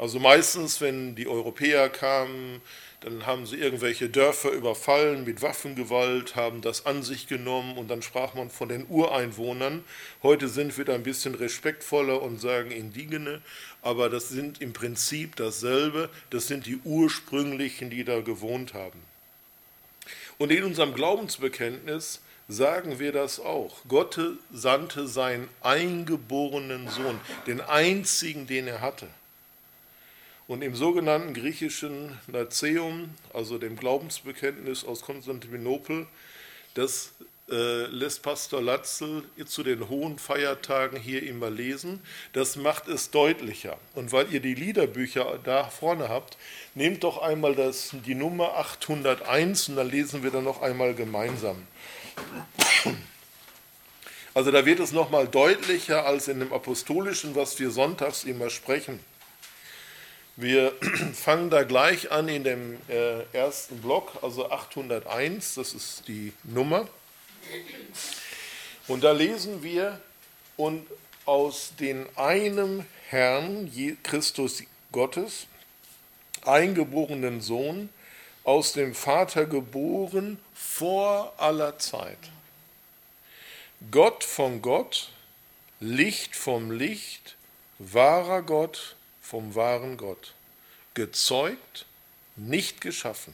Also 0.00 0.18
meistens, 0.18 0.80
wenn 0.80 1.14
die 1.14 1.28
Europäer 1.28 1.90
kamen, 1.90 2.62
dann 3.00 3.26
haben 3.26 3.46
sie 3.46 3.56
irgendwelche 3.56 4.08
Dörfer 4.08 4.50
überfallen 4.50 5.24
mit 5.24 5.42
Waffengewalt, 5.42 6.36
haben 6.36 6.62
das 6.62 6.86
an 6.86 7.02
sich 7.02 7.26
genommen 7.26 7.76
und 7.76 7.88
dann 7.88 8.00
sprach 8.00 8.32
man 8.32 8.48
von 8.48 8.70
den 8.70 8.86
Ureinwohnern. 8.88 9.84
Heute 10.22 10.48
sind 10.48 10.78
wir 10.78 10.86
da 10.86 10.94
ein 10.94 11.02
bisschen 11.02 11.34
respektvoller 11.34 12.22
und 12.22 12.40
sagen 12.40 12.70
Indigene, 12.70 13.42
aber 13.82 14.08
das 14.08 14.30
sind 14.30 14.62
im 14.62 14.72
Prinzip 14.72 15.36
dasselbe. 15.36 16.08
Das 16.30 16.46
sind 16.46 16.64
die 16.64 16.80
ursprünglichen, 16.82 17.90
die 17.90 18.04
da 18.04 18.22
gewohnt 18.22 18.72
haben. 18.72 19.02
Und 20.38 20.50
in 20.50 20.64
unserem 20.64 20.94
Glaubensbekenntnis 20.94 22.22
sagen 22.48 23.00
wir 23.00 23.12
das 23.12 23.38
auch. 23.38 23.76
Gott 23.86 24.18
sandte 24.50 25.06
seinen 25.06 25.50
eingeborenen 25.60 26.88
Sohn, 26.88 27.20
den 27.46 27.60
einzigen, 27.60 28.46
den 28.46 28.66
er 28.66 28.80
hatte. 28.80 29.06
Und 30.50 30.62
im 30.62 30.74
sogenannten 30.74 31.32
griechischen 31.32 32.18
Nazeum, 32.26 33.10
also 33.32 33.56
dem 33.56 33.76
Glaubensbekenntnis 33.76 34.84
aus 34.84 35.02
Konstantinopel, 35.02 36.08
das 36.74 37.12
äh, 37.48 37.86
lässt 37.86 38.24
Pastor 38.24 38.60
Latzel 38.60 39.22
zu 39.46 39.62
den 39.62 39.88
hohen 39.88 40.18
Feiertagen 40.18 40.98
hier 40.98 41.22
immer 41.22 41.50
lesen. 41.50 42.00
Das 42.32 42.56
macht 42.56 42.88
es 42.88 43.12
deutlicher. 43.12 43.78
Und 43.94 44.10
weil 44.10 44.34
ihr 44.34 44.40
die 44.40 44.54
Liederbücher 44.54 45.38
da 45.44 45.68
vorne 45.68 46.08
habt, 46.08 46.36
nehmt 46.74 47.04
doch 47.04 47.22
einmal 47.22 47.54
das, 47.54 47.94
die 48.04 48.16
Nummer 48.16 48.56
801 48.56 49.68
und 49.68 49.76
dann 49.76 49.88
lesen 49.88 50.24
wir 50.24 50.32
dann 50.32 50.42
noch 50.42 50.62
einmal 50.62 50.94
gemeinsam. 50.94 51.64
Also 54.34 54.50
da 54.50 54.66
wird 54.66 54.80
es 54.80 54.90
nochmal 54.90 55.28
deutlicher 55.28 56.06
als 56.06 56.26
in 56.26 56.40
dem 56.40 56.52
Apostolischen, 56.52 57.36
was 57.36 57.56
wir 57.60 57.70
sonntags 57.70 58.24
immer 58.24 58.50
sprechen. 58.50 58.98
Wir 60.36 60.72
fangen 61.14 61.50
da 61.50 61.64
gleich 61.64 62.10
an 62.10 62.28
in 62.28 62.44
dem 62.44 62.78
äh, 62.88 63.22
ersten 63.32 63.80
Block, 63.80 64.18
also 64.22 64.50
801, 64.50 65.54
das 65.54 65.74
ist 65.74 66.08
die 66.08 66.32
Nummer. 66.44 66.88
Und 68.88 69.04
da 69.04 69.12
lesen 69.12 69.62
wir, 69.62 70.00
und 70.56 70.86
aus 71.24 71.72
den 71.78 72.06
einem 72.16 72.84
Herrn, 73.08 73.70
Christus 74.02 74.62
Gottes, 74.92 75.46
eingeborenen 76.44 77.40
Sohn, 77.40 77.88
aus 78.44 78.72
dem 78.72 78.94
Vater 78.94 79.46
geboren 79.46 80.38
vor 80.54 81.34
aller 81.38 81.78
Zeit. 81.78 82.18
Gott 83.90 84.24
von 84.24 84.60
Gott, 84.60 85.10
Licht 85.78 86.36
vom 86.36 86.70
Licht, 86.70 87.36
wahrer 87.78 88.42
Gott, 88.42 88.96
vom 89.30 89.54
wahren 89.54 89.96
Gott, 89.96 90.34
gezeugt, 90.94 91.86
nicht 92.34 92.80
geschaffen, 92.80 93.32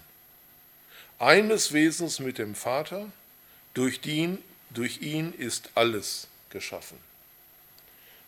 eines 1.18 1.72
Wesens 1.72 2.18
mit 2.18 2.36
dem 2.36 2.54
Vater, 2.54 3.10
durch 3.72 4.04
ihn, 4.04 4.38
durch 4.70 5.00
ihn 5.00 5.32
ist 5.32 5.70
alles 5.74 6.28
geschaffen. 6.50 6.98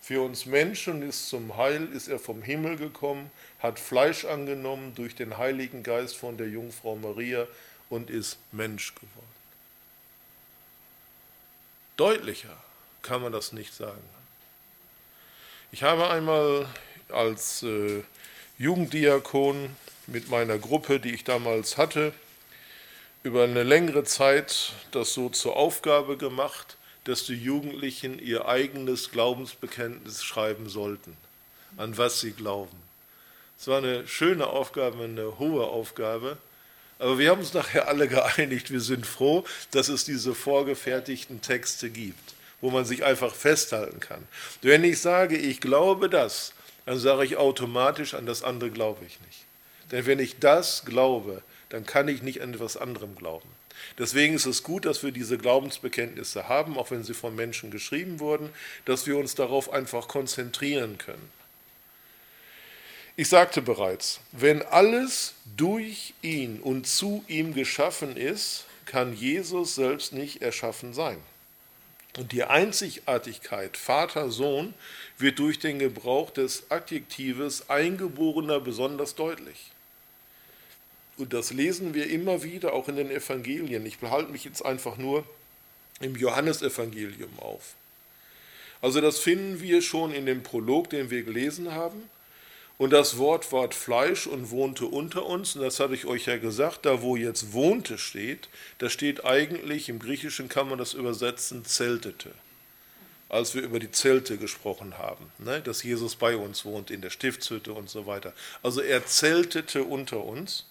Für 0.01 0.23
uns 0.23 0.47
Menschen 0.47 1.07
ist 1.07 1.29
zum 1.29 1.59
Heil, 1.59 1.93
ist 1.93 2.09
er 2.09 2.19
vom 2.19 2.43
Himmel 2.43 2.77
gekommen, 2.77 3.31
hat 3.59 3.79
Fleisch 3.79 4.25
angenommen 4.25 4.95
durch 4.95 5.14
den 5.14 5.37
Heiligen 5.37 5.83
Geist 5.83 6.16
von 6.16 6.39
der 6.39 6.49
Jungfrau 6.49 6.97
Maria 6.97 7.47
und 7.91 8.09
ist 8.09 8.39
Mensch 8.51 8.95
geworden. 8.95 9.12
Deutlicher 11.99 12.57
kann 13.03 13.21
man 13.21 13.33
das 13.33 13.53
nicht 13.53 13.75
sagen. 13.75 14.09
Ich 15.73 15.83
habe 15.83 16.09
einmal 16.09 16.66
als 17.11 17.63
äh, 17.63 18.03
Jugenddiakon 18.59 19.71
mit 20.07 20.31
meiner 20.31 20.59
Gruppe, 20.59 21.01
die 21.01 21.15
ich 21.15 21.25
damals 21.25 21.77
hatte, 21.77 22.13
über 23.23 23.45
eine 23.45 23.63
längere 23.63 24.05
Zeit 24.05 24.73
das 24.91 25.13
so 25.13 25.29
zur 25.29 25.57
Aufgabe 25.57 26.17
gemacht, 26.17 26.77
dass 27.05 27.25
die 27.25 27.35
Jugendlichen 27.35 28.19
ihr 28.19 28.47
eigenes 28.47 29.11
Glaubensbekenntnis 29.11 30.23
schreiben 30.23 30.69
sollten, 30.69 31.17
an 31.77 31.97
was 31.97 32.21
sie 32.21 32.33
glauben. 32.33 32.77
Es 33.59 33.67
war 33.67 33.79
eine 33.79 34.07
schöne 34.07 34.47
Aufgabe, 34.47 35.05
eine 35.05 35.39
hohe 35.39 35.67
Aufgabe, 35.67 36.39
aber 36.99 37.19
wir 37.19 37.31
haben 37.31 37.41
uns 37.41 37.55
nachher 37.55 37.89
alle 37.89 38.09
geeinigt, 38.09 38.71
wir 38.71 38.81
sind 38.81 39.07
froh, 39.07 39.45
dass 39.71 39.89
es 39.89 40.05
diese 40.05 40.35
vorgefertigten 40.35 41.41
Texte 41.41 41.91
gibt, 41.91 42.35
wo 42.61 42.71
man 42.71 42.85
sich 42.85 43.05
einfach 43.05 43.35
festhalten 43.35 44.01
kann. 44.01 44.27
Wenn 44.63 44.85
ich 44.85 45.01
sage, 45.01 45.37
ich 45.37 45.61
glaube 45.61 46.09
das, 46.09 46.53
dann 46.89 46.99
sage 46.99 47.22
ich 47.26 47.36
automatisch, 47.36 48.14
an 48.14 48.24
das 48.24 48.43
andere 48.43 48.70
glaube 48.70 49.05
ich 49.05 49.20
nicht. 49.20 49.45
Denn 49.91 50.07
wenn 50.07 50.18
ich 50.18 50.39
das 50.39 50.86
glaube, 50.86 51.43
dann 51.68 51.84
kann 51.84 52.09
ich 52.09 52.22
nicht 52.22 52.41
an 52.41 52.55
etwas 52.55 52.78
anderem 52.78 53.14
glauben. 53.14 53.47
Deswegen 53.99 54.32
ist 54.32 54.47
es 54.47 54.62
gut, 54.62 54.86
dass 54.86 55.03
wir 55.03 55.12
diese 55.12 55.36
Glaubensbekenntnisse 55.36 56.49
haben, 56.49 56.78
auch 56.78 56.91
wenn 56.91 57.05
sie 57.05 57.12
von 57.12 57.36
Menschen 57.36 57.70
geschrieben 57.70 58.20
wurden, 58.20 58.49
dass 58.86 59.07
wir 59.07 59.18
uns 59.18 59.34
darauf 59.34 59.70
einfach 59.70 60.09
konzentrieren 60.09 60.97
können. 60.97 61.30
Ich 63.16 63.28
sagte 63.28 63.61
bereits, 63.61 64.20
wenn 64.32 64.62
alles 64.62 65.34
durch 65.59 66.14
ihn 66.22 66.59
und 66.59 66.86
zu 66.86 67.22
ihm 67.28 67.53
geschaffen 67.53 68.16
ist, 68.16 68.64
kann 68.86 69.12
Jesus 69.12 69.74
selbst 69.74 70.14
nicht 70.14 70.41
erschaffen 70.41 70.95
sein. 70.95 71.18
Und 72.19 72.33
die 72.33 72.43
Einzigartigkeit 72.43 73.77
Vater-Sohn 73.77 74.75
wird 75.19 75.39
durch 75.39 75.61
den 75.61 75.79
Gebrauch 75.79 76.31
des 76.33 76.69
Adjektives 76.69 77.71
Eingeborener 77.71 78.59
besonders 78.59 79.14
deutlich. 79.14 79.71
Und 81.16 81.33
das 81.33 81.53
lesen 81.53 81.95
wir 81.95 82.11
immer 82.11 82.43
wieder 82.43 82.73
auch 82.73 82.89
in 82.89 82.97
den 82.97 83.12
Evangelien. 83.12 83.87
Ich 83.87 84.01
behalte 84.01 84.33
mich 84.33 84.43
jetzt 84.43 84.64
einfach 84.64 84.97
nur 84.97 85.25
im 86.01 86.16
Johannesevangelium 86.16 87.39
auf. 87.39 87.75
Also 88.83 89.01
das 89.01 89.21
finden 89.21 89.61
wir 89.61 89.81
schon 89.81 90.12
in 90.12 90.27
dem 90.27 90.43
Prolog, 90.43 90.91
den 90.91 91.11
wir 91.11 91.23
gelesen 91.23 91.73
haben. 91.73 92.11
Und 92.79 92.91
das 92.93 93.18
Wort 93.18 93.51
ward 93.51 93.74
Fleisch 93.74 94.29
und 94.29 94.51
wohnte 94.51 94.87
unter 94.87 95.26
uns. 95.26 95.57
Und 95.57 95.62
das 95.62 95.81
hatte 95.81 95.95
ich 95.95 96.07
euch 96.07 96.26
ja 96.26 96.37
gesagt, 96.39 96.87
da 96.87 97.03
wo 97.03 97.16
jetzt 97.16 97.53
wohnte 97.53 97.99
steht, 97.99 98.49
da 98.79 98.89
steht 98.89 99.24
eigentlich, 99.24 99.89
im 99.89 99.99
Griechischen 99.99 100.49
kann 100.49 100.68
man 100.68 100.79
das 100.79 100.95
übersetzen, 100.95 101.64
zeltete. 101.64 102.31
Als 103.29 103.55
wir 103.55 103.62
über 103.62 103.81
die 103.81 103.91
Zelte 103.91 104.39
gesprochen 104.39 104.97
haben, 104.97 105.31
ne, 105.39 105.61
dass 105.61 105.83
Jesus 105.83 106.14
bei 106.14 106.37
uns 106.37 106.64
wohnt, 106.64 106.91
in 106.91 107.03
der 107.03 107.11
Stiftshütte 107.11 107.72
und 107.72 107.91
so 107.91 108.07
weiter. 108.07 108.33
Also 108.62 108.81
er 108.81 109.05
zeltete 109.05 109.83
unter 109.83 110.24
uns. 110.24 110.64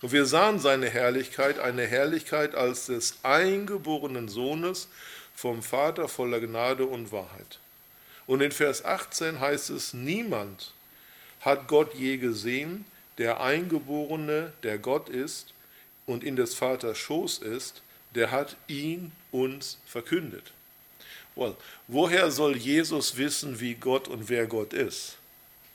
Und 0.00 0.12
wir 0.12 0.26
sahen 0.26 0.60
seine 0.60 0.88
Herrlichkeit, 0.90 1.58
eine 1.58 1.86
Herrlichkeit 1.86 2.54
als 2.54 2.86
des 2.86 3.16
eingeborenen 3.24 4.28
Sohnes 4.28 4.86
vom 5.34 5.62
Vater 5.62 6.08
voller 6.08 6.40
Gnade 6.40 6.84
und 6.84 7.10
Wahrheit. 7.10 7.58
Und 8.26 8.42
in 8.42 8.52
Vers 8.52 8.84
18 8.84 9.40
heißt 9.40 9.70
es, 9.70 9.94
niemand 9.94 10.72
hat 11.40 11.68
Gott 11.68 11.94
je 11.94 12.16
gesehen, 12.16 12.84
der 13.18 13.40
Eingeborene, 13.40 14.52
der 14.62 14.78
Gott 14.78 15.08
ist 15.08 15.52
und 16.06 16.24
in 16.24 16.36
des 16.36 16.54
Vaters 16.54 16.98
Schoß 16.98 17.38
ist, 17.38 17.82
der 18.14 18.30
hat 18.30 18.56
ihn 18.68 19.12
uns 19.30 19.78
verkündet. 19.86 20.52
Well, 21.34 21.56
woher 21.86 22.30
soll 22.30 22.56
Jesus 22.56 23.16
wissen, 23.16 23.60
wie 23.60 23.74
Gott 23.74 24.08
und 24.08 24.28
wer 24.28 24.46
Gott 24.46 24.72
ist, 24.72 25.18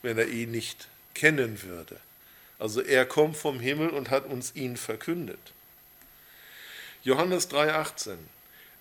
wenn 0.02 0.18
er 0.18 0.28
ihn 0.28 0.50
nicht 0.50 0.88
kennen 1.14 1.62
würde? 1.62 1.98
Also 2.58 2.80
er 2.80 3.06
kommt 3.06 3.36
vom 3.36 3.60
Himmel 3.60 3.90
und 3.90 4.10
hat 4.10 4.26
uns 4.26 4.54
ihn 4.54 4.76
verkündet. 4.76 5.52
Johannes 7.02 7.48
3:18. 7.48 8.16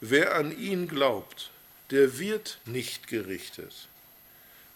Wer 0.01 0.35
an 0.35 0.57
ihn 0.57 0.87
glaubt, 0.87 1.51
der 1.89 2.19
wird 2.19 2.59
nicht 2.65 3.07
gerichtet. 3.07 3.87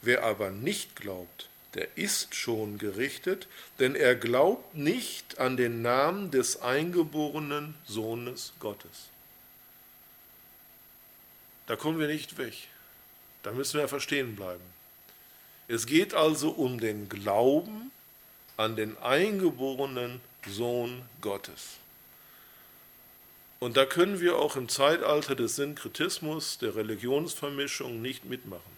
Wer 0.02 0.24
aber 0.24 0.52
nicht 0.52 0.96
glaubt, 0.96 1.47
der 1.74 1.98
ist 1.98 2.34
schon 2.34 2.78
gerichtet, 2.78 3.48
denn 3.80 3.96
er 3.96 4.16
glaubt 4.16 4.76
nicht 4.76 5.38
an 5.38 5.58
den 5.58 5.82
Namen 5.82 6.32
des 6.32 6.62
eingeborenen 6.62 7.76
Sohnes 7.86 8.54
Gottes. 8.60 9.10
Da 11.68 11.76
kommen 11.76 12.00
wir 12.00 12.08
nicht 12.08 12.38
weg. 12.38 12.54
Da 13.44 13.52
müssen 13.52 13.80
wir 13.80 13.88
verstehen 13.88 14.36
bleiben. 14.36 14.64
Es 15.68 15.86
geht 15.86 16.14
also 16.14 16.50
um 16.50 16.80
den 16.80 17.10
Glauben 17.10 17.92
an 18.56 18.76
den 18.76 18.98
eingeborenen 18.98 20.22
Sohn 20.48 21.04
Gottes. 21.22 21.78
Und 23.60 23.76
da 23.76 23.86
können 23.86 24.20
wir 24.20 24.38
auch 24.38 24.56
im 24.56 24.70
Zeitalter 24.70 25.36
des 25.36 25.56
Synkretismus, 25.56 26.58
der 26.60 26.76
Religionsvermischung 26.76 28.02
nicht 28.02 28.26
mitmachen. 28.26 28.77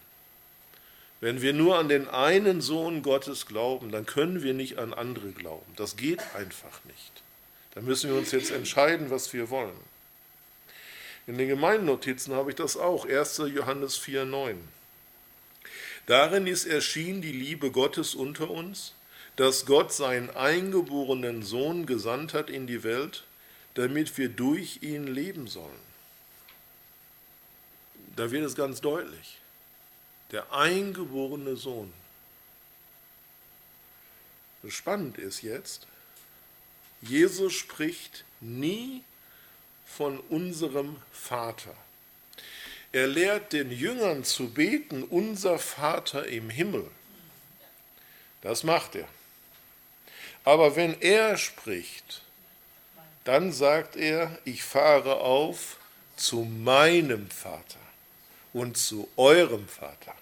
Wenn 1.22 1.42
wir 1.42 1.54
nur 1.54 1.78
an 1.78 1.90
den 1.90 2.08
einen 2.08 2.62
Sohn 2.62 3.02
Gottes 3.02 3.46
glauben, 3.46 3.92
dann 3.92 4.06
können 4.06 4.42
wir 4.42 4.54
nicht 4.54 4.78
an 4.78 4.94
andere 4.94 5.32
glauben. 5.32 5.72
Das 5.76 5.98
geht 5.98 6.22
einfach 6.34 6.84
nicht. 6.86 7.12
Da 7.76 7.82
müssen 7.82 8.10
wir 8.10 8.18
uns 8.18 8.32
jetzt 8.32 8.52
entscheiden, 8.52 9.10
was 9.10 9.34
wir 9.34 9.50
wollen. 9.50 9.78
In 11.28 11.38
den 11.38 11.50
Gemeinnotizen 11.50 12.34
habe 12.34 12.52
ich 12.52 12.56
das 12.56 12.78
auch. 12.78 13.06
1. 13.06 13.38
Johannes 13.54 14.00
4,9. 14.00 14.56
Darin 16.06 16.48
ist 16.48 16.66
erschienen 16.66 17.22
die 17.22 17.32
Liebe 17.32 17.70
Gottes 17.70 18.16
unter 18.16 18.50
uns, 18.50 18.96
dass 19.36 19.66
Gott 19.66 19.94
seinen 19.94 20.30
eingeborenen 20.32 21.44
Sohn 21.44 21.86
gesandt 21.86 22.34
hat 22.34 22.50
in 22.50 22.66
die 22.66 22.84
Welt, 22.84 23.26
damit 23.76 24.18
wir 24.18 24.30
durch 24.30 24.80
ihn 24.82 25.06
leben 25.06 25.48
sollen. 25.48 25.90
Da 28.16 28.32
wird 28.32 28.44
es 28.44 28.56
ganz 28.56 28.82
deutlich. 28.82 29.38
Der 30.32 30.52
eingeborene 30.54 31.56
Sohn. 31.56 31.92
Spannend 34.68 35.18
ist 35.18 35.42
jetzt, 35.42 35.88
Jesus 37.02 37.54
spricht 37.54 38.26
nie 38.42 39.04
von 39.86 40.20
unserem 40.20 40.98
Vater. 41.12 41.74
Er 42.92 43.08
lehrt 43.08 43.54
den 43.54 43.72
Jüngern 43.72 44.24
zu 44.24 44.50
beten, 44.50 45.04
unser 45.04 45.60
Vater 45.60 46.28
im 46.28 46.50
Himmel. 46.50 46.90
Das 48.42 48.64
macht 48.64 48.96
er. 48.96 49.08
Aber 50.44 50.76
wenn 50.76 51.00
er 51.02 51.38
spricht, 51.38 52.22
dann 53.24 53.52
sagt 53.52 53.96
er, 53.96 54.40
ich 54.46 54.64
fahre 54.64 55.18
auf 55.18 55.78
zu 56.16 56.42
meinem 56.42 57.30
Vater 57.30 57.80
und 58.54 58.78
zu 58.78 59.08
eurem 59.18 59.68
Vater, 59.68 60.16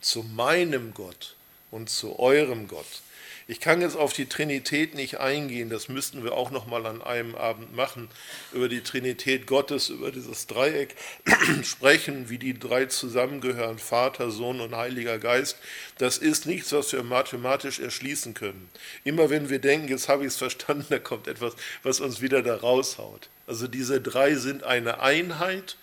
zu 0.00 0.22
meinem 0.22 0.94
Gott 0.94 1.36
und 1.70 1.90
zu 1.90 2.18
eurem 2.18 2.68
Gott. 2.68 3.02
Ich 3.50 3.60
kann 3.60 3.80
jetzt 3.80 3.96
auf 3.96 4.12
die 4.12 4.26
Trinität 4.26 4.94
nicht 4.94 5.20
eingehen, 5.20 5.70
das 5.70 5.88
müssten 5.88 6.22
wir 6.22 6.34
auch 6.34 6.50
noch 6.50 6.66
mal 6.66 6.84
an 6.84 7.00
einem 7.00 7.34
Abend 7.34 7.74
machen, 7.74 8.10
über 8.52 8.68
die 8.68 8.82
Trinität 8.82 9.46
Gottes, 9.46 9.88
über 9.88 10.10
dieses 10.12 10.46
Dreieck 10.46 10.94
sprechen, 11.64 12.28
wie 12.28 12.36
die 12.36 12.58
drei 12.58 12.84
zusammengehören, 12.84 13.78
Vater, 13.78 14.30
Sohn 14.30 14.60
und 14.60 14.76
Heiliger 14.76 15.18
Geist. 15.18 15.56
Das 15.96 16.18
ist 16.18 16.44
nichts, 16.44 16.72
was 16.72 16.92
wir 16.92 17.02
mathematisch 17.02 17.78
erschließen 17.78 18.34
können. 18.34 18.68
Immer 19.02 19.30
wenn 19.30 19.48
wir 19.48 19.60
denken, 19.60 19.88
jetzt 19.88 20.10
habe 20.10 20.24
ich 20.24 20.32
es 20.32 20.36
verstanden, 20.36 20.84
da 20.90 20.98
kommt 20.98 21.26
etwas, 21.26 21.54
was 21.82 22.00
uns 22.00 22.20
wieder 22.20 22.42
da 22.42 22.54
raushaut. 22.54 23.30
Also 23.46 23.66
diese 23.66 23.98
drei 24.02 24.34
sind 24.34 24.62
eine 24.62 25.00
Einheit, 25.00 25.78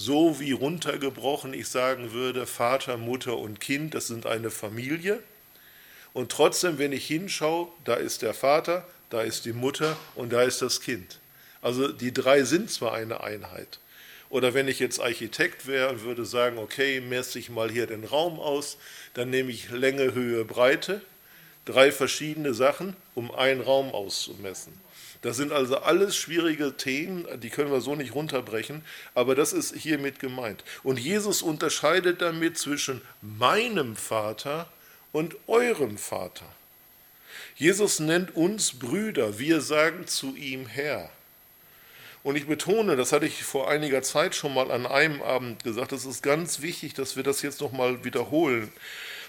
so 0.00 0.38
wie 0.38 0.52
runtergebrochen 0.52 1.52
ich 1.52 1.68
sagen 1.68 2.12
würde, 2.12 2.46
Vater, 2.46 2.96
Mutter 2.96 3.36
und 3.36 3.60
Kind, 3.60 3.94
das 3.94 4.06
sind 4.06 4.26
eine 4.26 4.50
Familie. 4.50 5.20
Und 6.12 6.30
trotzdem, 6.30 6.78
wenn 6.78 6.92
ich 6.92 7.06
hinschaue, 7.06 7.68
da 7.84 7.94
ist 7.94 8.22
der 8.22 8.32
Vater, 8.32 8.86
da 9.10 9.22
ist 9.22 9.44
die 9.44 9.52
Mutter 9.52 9.96
und 10.14 10.32
da 10.32 10.42
ist 10.42 10.62
das 10.62 10.80
Kind. 10.80 11.18
Also 11.60 11.88
die 11.88 12.14
drei 12.14 12.44
sind 12.44 12.70
zwar 12.70 12.94
eine 12.94 13.24
Einheit. 13.24 13.80
Oder 14.30 14.54
wenn 14.54 14.68
ich 14.68 14.78
jetzt 14.78 15.00
Architekt 15.00 15.66
wäre 15.66 15.88
und 15.88 16.02
würde 16.02 16.24
sagen, 16.24 16.58
okay, 16.58 17.00
messe 17.00 17.40
ich 17.40 17.50
mal 17.50 17.68
hier 17.68 17.88
den 17.88 18.04
Raum 18.04 18.38
aus, 18.38 18.78
dann 19.14 19.30
nehme 19.30 19.50
ich 19.50 19.68
Länge, 19.70 20.14
Höhe, 20.14 20.44
Breite, 20.44 21.00
drei 21.64 21.90
verschiedene 21.90 22.54
Sachen, 22.54 22.94
um 23.16 23.32
einen 23.32 23.62
Raum 23.62 23.90
auszumessen. 23.90 24.72
Das 25.22 25.36
sind 25.36 25.52
also 25.52 25.78
alles 25.78 26.16
schwierige 26.16 26.76
Themen, 26.76 27.26
die 27.40 27.50
können 27.50 27.72
wir 27.72 27.80
so 27.80 27.96
nicht 27.96 28.14
runterbrechen, 28.14 28.84
aber 29.14 29.34
das 29.34 29.52
ist 29.52 29.74
hiermit 29.74 30.20
gemeint. 30.20 30.62
Und 30.84 30.98
Jesus 30.98 31.42
unterscheidet 31.42 32.22
damit 32.22 32.56
zwischen 32.56 33.00
meinem 33.20 33.96
Vater 33.96 34.68
und 35.12 35.34
eurem 35.48 35.98
Vater. 35.98 36.46
Jesus 37.56 37.98
nennt 37.98 38.36
uns 38.36 38.78
Brüder, 38.78 39.40
wir 39.40 39.60
sagen 39.60 40.06
zu 40.06 40.36
ihm 40.36 40.66
Herr. 40.66 41.10
Und 42.22 42.36
ich 42.36 42.46
betone, 42.46 42.94
das 42.94 43.12
hatte 43.12 43.26
ich 43.26 43.42
vor 43.42 43.68
einiger 43.68 44.02
Zeit 44.02 44.34
schon 44.34 44.54
mal 44.54 44.70
an 44.70 44.86
einem 44.86 45.22
Abend 45.22 45.64
gesagt, 45.64 45.92
es 45.92 46.04
ist 46.04 46.22
ganz 46.22 46.60
wichtig, 46.60 46.94
dass 46.94 47.16
wir 47.16 47.22
das 47.22 47.42
jetzt 47.42 47.60
nochmal 47.60 48.04
wiederholen. 48.04 48.72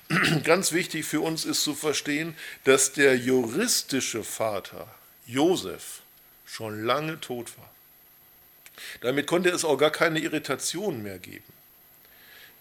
Ganz 0.43 0.71
wichtig 0.71 1.05
für 1.05 1.21
uns 1.21 1.45
ist 1.45 1.63
zu 1.63 1.75
verstehen, 1.75 2.35
dass 2.63 2.93
der 2.93 3.15
juristische 3.15 4.23
Vater, 4.23 4.87
Josef, 5.29 6.01
schon 6.43 6.85
lange 6.85 7.21
tot 7.21 7.55
war. 7.59 7.69
Damit 9.01 9.27
konnte 9.27 9.49
es 9.49 9.63
auch 9.63 9.77
gar 9.77 9.91
keine 9.91 10.19
Irritation 10.19 11.03
mehr 11.03 11.19
geben. 11.19 11.53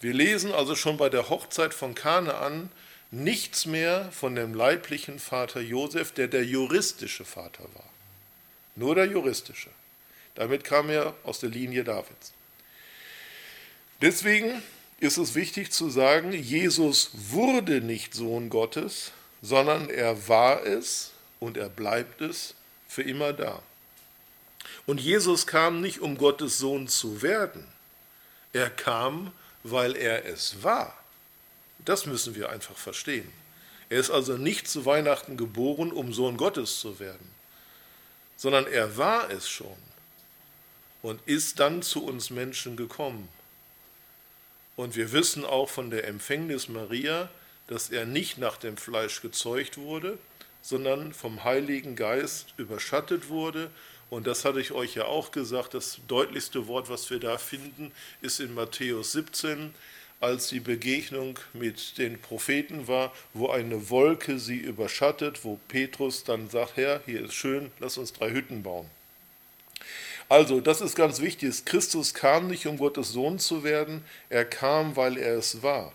Wir 0.01 0.13
lesen 0.13 0.53
also 0.53 0.77
schon 0.77 0.99
bei 0.99 1.09
der 1.09 1.31
Hochzeit 1.31 1.73
von 1.73 1.95
Kanaan 1.95 2.71
nichts 3.11 3.65
mehr 3.65 4.13
von 4.13 4.35
dem 4.35 4.53
leiblichen 4.53 5.19
Vater 5.19 5.61
Josef, 5.61 6.13
der 6.13 6.29
der 6.29 6.45
juristische 6.45 7.25
Vater 7.25 7.65
war. 7.75 7.89
Nur 8.77 8.95
der 8.95 9.07
juristische. 9.07 9.71
Damit 10.35 10.63
kam 10.63 10.91
er 10.91 11.15
aus 11.25 11.41
der 11.41 11.49
Linie 11.49 11.85
Davids. 11.85 12.33
Deswegen 14.03 14.63
ist 15.01 15.17
es 15.17 15.35
wichtig 15.35 15.73
zu 15.73 15.89
sagen, 15.89 16.33
Jesus 16.33 17.13
wurde 17.15 17.81
nicht 17.81 18.13
Sohn 18.13 18.51
Gottes, 18.51 19.13
sondern 19.41 19.89
er 19.89 20.29
war 20.29 20.67
es 20.67 21.13
und 21.41 21.57
er 21.57 21.71
bleibt 21.71 22.21
es 22.21 22.55
für 22.89 23.03
immer 23.03 23.33
da. 23.33 23.63
Und 24.87 25.01
Jesus 25.01 25.47
kam 25.47 25.81
nicht, 25.81 26.01
um 26.01 26.17
Gottes 26.17 26.59
Sohn 26.59 26.89
zu 26.89 27.23
werden. 27.23 27.67
Er 28.53 28.71
kam, 28.71 29.33
weil 29.63 29.95
er 29.95 30.25
es 30.25 30.63
war. 30.63 30.99
Das 31.85 32.07
müssen 32.07 32.35
wir 32.35 32.49
einfach 32.49 32.77
verstehen. 32.77 33.31
Er 33.91 34.01
ist 34.01 34.11
also 34.11 34.37
nicht 34.37 34.69
zu 34.69 34.85
Weihnachten 34.85 35.37
geboren, 35.37 35.93
um 35.93 36.13
Sohn 36.13 36.37
Gottes 36.37 36.81
zu 36.81 36.99
werden, 36.99 37.31
sondern 38.37 38.67
er 38.67 38.97
war 38.97 39.31
es 39.31 39.49
schon 39.49 39.77
und 41.03 41.21
ist 41.27 41.61
dann 41.61 41.83
zu 41.83 42.05
uns 42.05 42.31
Menschen 42.31 42.77
gekommen. 42.77 43.29
Und 44.77 44.95
wir 44.95 45.13
wissen 45.13 45.45
auch 45.45 45.69
von 45.69 45.91
der 45.91 46.07
Empfängnis 46.07 46.69
Maria, 46.69 47.29
dass 47.67 47.91
er 47.91 48.07
nicht 48.07 48.39
nach 48.39 48.57
dem 48.57 48.77
Fleisch 48.77 49.21
gezeugt 49.23 49.79
wurde, 49.79 50.19
sondern 50.69 51.15
vom 51.15 51.45
Heiligen 51.45 51.97
Geist 51.97 52.53
überschattet 52.59 53.31
wurde. 53.31 53.71
Und 54.11 54.27
das 54.27 54.45
hatte 54.45 54.61
ich 54.61 54.73
euch 54.73 54.97
ja 54.97 55.07
auch 55.07 55.31
gesagt, 55.31 55.73
das 55.73 55.99
deutlichste 56.09 56.67
Wort, 56.67 56.91
was 56.91 57.09
wir 57.09 57.19
da 57.21 57.39
finden, 57.39 57.91
ist 58.21 58.39
in 58.39 58.53
Matthäus 58.53 59.13
17, 59.13 59.73
als 60.21 60.49
die 60.49 60.61
Begegnung 60.61 61.39
mit 61.55 61.97
den 61.97 62.21
Propheten 62.21 62.87
war, 62.87 63.15
wo 63.33 63.49
eine 63.49 63.89
Wolke 63.89 64.39
sie 64.39 64.59
überschattet, 64.59 65.43
wo 65.43 65.59
Petrus 65.69 66.25
dann 66.25 66.51
sagt, 66.51 66.77
Herr, 66.77 67.01
hier 67.07 67.25
ist 67.25 67.35
schön, 67.35 67.71
lass 67.79 67.97
uns 67.97 68.13
drei 68.13 68.31
Hütten 68.31 68.63
bauen. 68.63 68.91
Also, 70.29 70.61
das 70.61 70.83
ist 70.83 70.97
ganz 70.97 71.23
wichtig. 71.23 71.65
Christus 71.65 72.13
kam 72.13 72.49
nicht, 72.49 72.67
um 72.67 72.77
Gottes 72.77 73.13
Sohn 73.13 73.39
zu 73.39 73.65
werden, 73.65 74.05
er 74.29 74.45
kam, 74.45 74.97
weil 74.97 75.17
er 75.17 75.39
es 75.39 75.63
war. 75.63 75.95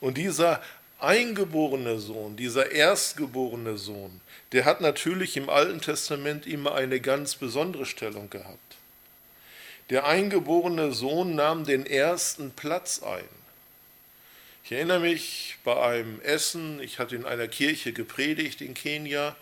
Und 0.00 0.16
dieser 0.16 0.62
eingeborene 1.00 1.98
Sohn, 1.98 2.36
dieser 2.36 2.72
erstgeborene 2.72 3.76
Sohn, 3.76 4.20
der 4.52 4.64
hat 4.64 4.80
natürlich 4.80 5.36
im 5.36 5.48
Alten 5.48 5.80
Testament 5.80 6.46
immer 6.46 6.74
eine 6.74 7.00
ganz 7.00 7.36
besondere 7.36 7.86
Stellung 7.86 8.30
gehabt. 8.30 8.76
Der 9.90 10.06
eingeborene 10.06 10.92
Sohn 10.92 11.34
nahm 11.34 11.64
den 11.64 11.86
ersten 11.86 12.50
Platz 12.50 13.02
ein. 13.02 13.24
Ich 14.64 14.72
erinnere 14.72 15.00
mich 15.00 15.56
bei 15.64 15.80
einem 15.80 16.20
Essen, 16.20 16.80
ich 16.80 16.98
hatte 16.98 17.16
in 17.16 17.24
einer 17.24 17.48
Kirche 17.48 17.94
gepredigt 17.94 18.60
in 18.60 18.74
Kenia 18.74 19.34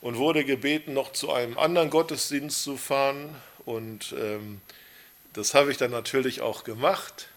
und 0.00 0.18
wurde 0.18 0.44
gebeten, 0.44 0.92
noch 0.92 1.12
zu 1.12 1.32
einem 1.32 1.58
anderen 1.58 1.90
Gottesdienst 1.90 2.62
zu 2.62 2.76
fahren. 2.76 3.34
Und 3.64 4.14
ähm, 4.16 4.60
das 5.32 5.54
habe 5.54 5.72
ich 5.72 5.78
dann 5.78 5.90
natürlich 5.90 6.42
auch 6.42 6.62
gemacht. 6.62 7.28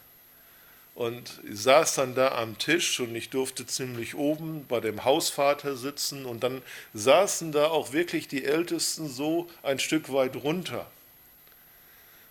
Und 0.95 1.41
saß 1.51 1.95
dann 1.95 2.15
da 2.15 2.37
am 2.37 2.57
Tisch 2.57 3.01
und 3.01 3.13
ich 3.15 3.29
durfte 3.29 3.67
ziemlich 3.67 4.15
oben 4.15 4.65
bei 4.67 4.79
dem 4.79 5.03
Hausvater 5.03 5.75
sitzen. 5.75 6.25
Und 6.25 6.43
dann 6.43 6.61
saßen 6.93 7.51
da 7.51 7.67
auch 7.67 7.91
wirklich 7.91 8.29
die 8.29 8.45
Ältesten 8.45 9.09
so 9.09 9.49
ein 9.61 9.79
Stück 9.79 10.11
weit 10.11 10.37
runter. 10.37 10.87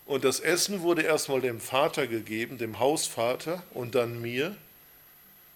Und 0.07 0.25
das 0.25 0.41
Essen 0.41 0.81
wurde 0.81 1.03
erstmal 1.03 1.43
dem 1.43 1.61
Vater 1.61 2.07
gegeben, 2.07 2.57
dem 2.57 2.79
Hausvater 2.79 3.63
und 3.73 3.95
dann 3.95 4.21
mir. 4.21 4.57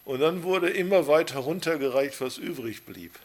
Und 0.05 0.21
dann 0.21 0.43
wurde 0.43 0.71
immer 0.71 1.07
weiter 1.07 1.41
runtergereicht, 1.41 2.21
was 2.21 2.39
übrig 2.39 2.85
blieb. 2.85 3.19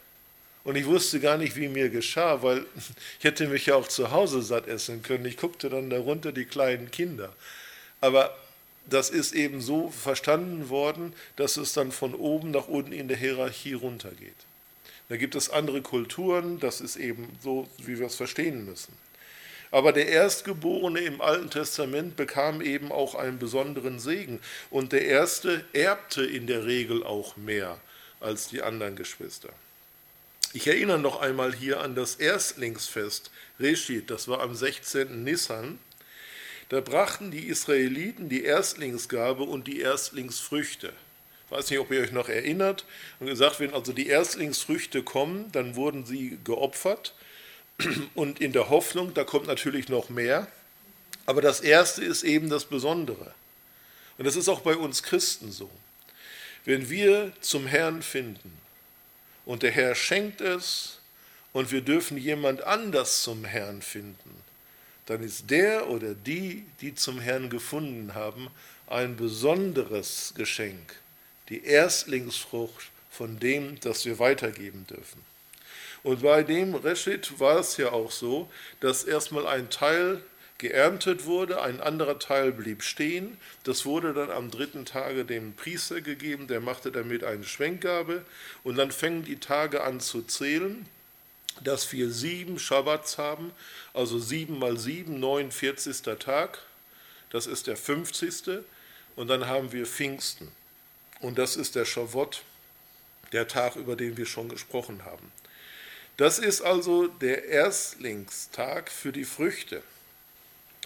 Und 0.64 0.78
ich 0.78 0.86
wusste 0.86 1.20
gar 1.20 1.38
nicht, 1.38 1.56
wie 1.58 1.68
mir 1.68 1.90
geschah, 1.90 2.42
weil 2.42 2.66
ich 3.20 3.24
hätte 3.26 3.48
mich 3.48 3.66
ja 3.66 3.76
auch 3.76 3.88
zu 3.88 4.12
Hause 4.12 4.42
satt 4.42 4.68
essen 4.68 5.02
können. 5.04 5.26
Ich 5.26 5.38
guckte 5.38 5.70
dann 5.70 5.90
darunter 5.90 6.32
die 6.32 6.46
kleinen 6.46 6.92
Kinder. 6.92 7.34
Aber 8.02 8.36
das 8.86 9.10
ist 9.10 9.34
eben 9.34 9.62
so 9.62 9.90
verstanden 9.90 10.70
worden, 10.70 11.14
dass 11.36 11.58
es 11.58 11.74
dann 11.74 11.92
von 11.92 12.14
oben 12.14 12.52
nach 12.52 12.68
unten 12.68 12.92
in 12.92 13.08
der 13.08 13.18
Hierarchie 13.18 13.74
runtergeht. 13.74 14.36
Da 15.10 15.18
gibt 15.18 15.36
es 15.36 15.50
andere 15.50 15.82
Kulturen, 15.82 16.60
das 16.60 16.82
ist 16.82 16.96
eben 16.96 17.38
so, 17.42 17.68
wie 17.78 18.00
wir 18.00 18.08
es 18.08 18.16
verstehen 18.16 18.66
müssen. 18.66 18.94
Aber 19.74 19.92
der 19.92 20.08
Erstgeborene 20.08 21.00
im 21.00 21.20
Alten 21.20 21.50
Testament 21.50 22.16
bekam 22.16 22.62
eben 22.62 22.92
auch 22.92 23.16
einen 23.16 23.40
besonderen 23.40 24.00
Segen. 24.00 24.40
Und 24.70 24.92
der 24.92 25.04
Erste 25.06 25.66
erbte 25.74 26.24
in 26.24 26.46
der 26.46 26.66
Regel 26.66 27.04
auch 27.04 27.38
mehr 27.38 27.80
als 28.20 28.50
die 28.50 28.62
anderen 28.62 28.96
Geschwister. 28.96 29.50
Ich 30.54 30.68
erinnere 30.68 31.00
noch 31.00 31.20
einmal 31.20 31.56
hier 31.56 31.82
an 31.82 31.96
das 31.96 32.16
Erstlingsfest 32.16 33.32
Reshit, 33.60 34.12
das 34.12 34.28
war 34.28 34.42
am 34.42 34.56
16. 34.56 35.24
Nissan. 35.24 35.80
Da 36.70 36.82
brachten 36.82 37.32
die 37.32 37.48
Israeliten 37.48 38.30
die 38.30 38.44
Erstlingsgabe 38.44 39.44
und 39.44 39.68
die 39.68 39.80
Erstlingsfrüchte. 39.80 40.94
Ich 41.46 41.52
weiß 41.52 41.70
nicht, 41.70 41.80
ob 41.80 41.92
ihr 41.92 42.02
euch 42.02 42.12
noch 42.12 42.30
erinnert. 42.30 42.86
Und 43.20 43.28
gesagt, 43.28 43.60
wenn 43.60 43.74
also 43.74 43.94
die 43.94 44.08
Erstlingsfrüchte 44.08 45.04
kommen, 45.04 45.52
dann 45.52 45.76
wurden 45.76 46.06
sie 46.06 46.40
geopfert 46.44 47.14
und 48.16 48.40
in 48.42 48.52
der 48.52 48.70
Hoffnung, 48.70 49.14
da 49.14 49.24
kommt 49.24 49.48
natürlich 49.48 49.90
noch 49.90 50.10
mehr. 50.10 50.48
Aber 51.26 51.42
das 51.42 51.62
Erste 51.62 52.04
ist 52.04 52.24
eben 52.24 52.50
das 52.50 52.66
Besondere. 52.66 53.34
Und 54.18 54.26
das 54.26 54.36
ist 54.36 54.50
auch 54.50 54.62
bei 54.62 54.76
uns 54.76 55.04
Christen 55.04 55.52
so. 55.52 55.70
Wenn 56.66 56.90
wir 56.90 57.34
zum 57.42 57.68
Herrn 57.68 58.02
finden 58.02 58.58
und 59.46 59.64
der 59.64 59.72
Herr 59.72 59.96
schenkt 59.96 60.42
es 60.42 61.00
und 61.52 61.72
wir 61.72 61.82
dürfen 61.82 62.18
jemand 62.18 62.64
anders 62.64 63.22
zum 63.24 63.46
Herrn 63.46 63.82
finden, 63.82 64.43
dann 65.06 65.24
ist 65.24 65.50
der 65.50 65.90
oder 65.90 66.14
die, 66.14 66.66
die 66.82 66.96
zum 66.96 67.20
Herrn 67.20 67.50
gefunden 67.50 68.14
haben, 68.14 68.50
ein 68.88 69.16
besonderes 69.16 70.34
Geschenk, 70.36 70.96
die 71.50 71.64
Erstlingsfrucht 71.64 72.92
von 73.10 73.40
dem, 73.40 73.80
das 73.80 74.06
wir 74.06 74.20
weitergeben 74.20 74.86
dürfen. 74.88 75.22
Und 76.04 76.22
bei 76.22 76.44
dem 76.44 76.76
Reshit 76.76 77.40
war 77.40 77.60
es 77.60 77.78
ja 77.78 77.92
auch 77.92 78.12
so, 78.12 78.50
dass 78.82 79.04
erstmal 79.04 79.48
ein 79.48 79.70
Teil 79.70 80.22
geerntet 80.58 81.26
wurde, 81.26 81.62
ein 81.62 81.82
anderer 81.82 82.20
Teil 82.20 82.52
blieb 82.52 82.84
stehen. 82.84 83.38
Das 83.64 83.86
wurde 83.86 84.14
dann 84.14 84.32
am 84.32 84.52
dritten 84.52 84.86
Tage 84.86 85.26
dem 85.26 85.54
Priester 85.54 86.02
gegeben, 86.02 86.48
der 86.48 86.62
machte 86.62 86.92
damit 86.92 87.24
eine 87.24 87.44
Schwenkgabe. 87.44 88.24
Und 88.64 88.78
dann 88.78 88.92
fängen 88.92 89.24
die 89.24 89.40
Tage 89.40 89.84
an 89.84 90.00
zu 90.00 90.22
zählen, 90.22 90.86
dass 91.64 91.92
wir 91.92 92.10
sieben 92.10 92.60
Schabbats 92.60 93.18
haben, 93.18 93.52
also 93.94 94.20
sieben 94.20 94.60
mal 94.60 94.78
sieben, 94.78 95.20
49. 95.20 96.02
Tag. 96.20 96.60
Das 97.30 97.48
ist 97.48 97.68
der 97.68 97.78
50. 97.78 98.64
Und 99.16 99.28
dann 99.28 99.48
haben 99.48 99.72
wir 99.72 99.86
Pfingsten. 99.86 100.52
Und 101.20 101.38
das 101.38 101.56
ist 101.56 101.76
der 101.76 101.86
Schavott, 101.86 102.44
der 103.32 103.48
Tag, 103.48 103.76
über 103.76 103.96
den 103.96 104.18
wir 104.18 104.26
schon 104.26 104.50
gesprochen 104.50 105.06
haben. 105.06 105.32
Das 106.18 106.38
ist 106.38 106.62
also 106.62 107.08
der 107.08 107.46
Erstlingstag 107.46 108.92
für 108.92 109.12
die 109.12 109.26
Früchte. 109.26 109.82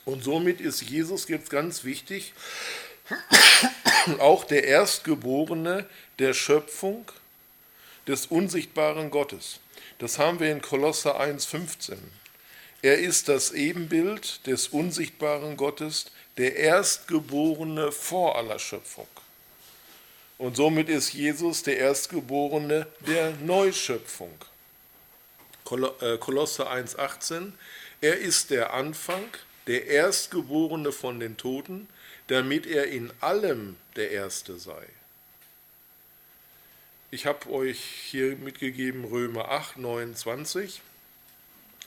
Und 0.05 0.23
somit 0.23 0.61
ist 0.61 0.82
Jesus 0.82 1.28
jetzt 1.28 1.49
ganz 1.49 1.84
wichtig, 1.84 2.34
auch 4.19 4.45
der 4.45 4.63
Erstgeborene 4.63 5.86
der 6.19 6.34
Schöpfung 6.34 7.11
des 8.07 8.28
unsichtbaren 8.28 9.11
Gottes. 9.11 9.59
Das 10.00 10.20
haben 10.20 10.39
wir 10.39 10.52
in 10.52 10.62
Kolosser 10.62 11.20
1,15. 11.20 11.98
Er 12.82 13.00
ist 13.00 13.28
das 13.28 13.52
Ebenbild 13.52 14.45
des 14.45 14.68
unsichtbaren 14.68 15.58
Gottes, 15.58 16.06
der 16.38 16.56
Erstgeborene 16.56 17.91
vor 17.91 18.38
aller 18.38 18.60
Schöpfung. 18.60 19.08
Und 20.38 20.56
somit 20.56 20.88
ist 20.88 21.14
Jesus 21.14 21.64
der 21.64 21.78
Erstgeborene 21.78 22.86
der 23.08 23.32
Neuschöpfung. 23.38 24.38
Äh, 25.72 26.18
Kolosse 26.20 26.70
1,18. 26.70 27.54
Er 28.02 28.18
ist 28.18 28.52
der 28.52 28.74
Anfang, 28.74 29.26
der 29.66 29.88
Erstgeborene 29.88 30.91
von 30.91 31.20
den 31.20 31.38
Toten, 31.38 31.89
damit 32.28 32.68
er 32.68 32.86
in 32.88 33.12
allem 33.20 33.78
der 33.95 34.12
Erste 34.12 34.60
sei. 34.60 34.86
Ich 37.10 37.26
habe 37.26 37.49
euch 37.49 37.80
hier 37.80 38.36
mitgegeben 38.36 39.05
Römer 39.05 39.49
8, 39.49 39.78
29. 39.78 40.82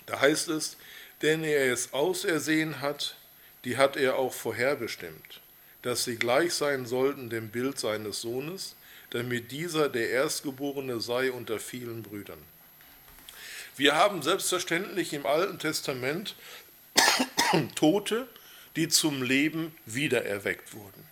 Da 0.06 0.18
heißt 0.18 0.48
es, 0.48 0.78
denn 1.20 1.44
er 1.44 1.70
es 1.70 1.92
ausersehen 1.92 2.80
hat, 2.80 3.16
die 3.64 3.76
hat 3.76 3.98
er 3.98 4.16
auch 4.16 4.32
vorherbestimmt, 4.32 5.42
dass 5.82 6.04
sie 6.04 6.16
gleich 6.16 6.54
sein 6.54 6.86
sollten 6.86 7.28
dem 7.28 7.50
Bild 7.50 7.78
seines 7.78 8.22
Sohnes, 8.22 8.76
damit 9.10 9.52
dieser 9.52 9.90
der 9.90 10.08
Erstgeborene 10.08 11.02
sei 11.02 11.30
unter 11.30 11.60
vielen 11.60 12.02
Brüdern. 12.02 12.42
Wir 13.76 13.96
haben 13.96 14.22
selbstverständlich 14.22 15.12
im 15.12 15.26
Alten 15.26 15.58
Testament 15.58 16.34
Tote, 17.74 18.26
die 18.74 18.88
zum 18.88 19.22
Leben 19.22 19.76
wiedererweckt 19.84 20.72
wurden. 20.72 21.09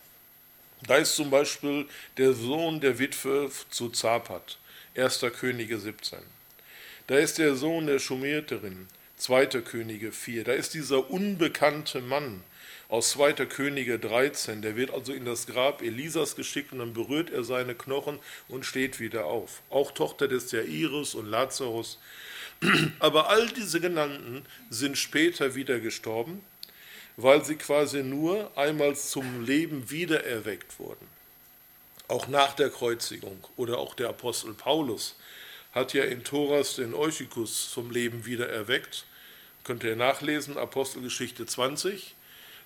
Da 0.87 0.97
ist 0.97 1.17
zum 1.17 1.31
Beispiel 1.31 1.87
der 2.17 2.33
Sohn 2.33 2.81
der 2.81 2.99
Witwe 3.01 3.51
zu 3.69 3.91
Zapat, 3.91 4.59
1. 4.97 5.25
Könige 5.39 5.79
17. 5.79 6.21
Da 7.09 7.19
ist 7.19 7.39
der 7.39 7.57
Sohn 7.57 7.89
der 7.89 7.99
Schumerterin, 7.99 8.87
2. 9.17 9.47
Könige 9.63 10.13
4. 10.13 10.45
Da 10.45 10.53
ist 10.53 10.75
dieser 10.75 11.11
unbekannte 11.11 12.01
Mann 12.01 12.45
aus 12.89 13.11
2. 13.11 13.33
Könige 13.47 13.99
13. 13.99 14.63
Der 14.63 14.77
wird 14.77 14.93
also 14.93 15.13
in 15.13 15.25
das 15.25 15.49
Grab 15.49 15.83
Elisas 15.83 16.37
geschickt 16.37 16.73
und 16.73 16.79
dann 16.79 16.95
berührt 16.95 17.31
er 17.31 17.43
seine 17.43 17.75
Knochen 17.75 18.21
und 18.47 18.65
steht 18.65 19.01
wieder 19.01 19.25
auf. 19.25 19.63
Auch 19.71 19.91
Tochter 19.91 20.29
des 20.29 20.53
Jairus 20.53 21.17
und 21.17 21.27
Lazarus. 21.27 21.99
Aber 23.01 23.31
all 23.31 23.49
diese 23.49 23.81
genannten 23.81 24.47
sind 24.71 24.97
später 24.97 25.57
wieder 25.57 25.81
gestorben 25.81 26.41
weil 27.19 27.45
sie 27.45 27.57
quasi 27.57 28.05
nur 28.05 28.57
einmal 28.57 28.95
zum 28.95 29.45
Leben 29.45 29.91
wiedererweckt 29.91 30.79
wurden. 30.79 31.07
Auch 32.07 32.29
nach 32.29 32.55
der 32.55 32.71
Kreuzigung 32.71 33.45
oder 33.57 33.79
auch 33.79 33.95
der 33.95 34.09
Apostel 34.09 34.55
Paulus 34.55 35.17
hat 35.73 35.95
ja 35.95 36.05
in 36.05 36.23
Thoras 36.23 36.77
den 36.77 36.95
Eutychus 36.95 37.73
zum 37.73 37.91
Leben 37.91 38.25
wiedererweckt. 38.25 39.05
Könnt 39.65 39.83
ihr 39.83 39.97
nachlesen, 39.97 40.57
Apostelgeschichte 40.57 41.45
20. 41.45 42.15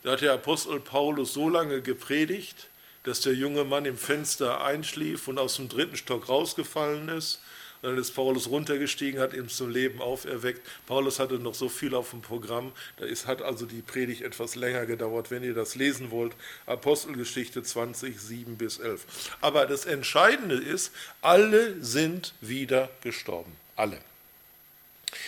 Da 0.02 0.12
hat 0.12 0.20
der 0.20 0.34
Apostel 0.34 0.80
Paulus 0.80 1.32
so 1.32 1.48
lange 1.48 1.80
gepredigt, 1.80 2.68
dass 3.04 3.22
der 3.22 3.32
junge 3.32 3.64
Mann 3.64 3.86
im 3.86 3.96
Fenster 3.96 4.62
einschlief 4.62 5.28
und 5.28 5.38
aus 5.38 5.56
dem 5.56 5.70
dritten 5.70 5.96
Stock 5.96 6.28
rausgefallen 6.28 7.08
ist 7.08 7.40
dann 7.82 7.98
ist 7.98 8.12
Paulus 8.12 8.48
runtergestiegen, 8.48 9.20
hat 9.20 9.34
ihn 9.34 9.48
zum 9.48 9.70
Leben 9.70 10.00
auferweckt. 10.00 10.60
Paulus 10.86 11.18
hatte 11.18 11.34
noch 11.34 11.54
so 11.54 11.68
viel 11.68 11.94
auf 11.94 12.10
dem 12.10 12.22
Programm, 12.22 12.72
da 12.96 13.04
ist, 13.04 13.26
hat 13.26 13.42
also 13.42 13.66
die 13.66 13.82
Predigt 13.82 14.22
etwas 14.22 14.54
länger 14.54 14.86
gedauert. 14.86 15.30
Wenn 15.30 15.42
ihr 15.42 15.54
das 15.54 15.74
lesen 15.74 16.12
wollt, 16.12 16.32
Apostelgeschichte 16.66 17.62
20, 17.62 18.20
7 18.20 18.56
bis 18.56 18.78
11. 18.78 19.04
Aber 19.40 19.66
das 19.66 19.84
Entscheidende 19.84 20.54
ist, 20.54 20.92
alle 21.20 21.82
sind 21.82 22.34
wieder 22.40 22.88
gestorben. 23.02 23.52
Alle. 23.74 23.98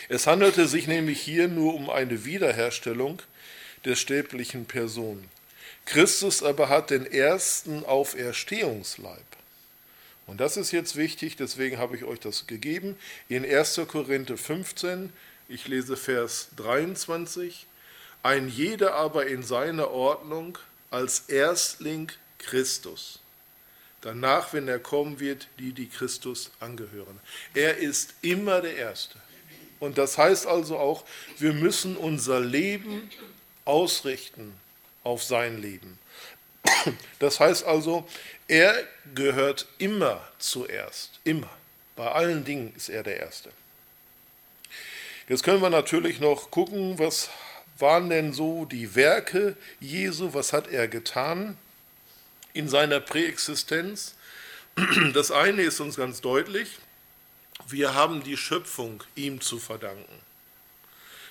Es 0.09 0.27
handelte 0.27 0.67
sich 0.67 0.87
nämlich 0.87 1.21
hier 1.21 1.49
nur 1.49 1.75
um 1.75 1.91
eine 1.91 2.25
Wiederherstellung 2.25 3.21
der 3.85 3.97
stäblichen 3.97 4.65
Person. 4.65 5.29
Christus 5.87 6.43
aber 6.43 6.69
hat 6.69 6.91
den 6.91 7.05
ersten 7.05 7.85
Auferstehungsleib. 7.85 9.34
Und 10.27 10.41
das 10.41 10.57
ist 10.57 10.73
jetzt 10.73 10.97
wichtig, 10.97 11.37
deswegen 11.37 11.79
habe 11.79 11.97
ich 11.97 12.05
euch 12.05 12.21
das 12.21 12.47
gegeben. 12.47 12.97
In 13.29 13.45
1. 13.45 13.83
Korinther 13.89 14.37
15, 14.37 15.13
ich 15.49 15.69
lese 15.69 15.97
Vers 15.97 16.49
23, 16.57 17.67
ein 18.23 18.49
jeder 18.49 18.95
aber 18.95 19.27
in 19.27 19.43
seiner 19.43 19.91
Ordnung 19.91 20.59
als 20.91 21.25
Erstling 21.29 22.11
Christus. 22.39 23.21
Danach, 24.01 24.53
wenn 24.53 24.69
er 24.69 24.79
kommen 24.79 25.21
wird, 25.21 25.49
die, 25.59 25.73
die 25.73 25.89
Christus 25.89 26.51
angehören. 26.61 27.21
Er 27.55 27.79
ist 27.79 28.15
immer 28.23 28.61
der 28.61 28.77
Erste. 28.77 29.19
Und 29.81 29.99
das 29.99 30.17
heißt 30.17 30.47
also 30.47 30.79
auch, 30.79 31.05
wir 31.39 31.53
müssen 31.53 31.97
unser 31.97 32.41
Leben 32.41 33.11
ausrichten 33.65 34.55
auf 35.03 35.23
sein 35.23 35.61
Leben. 35.61 35.99
Das 37.19 37.41
heißt 37.41 37.65
also, 37.65 38.07
er 38.49 38.75
gehört 39.15 39.67
immer 39.79 40.27
zuerst, 40.39 41.21
immer. 41.25 41.51
Bei 41.97 42.11
allen 42.11 42.45
Dingen 42.45 42.73
ist 42.77 42.89
er 42.89 43.03
der 43.03 43.21
Erste. 43.21 43.51
Jetzt 45.29 45.43
können 45.43 45.63
wir 45.63 45.71
natürlich 45.71 46.21
noch 46.21 46.51
gucken, 46.51 46.99
was 46.99 47.31
waren 47.79 48.11
denn 48.11 48.33
so 48.33 48.67
die 48.67 48.95
Werke 48.95 49.57
Jesu, 49.81 50.35
was 50.35 50.53
hat 50.53 50.69
er 50.69 50.89
getan 50.89 51.57
in 52.53 52.69
seiner 52.69 53.01
Präexistenz. 53.01 54.15
Das 55.13 55.31
eine 55.31 55.63
ist 55.63 55.81
uns 55.81 55.97
ganz 55.97 56.21
deutlich, 56.21 56.79
wir 57.69 57.95
haben 57.95 58.23
die 58.23 58.37
Schöpfung 58.37 59.03
ihm 59.15 59.41
zu 59.41 59.59
verdanken. 59.59 60.21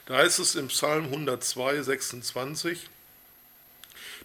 Da 0.05 0.17
heißt 0.17 0.39
es 0.39 0.55
im 0.55 0.67
Psalm 0.67 1.05
102, 1.05 1.81
26, 1.81 2.89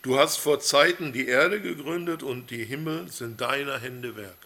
Du 0.02 0.16
hast 0.16 0.36
vor 0.36 0.60
Zeiten 0.60 1.12
die 1.12 1.26
Erde 1.26 1.60
gegründet 1.60 2.22
und 2.22 2.50
die 2.50 2.64
Himmel 2.64 3.10
sind 3.10 3.40
deiner 3.40 3.78
Hände 3.78 4.16
Werk. 4.16 4.36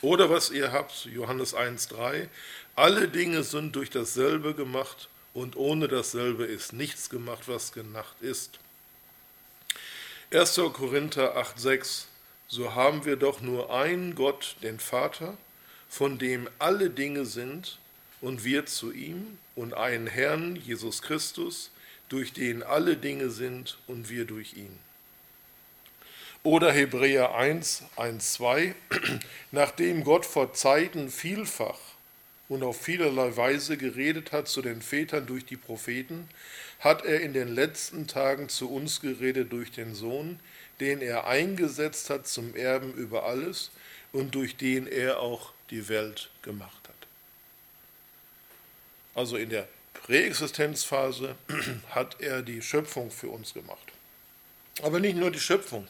Oder 0.00 0.30
was 0.30 0.50
ihr 0.50 0.72
habt, 0.72 1.04
Johannes 1.04 1.54
1.3, 1.54 2.26
alle 2.74 3.06
Dinge 3.06 3.44
sind 3.44 3.76
durch 3.76 3.88
dasselbe 3.88 4.54
gemacht 4.54 5.08
und 5.32 5.54
ohne 5.56 5.86
dasselbe 5.86 6.44
ist 6.44 6.72
nichts 6.72 7.08
gemacht, 7.08 7.44
was 7.46 7.72
gemacht 7.72 8.16
ist. 8.20 8.58
1. 10.32 10.56
Korinther 10.72 11.36
8.6, 11.36 12.06
so 12.48 12.74
haben 12.74 13.04
wir 13.04 13.16
doch 13.16 13.42
nur 13.42 13.72
einen 13.72 14.16
Gott, 14.16 14.56
den 14.62 14.80
Vater, 14.80 15.36
von 15.88 16.18
dem 16.18 16.48
alle 16.58 16.90
Dinge 16.90 17.26
sind 17.26 17.78
und 18.20 18.42
wir 18.42 18.66
zu 18.66 18.90
ihm 18.90 19.38
und 19.54 19.74
einen 19.74 20.08
Herrn, 20.08 20.56
Jesus 20.56 21.00
Christus, 21.00 21.70
durch 22.12 22.32
den 22.34 22.62
alle 22.62 22.96
Dinge 22.96 23.30
sind 23.30 23.78
und 23.86 24.10
wir 24.10 24.26
durch 24.26 24.54
ihn. 24.54 24.78
Oder 26.42 26.70
Hebräer 26.72 27.34
1, 27.34 27.84
1, 27.96 28.32
2, 28.34 28.74
nachdem 29.50 30.04
Gott 30.04 30.26
vor 30.26 30.52
Zeiten 30.52 31.10
vielfach 31.10 31.78
und 32.48 32.62
auf 32.64 32.80
vielerlei 32.80 33.36
Weise 33.36 33.78
geredet 33.78 34.32
hat 34.32 34.48
zu 34.48 34.60
den 34.60 34.82
Vätern 34.82 35.26
durch 35.26 35.46
die 35.46 35.56
Propheten, 35.56 36.28
hat 36.80 37.04
er 37.04 37.20
in 37.20 37.32
den 37.32 37.48
letzten 37.48 38.06
Tagen 38.08 38.48
zu 38.48 38.70
uns 38.70 39.00
geredet 39.00 39.52
durch 39.52 39.70
den 39.70 39.94
Sohn, 39.94 40.38
den 40.80 41.00
er 41.00 41.26
eingesetzt 41.26 42.10
hat 42.10 42.26
zum 42.26 42.54
Erben 42.56 42.92
über 42.92 43.24
alles 43.24 43.70
und 44.12 44.34
durch 44.34 44.56
den 44.56 44.86
er 44.86 45.20
auch 45.20 45.52
die 45.70 45.88
Welt 45.88 46.28
gemacht 46.42 46.88
hat. 46.88 47.06
Also 49.14 49.36
in 49.36 49.48
der 49.48 49.66
Präexistenzphase 50.06 51.36
hat 51.90 52.20
er 52.20 52.42
die 52.42 52.62
Schöpfung 52.62 53.10
für 53.10 53.28
uns 53.28 53.54
gemacht. 53.54 53.92
Aber 54.82 55.00
nicht 55.00 55.16
nur 55.16 55.30
die 55.30 55.40
Schöpfung, 55.40 55.88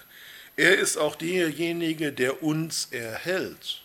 er 0.56 0.78
ist 0.78 0.96
auch 0.98 1.16
derjenige, 1.16 2.12
der 2.12 2.42
uns 2.42 2.88
erhält. 2.90 3.82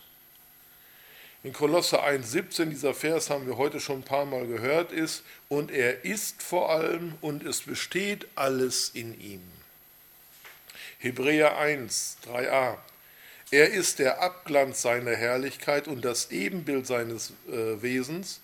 In 1.44 1.52
Kolosse 1.52 2.02
1,17, 2.02 2.66
dieser 2.66 2.94
Vers 2.94 3.30
haben 3.30 3.46
wir 3.46 3.56
heute 3.56 3.80
schon 3.80 4.00
ein 4.00 4.04
paar 4.04 4.26
Mal 4.26 4.46
gehört, 4.46 4.92
ist, 4.92 5.22
und 5.48 5.70
er 5.70 6.04
ist 6.04 6.42
vor 6.42 6.70
allem 6.70 7.14
und 7.20 7.44
es 7.44 7.62
besteht 7.62 8.26
alles 8.34 8.90
in 8.92 9.18
ihm. 9.20 9.42
Hebräer 10.98 11.56
1, 11.56 12.18
3a. 12.26 12.76
Er 13.50 13.70
ist 13.70 13.98
der 13.98 14.20
Abglanz 14.20 14.82
seiner 14.82 15.14
Herrlichkeit 15.14 15.88
und 15.88 16.04
das 16.04 16.32
Ebenbild 16.32 16.86
seines 16.86 17.32
äh, 17.48 17.80
Wesens 17.80 18.40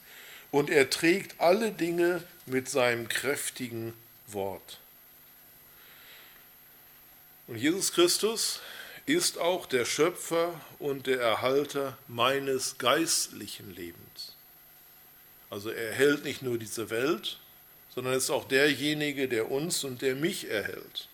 und 0.54 0.70
er 0.70 0.88
trägt 0.88 1.40
alle 1.40 1.72
Dinge 1.72 2.22
mit 2.46 2.68
seinem 2.68 3.08
kräftigen 3.08 3.92
Wort. 4.28 4.78
Und 7.48 7.56
Jesus 7.56 7.92
Christus 7.92 8.60
ist 9.04 9.36
auch 9.38 9.66
der 9.66 9.84
Schöpfer 9.84 10.54
und 10.78 11.08
der 11.08 11.20
Erhalter 11.20 11.98
meines 12.06 12.78
geistlichen 12.78 13.74
Lebens. 13.74 14.36
Also 15.50 15.70
er 15.70 15.88
erhält 15.88 16.22
nicht 16.22 16.42
nur 16.42 16.56
diese 16.56 16.88
Welt, 16.88 17.40
sondern 17.92 18.14
ist 18.14 18.30
auch 18.30 18.46
derjenige, 18.46 19.26
der 19.26 19.50
uns 19.50 19.82
und 19.82 20.02
der 20.02 20.14
mich 20.14 20.48
erhält. 20.48 21.08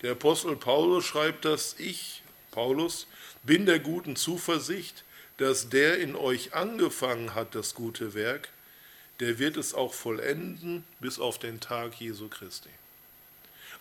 Der 0.00 0.12
Apostel 0.12 0.56
Paulus 0.56 1.04
schreibt 1.04 1.44
dass 1.44 1.74
ich, 1.76 2.22
Paulus, 2.50 3.06
bin 3.42 3.66
der 3.66 3.78
guten 3.78 4.16
Zuversicht, 4.16 5.04
dass 5.36 5.68
der 5.68 5.98
in 5.98 6.16
euch 6.16 6.54
angefangen 6.54 7.34
hat, 7.34 7.54
das 7.54 7.74
gute 7.74 8.14
Werk, 8.14 8.48
der 9.20 9.38
wird 9.38 9.56
es 9.56 9.74
auch 9.74 9.94
vollenden 9.94 10.84
bis 10.98 11.18
auf 11.18 11.38
den 11.38 11.60
Tag 11.60 12.00
Jesu 12.00 12.28
Christi. 12.28 12.70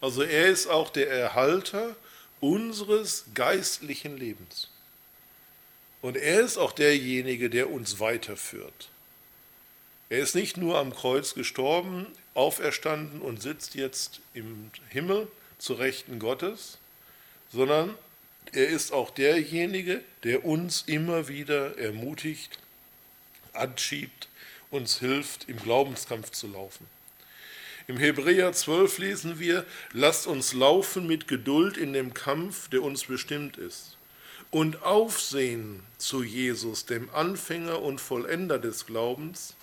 Also 0.02 0.22
er 0.22 0.48
ist 0.48 0.68
auch 0.68 0.90
der 0.90 1.10
Erhalter 1.10 1.96
unseres 2.40 3.26
geistlichen 3.34 4.18
Lebens. 4.18 4.70
Und 6.02 6.16
er 6.16 6.42
ist 6.42 6.58
auch 6.58 6.72
derjenige, 6.72 7.50
der 7.50 7.70
uns 7.70 8.00
weiterführt. 8.00 8.90
Er 10.10 10.20
ist 10.20 10.36
nicht 10.36 10.58
nur 10.58 10.78
am 10.78 10.94
Kreuz 10.94 11.34
gestorben, 11.34 12.08
auferstanden 12.34 13.22
und 13.22 13.42
sitzt 13.42 13.76
jetzt 13.76 14.22
im 14.34 14.72
Himmel 14.88 15.28
zu 15.58 15.74
Rechten 15.74 16.20
Gottes, 16.20 16.78
sondern 17.52 17.96
er 18.54 18.68
ist 18.68 18.94
auch 18.94 19.12
derjenige, 19.12 20.02
der 20.24 20.46
uns 20.46 20.84
immer 20.88 21.28
wieder 21.28 21.78
ermutigt, 21.78 22.58
anschiebt, 23.54 24.29
uns 24.72 25.00
hilft, 25.00 25.50
im 25.50 25.58
Glaubenskampf 25.58 26.32
zu 26.32 26.48
laufen. 26.48 26.86
Im 27.88 27.98
Hebräer 27.98 28.54
12 28.54 29.00
lesen 29.00 29.40
wir, 29.40 29.66
lasst 29.94 30.28
uns 30.28 30.54
laufen 30.54 31.08
mit 31.08 31.28
Geduld 31.28 31.76
in 31.76 31.94
dem 31.94 32.14
Kampf, 32.14 32.70
der 32.70 32.84
uns 32.84 33.06
bestimmt 33.06 33.58
ist, 33.58 33.98
und 34.52 34.84
aufsehen 34.84 35.82
zu 35.98 36.24
Jesus, 36.24 36.86
dem 36.86 37.10
Anfänger 37.10 37.82
und 37.82 38.00
Vollender 38.00 38.60
des 38.60 38.86
Glaubens, 38.86 39.56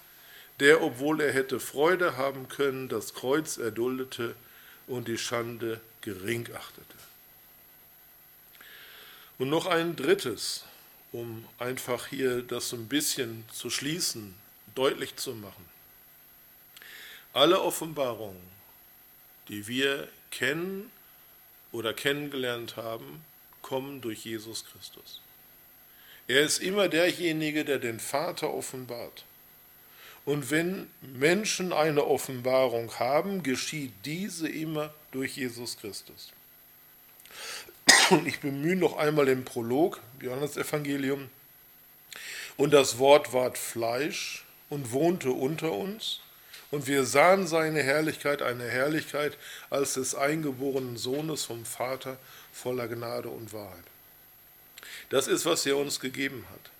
der, 0.58 0.82
obwohl 0.82 1.20
er 1.20 1.32
hätte 1.32 1.60
Freude 1.60 2.16
haben 2.16 2.48
können, 2.48 2.88
das 2.88 3.14
Kreuz 3.14 3.58
erduldete 3.58 4.34
und 4.88 5.06
die 5.06 5.18
Schande 5.18 5.80
gering 6.00 6.48
achtete. 6.52 6.82
Und 9.38 9.50
noch 9.50 9.66
ein 9.66 9.94
drittes, 9.94 10.64
um 11.12 11.44
einfach 11.58 12.06
hier 12.08 12.42
das 12.42 12.72
ein 12.72 12.88
bisschen 12.88 13.44
zu 13.52 13.70
schließen, 13.70 14.34
deutlich 14.76 15.16
zu 15.16 15.34
machen. 15.34 15.64
Alle 17.32 17.60
Offenbarungen, 17.60 18.40
die 19.48 19.66
wir 19.66 20.08
kennen 20.30 20.90
oder 21.72 21.92
kennengelernt 21.92 22.76
haben, 22.76 23.24
kommen 23.62 24.00
durch 24.00 24.24
Jesus 24.24 24.64
Christus. 24.64 25.20
Er 26.28 26.40
ist 26.40 26.58
immer 26.58 26.88
derjenige, 26.88 27.64
der 27.64 27.78
den 27.78 28.00
Vater 28.00 28.52
offenbart. 28.52 29.24
Und 30.24 30.50
wenn 30.50 30.90
Menschen 31.00 31.72
eine 31.72 32.04
Offenbarung 32.04 32.98
haben, 32.98 33.42
geschieht 33.42 33.92
diese 34.04 34.48
immer 34.48 34.92
durch 35.12 35.36
Jesus 35.36 35.76
Christus. 35.78 36.32
Und 38.10 38.26
ich 38.26 38.40
bemühe 38.40 38.76
noch 38.76 38.96
einmal 38.96 39.26
den 39.26 39.44
Prolog, 39.44 40.00
Johannes 40.20 40.56
Evangelium. 40.56 41.28
Und 42.56 42.72
das 42.72 42.98
Wort 42.98 43.32
ward 43.32 43.58
Fleisch 43.58 44.45
und 44.68 44.92
wohnte 44.92 45.30
unter 45.30 45.72
uns. 45.72 46.20
Und 46.70 46.86
wir 46.86 47.04
sahen 47.04 47.46
seine 47.46 47.82
Herrlichkeit, 47.82 48.42
eine 48.42 48.68
Herrlichkeit 48.68 49.38
als 49.70 49.94
des 49.94 50.14
eingeborenen 50.14 50.96
Sohnes 50.96 51.44
vom 51.44 51.64
Vater 51.64 52.16
voller 52.52 52.88
Gnade 52.88 53.28
und 53.28 53.52
Wahrheit. 53.52 53.84
Das 55.10 55.28
ist, 55.28 55.46
was 55.46 55.64
er 55.66 55.76
uns 55.76 56.00
gegeben 56.00 56.44
hat. 56.50 56.70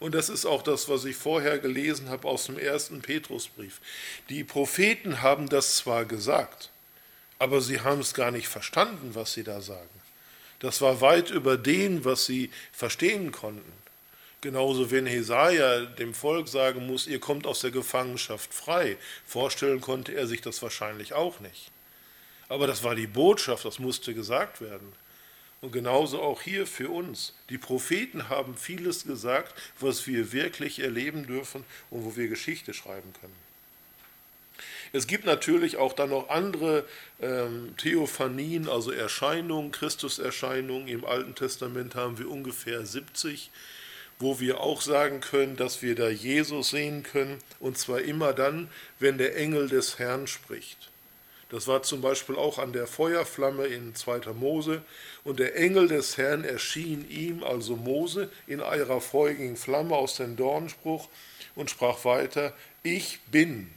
Und 0.00 0.14
das 0.14 0.30
ist 0.30 0.46
auch 0.46 0.62
das, 0.62 0.88
was 0.88 1.04
ich 1.04 1.14
vorher 1.14 1.58
gelesen 1.58 2.08
habe 2.08 2.26
aus 2.26 2.46
dem 2.46 2.58
ersten 2.58 3.02
Petrusbrief. 3.02 3.80
Die 4.30 4.44
Propheten 4.44 5.20
haben 5.20 5.48
das 5.48 5.76
zwar 5.76 6.06
gesagt, 6.06 6.70
aber 7.38 7.60
sie 7.60 7.80
haben 7.80 8.00
es 8.00 8.14
gar 8.14 8.30
nicht 8.30 8.48
verstanden, 8.48 9.14
was 9.14 9.34
sie 9.34 9.44
da 9.44 9.60
sagen. 9.60 9.88
Das 10.58 10.80
war 10.80 11.00
weit 11.00 11.30
über 11.30 11.56
dem, 11.56 12.04
was 12.04 12.26
sie 12.26 12.50
verstehen 12.72 13.30
konnten. 13.30 13.72
Genauso, 14.42 14.90
wenn 14.90 15.06
Hesaja 15.06 15.84
dem 15.84 16.14
Volk 16.14 16.48
sagen 16.48 16.86
muss, 16.86 17.06
ihr 17.06 17.20
kommt 17.20 17.46
aus 17.46 17.60
der 17.60 17.70
Gefangenschaft 17.70 18.54
frei. 18.54 18.96
Vorstellen 19.26 19.82
konnte 19.82 20.12
er 20.12 20.26
sich 20.26 20.40
das 20.40 20.62
wahrscheinlich 20.62 21.12
auch 21.12 21.40
nicht. 21.40 21.70
Aber 22.48 22.66
das 22.66 22.82
war 22.82 22.94
die 22.94 23.06
Botschaft, 23.06 23.64
das 23.64 23.78
musste 23.78 24.14
gesagt 24.14 24.60
werden. 24.60 24.92
Und 25.60 25.72
genauso 25.72 26.22
auch 26.22 26.40
hier 26.40 26.66
für 26.66 26.88
uns. 26.88 27.34
Die 27.50 27.58
Propheten 27.58 28.30
haben 28.30 28.56
vieles 28.56 29.04
gesagt, 29.04 29.54
was 29.78 30.06
wir 30.06 30.32
wirklich 30.32 30.80
erleben 30.80 31.26
dürfen 31.26 31.64
und 31.90 32.04
wo 32.04 32.16
wir 32.16 32.28
Geschichte 32.28 32.72
schreiben 32.72 33.12
können. 33.20 33.36
Es 34.92 35.06
gibt 35.06 35.24
natürlich 35.24 35.76
auch 35.76 35.92
dann 35.92 36.10
noch 36.10 36.30
andere 36.30 36.84
ähm, 37.20 37.74
Theophanien, 37.76 38.68
also 38.68 38.90
Erscheinungen, 38.90 39.70
Christuserscheinungen. 39.70 40.88
Im 40.88 41.04
Alten 41.04 41.34
Testament 41.34 41.94
haben 41.94 42.18
wir 42.18 42.28
ungefähr 42.28 42.84
70, 42.84 43.50
wo 44.20 44.38
wir 44.38 44.60
auch 44.60 44.82
sagen 44.82 45.20
können, 45.20 45.56
dass 45.56 45.82
wir 45.82 45.94
da 45.94 46.08
Jesus 46.08 46.70
sehen 46.70 47.02
können. 47.02 47.38
Und 47.58 47.78
zwar 47.78 48.02
immer 48.02 48.32
dann, 48.32 48.70
wenn 48.98 49.18
der 49.18 49.36
Engel 49.36 49.68
des 49.68 49.98
Herrn 49.98 50.26
spricht. 50.26 50.90
Das 51.48 51.66
war 51.66 51.82
zum 51.82 52.00
Beispiel 52.00 52.36
auch 52.36 52.58
an 52.58 52.72
der 52.72 52.86
Feuerflamme 52.86 53.66
in 53.66 53.94
2. 53.94 54.32
Mose. 54.34 54.82
Und 55.24 55.40
der 55.40 55.56
Engel 55.56 55.88
des 55.88 56.16
Herrn 56.16 56.44
erschien 56.44 57.10
ihm, 57.10 57.42
also 57.42 57.74
Mose, 57.74 58.30
in 58.46 58.60
einer 58.60 59.00
feurigen 59.00 59.56
Flamme 59.56 59.96
aus 59.96 60.16
dem 60.16 60.36
Dornspruch 60.36 61.08
und 61.56 61.70
sprach 61.70 62.04
weiter, 62.04 62.54
ich 62.82 63.20
bin 63.32 63.70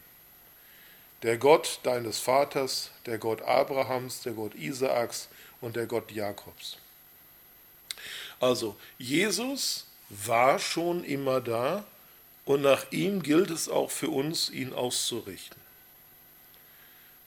der 1.24 1.38
Gott 1.38 1.80
deines 1.84 2.20
Vaters, 2.20 2.92
der 3.06 3.18
Gott 3.18 3.42
Abrahams, 3.42 4.22
der 4.22 4.34
Gott 4.34 4.56
Isaaks 4.56 5.30
und 5.62 5.78
der 5.78 5.88
Gott 5.88 6.12
Jakobs. 6.12 6.78
Also 8.40 8.76
Jesus 8.98 9.86
war 10.26 10.60
schon 10.60 11.04
immer 11.04 11.42
da 11.42 11.84
und 12.46 12.62
nach 12.62 12.92
ihm 12.92 13.24
gilt 13.24 13.50
es 13.50 13.70
auch 13.70 13.92
für 13.92 14.10
uns, 14.10 14.50
ihn 14.50 14.74
auszurichten. 14.74 15.62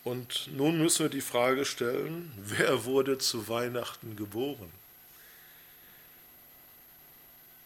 Und 0.04 0.48
nun 0.52 0.78
müssen 0.78 1.04
wir 1.04 1.08
die 1.10 1.20
Frage 1.20 1.64
stellen, 1.64 2.32
wer 2.36 2.84
wurde 2.84 3.18
zu 3.18 3.48
Weihnachten 3.48 4.16
geboren? 4.16 4.70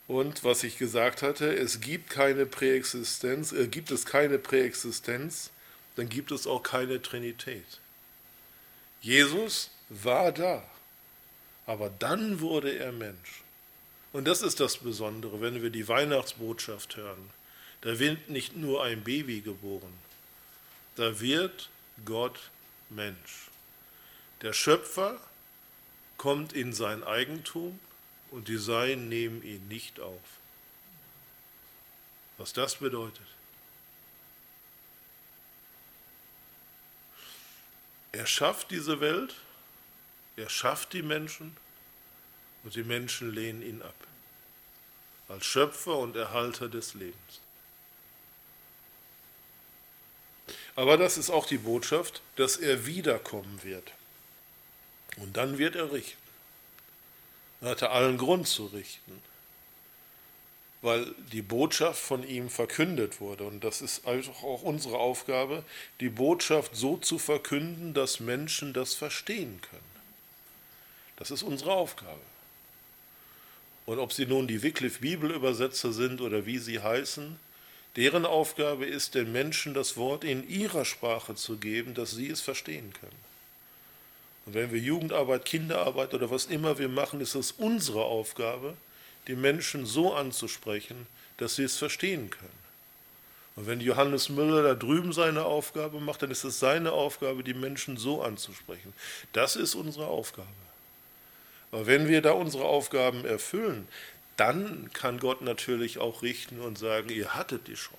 Und 0.09 0.43
was 0.43 0.65
ich 0.65 0.77
gesagt 0.77 1.23
hatte, 1.23 1.55
es 1.55 1.81
gibt 1.81 2.11
keine 2.11 2.45
Präexistenz, 2.47 3.53
äh, 3.53 3.69
gibt 3.69 3.91
es 3.93 4.07
keine 4.07 4.39
Präexistenz, 4.39 5.51
dann 5.97 6.09
gibt 6.09 6.33
es 6.33 6.47
auch 6.47 6.63
keine 6.63 7.01
Trinität. 7.01 7.79
Jesus 9.03 9.71
war 9.89 10.33
da, 10.33 10.65
aber 11.67 11.91
dann 11.99 12.41
wurde 12.41 12.77
er 12.77 12.91
Mensch. 12.91 13.43
Und 14.13 14.27
das 14.27 14.43
ist 14.43 14.61
das 14.61 14.79
Besondere, 14.79 15.41
wenn 15.41 15.63
wir 15.63 15.71
die 15.71 15.87
Weihnachtsbotschaft 15.87 16.97
hören. 16.97 17.31
Da 17.81 17.99
wird 17.99 18.29
nicht 18.29 18.57
nur 18.57 18.83
ein 18.83 19.03
Baby 19.03 19.41
geboren, 19.41 19.93
da 20.97 21.21
wird 21.21 21.71
Gott 22.05 22.51
Mensch. 22.91 23.49
Der 24.43 24.53
Schöpfer 24.53 25.19
kommt 26.19 26.53
in 26.53 26.73
sein 26.73 27.03
Eigentum 27.05 27.79
und 28.31 28.49
die 28.49 28.59
Seinen 28.59 29.09
nehmen 29.09 29.43
ihn 29.43 29.67
nicht 29.69 30.01
auf. 30.01 30.21
Was 32.37 32.53
das 32.53 32.77
bedeutet. 32.77 33.27
Er 38.13 38.27
schafft 38.27 38.71
diese 38.71 39.01
Welt, 39.01 39.35
er 40.37 40.49
schafft 40.49 40.93
die 40.93 41.03
Menschen 41.03 41.57
und 42.65 42.75
die 42.75 42.85
Menschen 42.85 43.33
lehnen 43.33 43.63
ihn 43.63 43.83
ab. 43.83 43.95
Als 45.29 45.47
Schöpfer 45.47 45.97
und 45.97 46.17
Erhalter 46.17 46.69
des 46.69 46.95
Lebens. 46.95 47.41
Aber 50.77 50.97
das 50.97 51.19
ist 51.19 51.31
auch 51.31 51.47
die 51.47 51.59
Botschaft, 51.59 52.23
dass 52.37 52.57
er 52.57 52.87
wiederkommen 52.87 53.61
wird. 53.63 53.93
Und 55.17 55.37
dann 55.37 55.59
wird 55.59 55.77
er 55.77 55.93
richten. 55.93 56.17
Er 57.61 57.71
hatte 57.71 57.91
allen 57.91 58.17
Grund 58.17 58.49
zu 58.49 58.67
richten, 58.67 59.21
weil 60.81 61.15
die 61.33 61.43
Botschaft 61.43 62.01
von 62.01 62.27
ihm 62.27 62.49
verkündet 62.49 63.21
wurde. 63.21 63.45
Und 63.45 63.63
das 63.63 63.83
ist 63.83 64.07
auch 64.07 64.63
unsere 64.63 64.97
Aufgabe, 64.99 65.65
die 66.01 66.09
Botschaft 66.09 66.75
so 66.75 66.97
zu 66.97 67.19
verkünden, 67.19 67.93
dass 67.93 68.21
Menschen 68.21 68.73
das 68.73 68.95
verstehen 68.95 69.61
können. 69.71 69.83
Das 71.17 71.31
ist 71.31 71.43
unsere 71.43 71.73
Aufgabe. 71.73 72.30
Und 73.87 73.99
ob 73.99 74.13
sie 74.13 74.27
nun 74.27 74.47
die 74.47 74.63
Wycliffe 74.63 75.01
Bibelübersetzer 75.01 75.93
sind 75.93 76.21
oder 76.21 76.47
wie 76.47 76.59
sie 76.59 76.81
heißen, 76.81 77.39
Deren 77.97 78.25
Aufgabe 78.25 78.87
ist, 78.87 79.17
den 79.17 79.33
Menschen 79.33 79.75
das 79.75 79.97
Wort 79.97 80.23
in 80.23 80.49
ihrer 80.49 80.85
Sprache 80.85 81.35
zu 81.35 81.57
geben, 81.57 81.95
dass 81.95 82.13
sie 82.13 82.29
es 82.29 82.41
verstehen 82.41 82.93
können. 83.01 83.31
Und 84.47 84.55
wenn 84.55 84.73
wir 84.73 84.79
Jugendarbeit, 84.79 85.45
Kinderarbeit 85.45 86.15
oder 86.15 86.31
was 86.31 86.47
immer 86.47 86.79
wir 86.79 86.89
machen, 86.89 87.21
ist 87.21 87.35
es 87.35 87.53
unsere 87.53 88.05
Aufgabe, 88.05 88.77
die 89.27 89.35
Menschen 89.35 89.87
so 89.87 90.15
anzusprechen, 90.15 91.07
dass 91.37 91.57
sie 91.57 91.65
es 91.65 91.77
verstehen 91.77 92.31
können. 92.31 92.49
Und 93.57 93.67
wenn 93.67 93.81
Johannes 93.81 94.29
Müller 94.29 94.63
da 94.63 94.75
drüben 94.75 95.13
seine 95.13 95.45
Aufgabe 95.45 96.01
macht, 96.01 96.23
dann 96.23 96.31
ist 96.31 96.45
es 96.45 96.61
seine 96.61 96.93
Aufgabe, 96.93 97.43
die 97.43 97.55
Menschen 97.55 97.97
so 97.97 98.23
anzusprechen. 98.23 98.93
Das 99.33 99.57
ist 99.57 99.75
unsere 99.75 100.07
Aufgabe. 100.07 100.49
Aber 101.73 101.87
wenn 101.87 102.09
wir 102.09 102.23
da 102.23 102.33
unsere 102.33 102.65
Aufgaben 102.65 103.25
erfüllen, 103.25 103.87
dann 104.37 104.91
kann 104.93 105.21
Gott 105.21 105.43
natürlich 105.43 105.99
auch 105.99 106.23
richten 106.23 106.61
und 106.61 106.79
sagen, 106.79 107.11
ihr 107.11 107.35
hattet 107.35 107.69
die 107.69 107.75
Chance. 107.75 107.99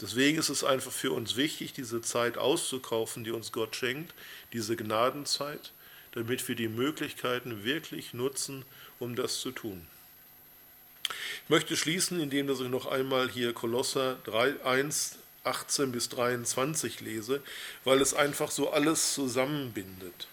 Deswegen 0.00 0.38
ist 0.38 0.48
es 0.48 0.64
einfach 0.64 0.92
für 0.92 1.12
uns 1.12 1.36
wichtig, 1.36 1.72
diese 1.72 2.02
Zeit 2.02 2.36
auszukaufen, 2.38 3.24
die 3.24 3.30
uns 3.30 3.52
Gott 3.52 3.76
schenkt, 3.76 4.12
diese 4.52 4.76
Gnadenzeit, 4.76 5.72
damit 6.12 6.46
wir 6.48 6.54
die 6.54 6.68
Möglichkeiten 6.68 7.64
wirklich 7.64 8.14
nutzen, 8.14 8.64
um 8.98 9.16
das 9.16 9.40
zu 9.40 9.50
tun. 9.50 9.86
Ich 11.44 11.50
möchte 11.50 11.76
schließen, 11.76 12.20
indem 12.20 12.50
ich 12.50 12.60
noch 12.60 12.86
einmal 12.86 13.28
hier 13.28 13.52
Kolosser 13.52 14.16
3, 14.24 14.64
1, 14.64 15.18
18 15.44 15.92
bis 15.92 16.08
23 16.08 17.00
lese, 17.00 17.42
weil 17.84 18.00
es 18.00 18.14
einfach 18.14 18.50
so 18.50 18.70
alles 18.70 19.14
zusammenbindet. 19.14 20.28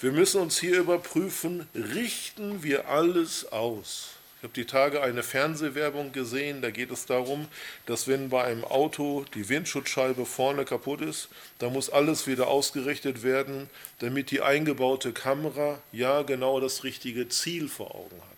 Wir 0.00 0.12
müssen 0.12 0.40
uns 0.40 0.58
hier 0.58 0.80
überprüfen, 0.80 1.68
richten 1.74 2.62
wir 2.62 2.88
alles 2.88 3.50
aus. 3.52 4.10
Ich 4.36 4.42
habe 4.42 4.52
die 4.52 4.66
Tage 4.66 5.00
eine 5.00 5.22
Fernsehwerbung 5.22 6.12
gesehen, 6.12 6.60
da 6.60 6.70
geht 6.70 6.90
es 6.90 7.06
darum, 7.06 7.48
dass 7.86 8.06
wenn 8.06 8.28
bei 8.28 8.44
einem 8.44 8.64
Auto 8.64 9.24
die 9.34 9.48
Windschutzscheibe 9.48 10.26
vorne 10.26 10.66
kaputt 10.66 11.00
ist, 11.00 11.28
da 11.58 11.70
muss 11.70 11.88
alles 11.88 12.26
wieder 12.26 12.48
ausgerichtet 12.48 13.22
werden, 13.22 13.70
damit 14.00 14.30
die 14.30 14.42
eingebaute 14.42 15.12
Kamera 15.12 15.78
ja 15.92 16.20
genau 16.20 16.60
das 16.60 16.84
richtige 16.84 17.30
Ziel 17.30 17.68
vor 17.68 17.94
Augen 17.94 18.16
hat. 18.16 18.34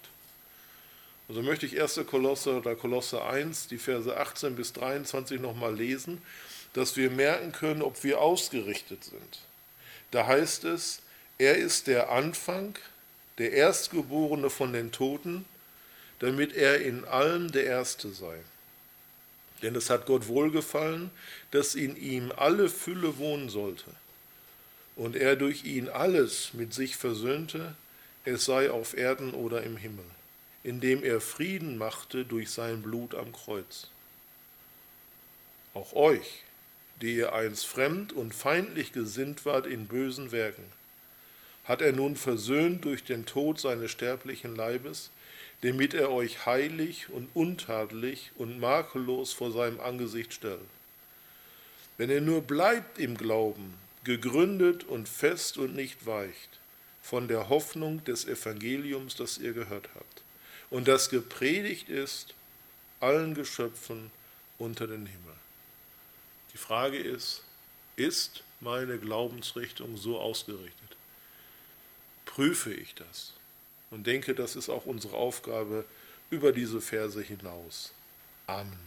Also 1.29 1.43
möchte 1.43 1.67
ich 1.67 1.81
1. 1.81 2.01
Kolosse 2.07 2.59
oder 2.59 2.77
Kolosse 2.77 3.25
1, 3.25 3.67
die 3.67 3.79
Verse 3.79 4.17
18 4.17 4.55
bis 4.55 4.73
23 4.75 5.41
nochmal 5.41 5.75
lesen, 5.75 6.23
dass 6.73 6.97
wir 6.97 7.11
merken 7.11 7.51
können, 7.51 7.83
ob 7.83 8.05
wir 8.05 8.21
ausgerichtet 8.21 9.03
sind. 9.03 9.41
Da 10.13 10.27
heißt 10.29 10.63
es, 10.65 11.03
er 11.39 11.57
ist 11.57 11.87
der 11.87 12.11
Anfang, 12.11 12.77
der 13.39 13.53
Erstgeborene 13.53 14.51
von 14.51 14.73
den 14.73 14.93
Toten, 14.93 15.45
damit 16.19 16.55
er 16.55 16.81
in 16.81 17.05
allem 17.05 17.53
der 17.53 17.65
Erste 17.65 18.11
sei. 18.11 18.39
Denn 19.63 19.75
es 19.75 19.91
hat 19.91 20.07
Gott 20.07 20.29
wohlgefallen, 20.29 21.11
dass 21.51 21.75
in 21.75 21.97
ihm 21.97 22.33
alle 22.37 22.69
Fülle 22.69 23.19
wohnen 23.19 23.49
sollte. 23.49 23.91
Und 24.97 25.17
er 25.17 25.37
durch 25.37 25.65
ihn 25.65 25.89
alles 25.89 26.55
mit 26.55 26.73
sich 26.73 26.97
versöhnte, 26.97 27.75
es 28.25 28.45
sei 28.45 28.71
auf 28.71 28.97
Erden 28.97 29.35
oder 29.35 29.63
im 29.63 29.77
Himmel, 29.77 30.05
indem 30.65 31.05
er 31.05 31.21
Frieden 31.21 31.77
machte 31.77 32.25
durch 32.25 32.51
sein 32.51 32.83
Blut 32.83 33.15
am 33.15 33.33
Kreuz. 33.33 33.89
Auch 35.75 35.93
euch, 35.93 36.43
die 37.03 37.17
ihr 37.17 37.35
einst 37.35 37.67
fremd 37.67 38.15
und 38.15 38.35
feindlich 38.35 38.93
gesinnt 38.93 39.45
wart 39.45 39.67
in 39.67 39.87
bösen 39.87 40.33
Werken, 40.33 40.65
hat 41.67 41.83
er 41.83 41.93
nun 41.93 42.17
versöhnt 42.17 42.85
durch 42.85 43.05
den 43.05 43.27
Tod 43.27 43.61
seines 43.61 43.91
sterblichen 43.91 44.55
Leibes, 44.55 45.11
damit 45.63 45.95
er 45.95 46.11
euch 46.11 46.47
heilig 46.47 47.09
und 47.09 47.29
untadelig 47.35 48.31
und 48.37 48.61
makellos 48.61 49.33
vor 49.33 49.51
seinem 49.51 49.81
Angesicht 49.81 50.33
stellt. 50.33 50.61
Wenn 51.99 52.11
ihr 52.11 52.21
nur 52.21 52.43
bleibt 52.43 52.99
im 52.99 53.17
Glauben, 53.17 53.75
gegründet 54.05 54.85
und 54.85 55.09
fest 55.09 55.59
und 55.59 55.75
nicht 55.75 56.07
weicht, 56.07 56.61
von 57.03 57.27
der 57.27 57.49
Hoffnung 57.49 58.05
des 58.05 58.27
Evangeliums, 58.27 59.17
das 59.17 59.39
ihr 59.39 59.53
gehört 59.53 59.89
habt, 59.95 60.23
und 60.71 60.89
das 60.89 61.11
gepredigt 61.11 61.89
ist 61.89 62.35
allen 63.01 63.35
Geschöpfen 63.35 64.11
unter 64.59 64.87
den 64.87 65.07
Himmel. 65.07 65.35
Die 66.53 66.59
Frage 66.59 66.99
ist, 66.99 67.43
ist 67.97 68.43
meine 68.61 68.99
Glaubensrichtung 68.99 69.97
so 69.97 70.19
ausgerichtet? 70.19 70.86
Prüfe 72.37 72.71
ich 72.71 72.95
das? 72.95 73.33
Und 73.91 74.07
denke, 74.07 74.35
das 74.35 74.57
ist 74.57 74.69
auch 74.69 74.85
unsere 74.85 75.17
Aufgabe 75.17 75.87
über 76.29 76.53
diese 76.53 76.83
Verse 76.83 77.23
hinaus. 77.23 77.93
Amen. 78.47 78.79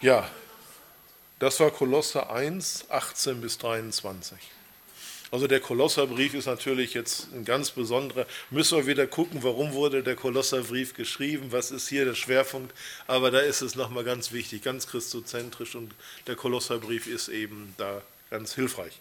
Ja, 0.00 0.28
das 1.38 1.60
war 1.60 1.70
Kolosse 1.70 2.28
1, 2.28 2.86
18 2.88 3.40
bis 3.40 3.58
23. 3.58 4.36
Also 5.30 5.46
der 5.46 5.60
Kolosserbrief 5.60 6.34
ist 6.34 6.46
natürlich 6.46 6.92
jetzt 6.94 7.32
ein 7.32 7.44
ganz 7.44 7.70
besonderer. 7.70 8.26
Müssen 8.50 8.78
wir 8.78 8.86
wieder 8.88 9.06
gucken, 9.06 9.44
warum 9.44 9.74
wurde 9.74 10.02
der 10.02 10.16
Kolosserbrief 10.16 10.94
geschrieben, 10.94 11.52
was 11.52 11.70
ist 11.70 11.88
hier 11.88 12.04
der 12.04 12.16
Schwerpunkt. 12.16 12.74
Aber 13.06 13.30
da 13.30 13.38
ist 13.38 13.62
es 13.62 13.76
nochmal 13.76 14.02
ganz 14.02 14.32
wichtig, 14.32 14.64
ganz 14.64 14.88
christozentrisch 14.88 15.76
und 15.76 15.94
der 16.26 16.34
Kolosserbrief 16.34 17.06
ist 17.06 17.28
eben 17.28 17.74
da 17.78 18.02
ganz 18.30 18.54
hilfreich. 18.54 18.98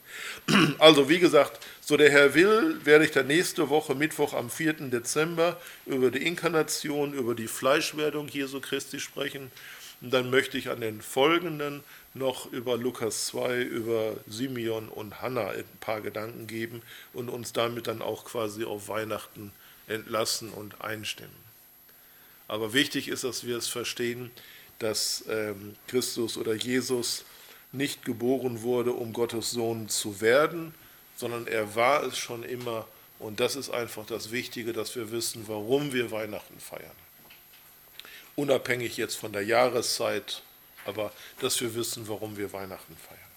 Also 0.80 1.10
wie 1.10 1.20
gesagt, 1.20 1.60
so 1.82 1.98
der 1.98 2.12
Herr 2.12 2.34
will, 2.34 2.84
werde 2.84 3.06
ich 3.06 3.12
dann 3.12 3.28
nächste 3.28 3.70
Woche, 3.70 3.96
Mittwoch 3.96 4.34
am 4.34 4.50
4. 4.50 4.74
Dezember, 4.90 5.60
über 5.86 6.12
die 6.12 6.26
Inkarnation, 6.26 7.14
über 7.14 7.36
die 7.36 7.48
Fleischwerdung 7.48 8.28
Jesu 8.28 8.60
Christi 8.60 9.00
sprechen. 9.00 9.52
Und 10.02 10.12
dann 10.12 10.30
möchte 10.30 10.58
ich 10.58 10.70
an 10.70 10.82
den 10.82 11.02
folgenden 11.02 11.84
noch 12.14 12.52
über 12.52 12.78
Lukas 12.78 13.28
2, 13.28 13.62
über 13.62 14.18
Simeon 14.28 14.90
und 14.90 15.22
Hannah 15.22 15.50
ein 15.50 15.66
paar 15.80 16.02
Gedanken 16.02 16.48
geben 16.48 16.82
und 17.14 17.30
uns 17.30 17.54
damit 17.54 17.88
dann 17.88 18.02
auch 18.02 18.26
quasi 18.26 18.64
auf 18.64 18.88
Weihnachten 18.88 19.52
entlassen 19.88 20.50
und 20.50 20.82
einstimmen. 20.82 21.50
Aber 22.48 22.74
wichtig 22.74 23.10
ist, 23.10 23.24
dass 23.24 23.46
wir 23.46 23.58
es 23.58 23.68
verstehen, 23.68 24.32
dass 24.80 25.24
ähm, 25.30 25.76
Christus 25.88 26.38
oder 26.38 26.56
Jesus 26.56 27.26
nicht 27.72 28.04
geboren 28.04 28.62
wurde, 28.62 28.94
um 28.94 29.14
Gottes 29.14 29.52
Sohn 29.52 29.90
zu 29.90 30.22
werden, 30.22 30.74
sondern 31.16 31.48
er 31.48 31.76
war 31.76 32.04
es 32.04 32.18
schon 32.18 32.44
immer. 32.44 32.88
Und 33.20 33.40
das 33.40 33.56
ist 33.56 33.70
einfach 33.70 34.06
das 34.06 34.32
Wichtige, 34.32 34.74
dass 34.74 34.96
wir 34.96 35.12
wissen, 35.12 35.48
warum 35.48 35.94
wir 35.94 36.12
Weihnachten 36.12 36.60
feiern. 36.60 36.96
Unabhängig 38.36 38.98
jetzt 38.98 39.16
von 39.16 39.34
der 39.34 39.44
Jahreszeit, 39.44 40.42
aber 40.86 41.12
dass 41.42 41.60
wir 41.60 41.76
wissen, 41.76 42.08
warum 42.08 42.38
wir 42.38 42.54
Weihnachten 42.54 42.96
feiern. 42.96 43.29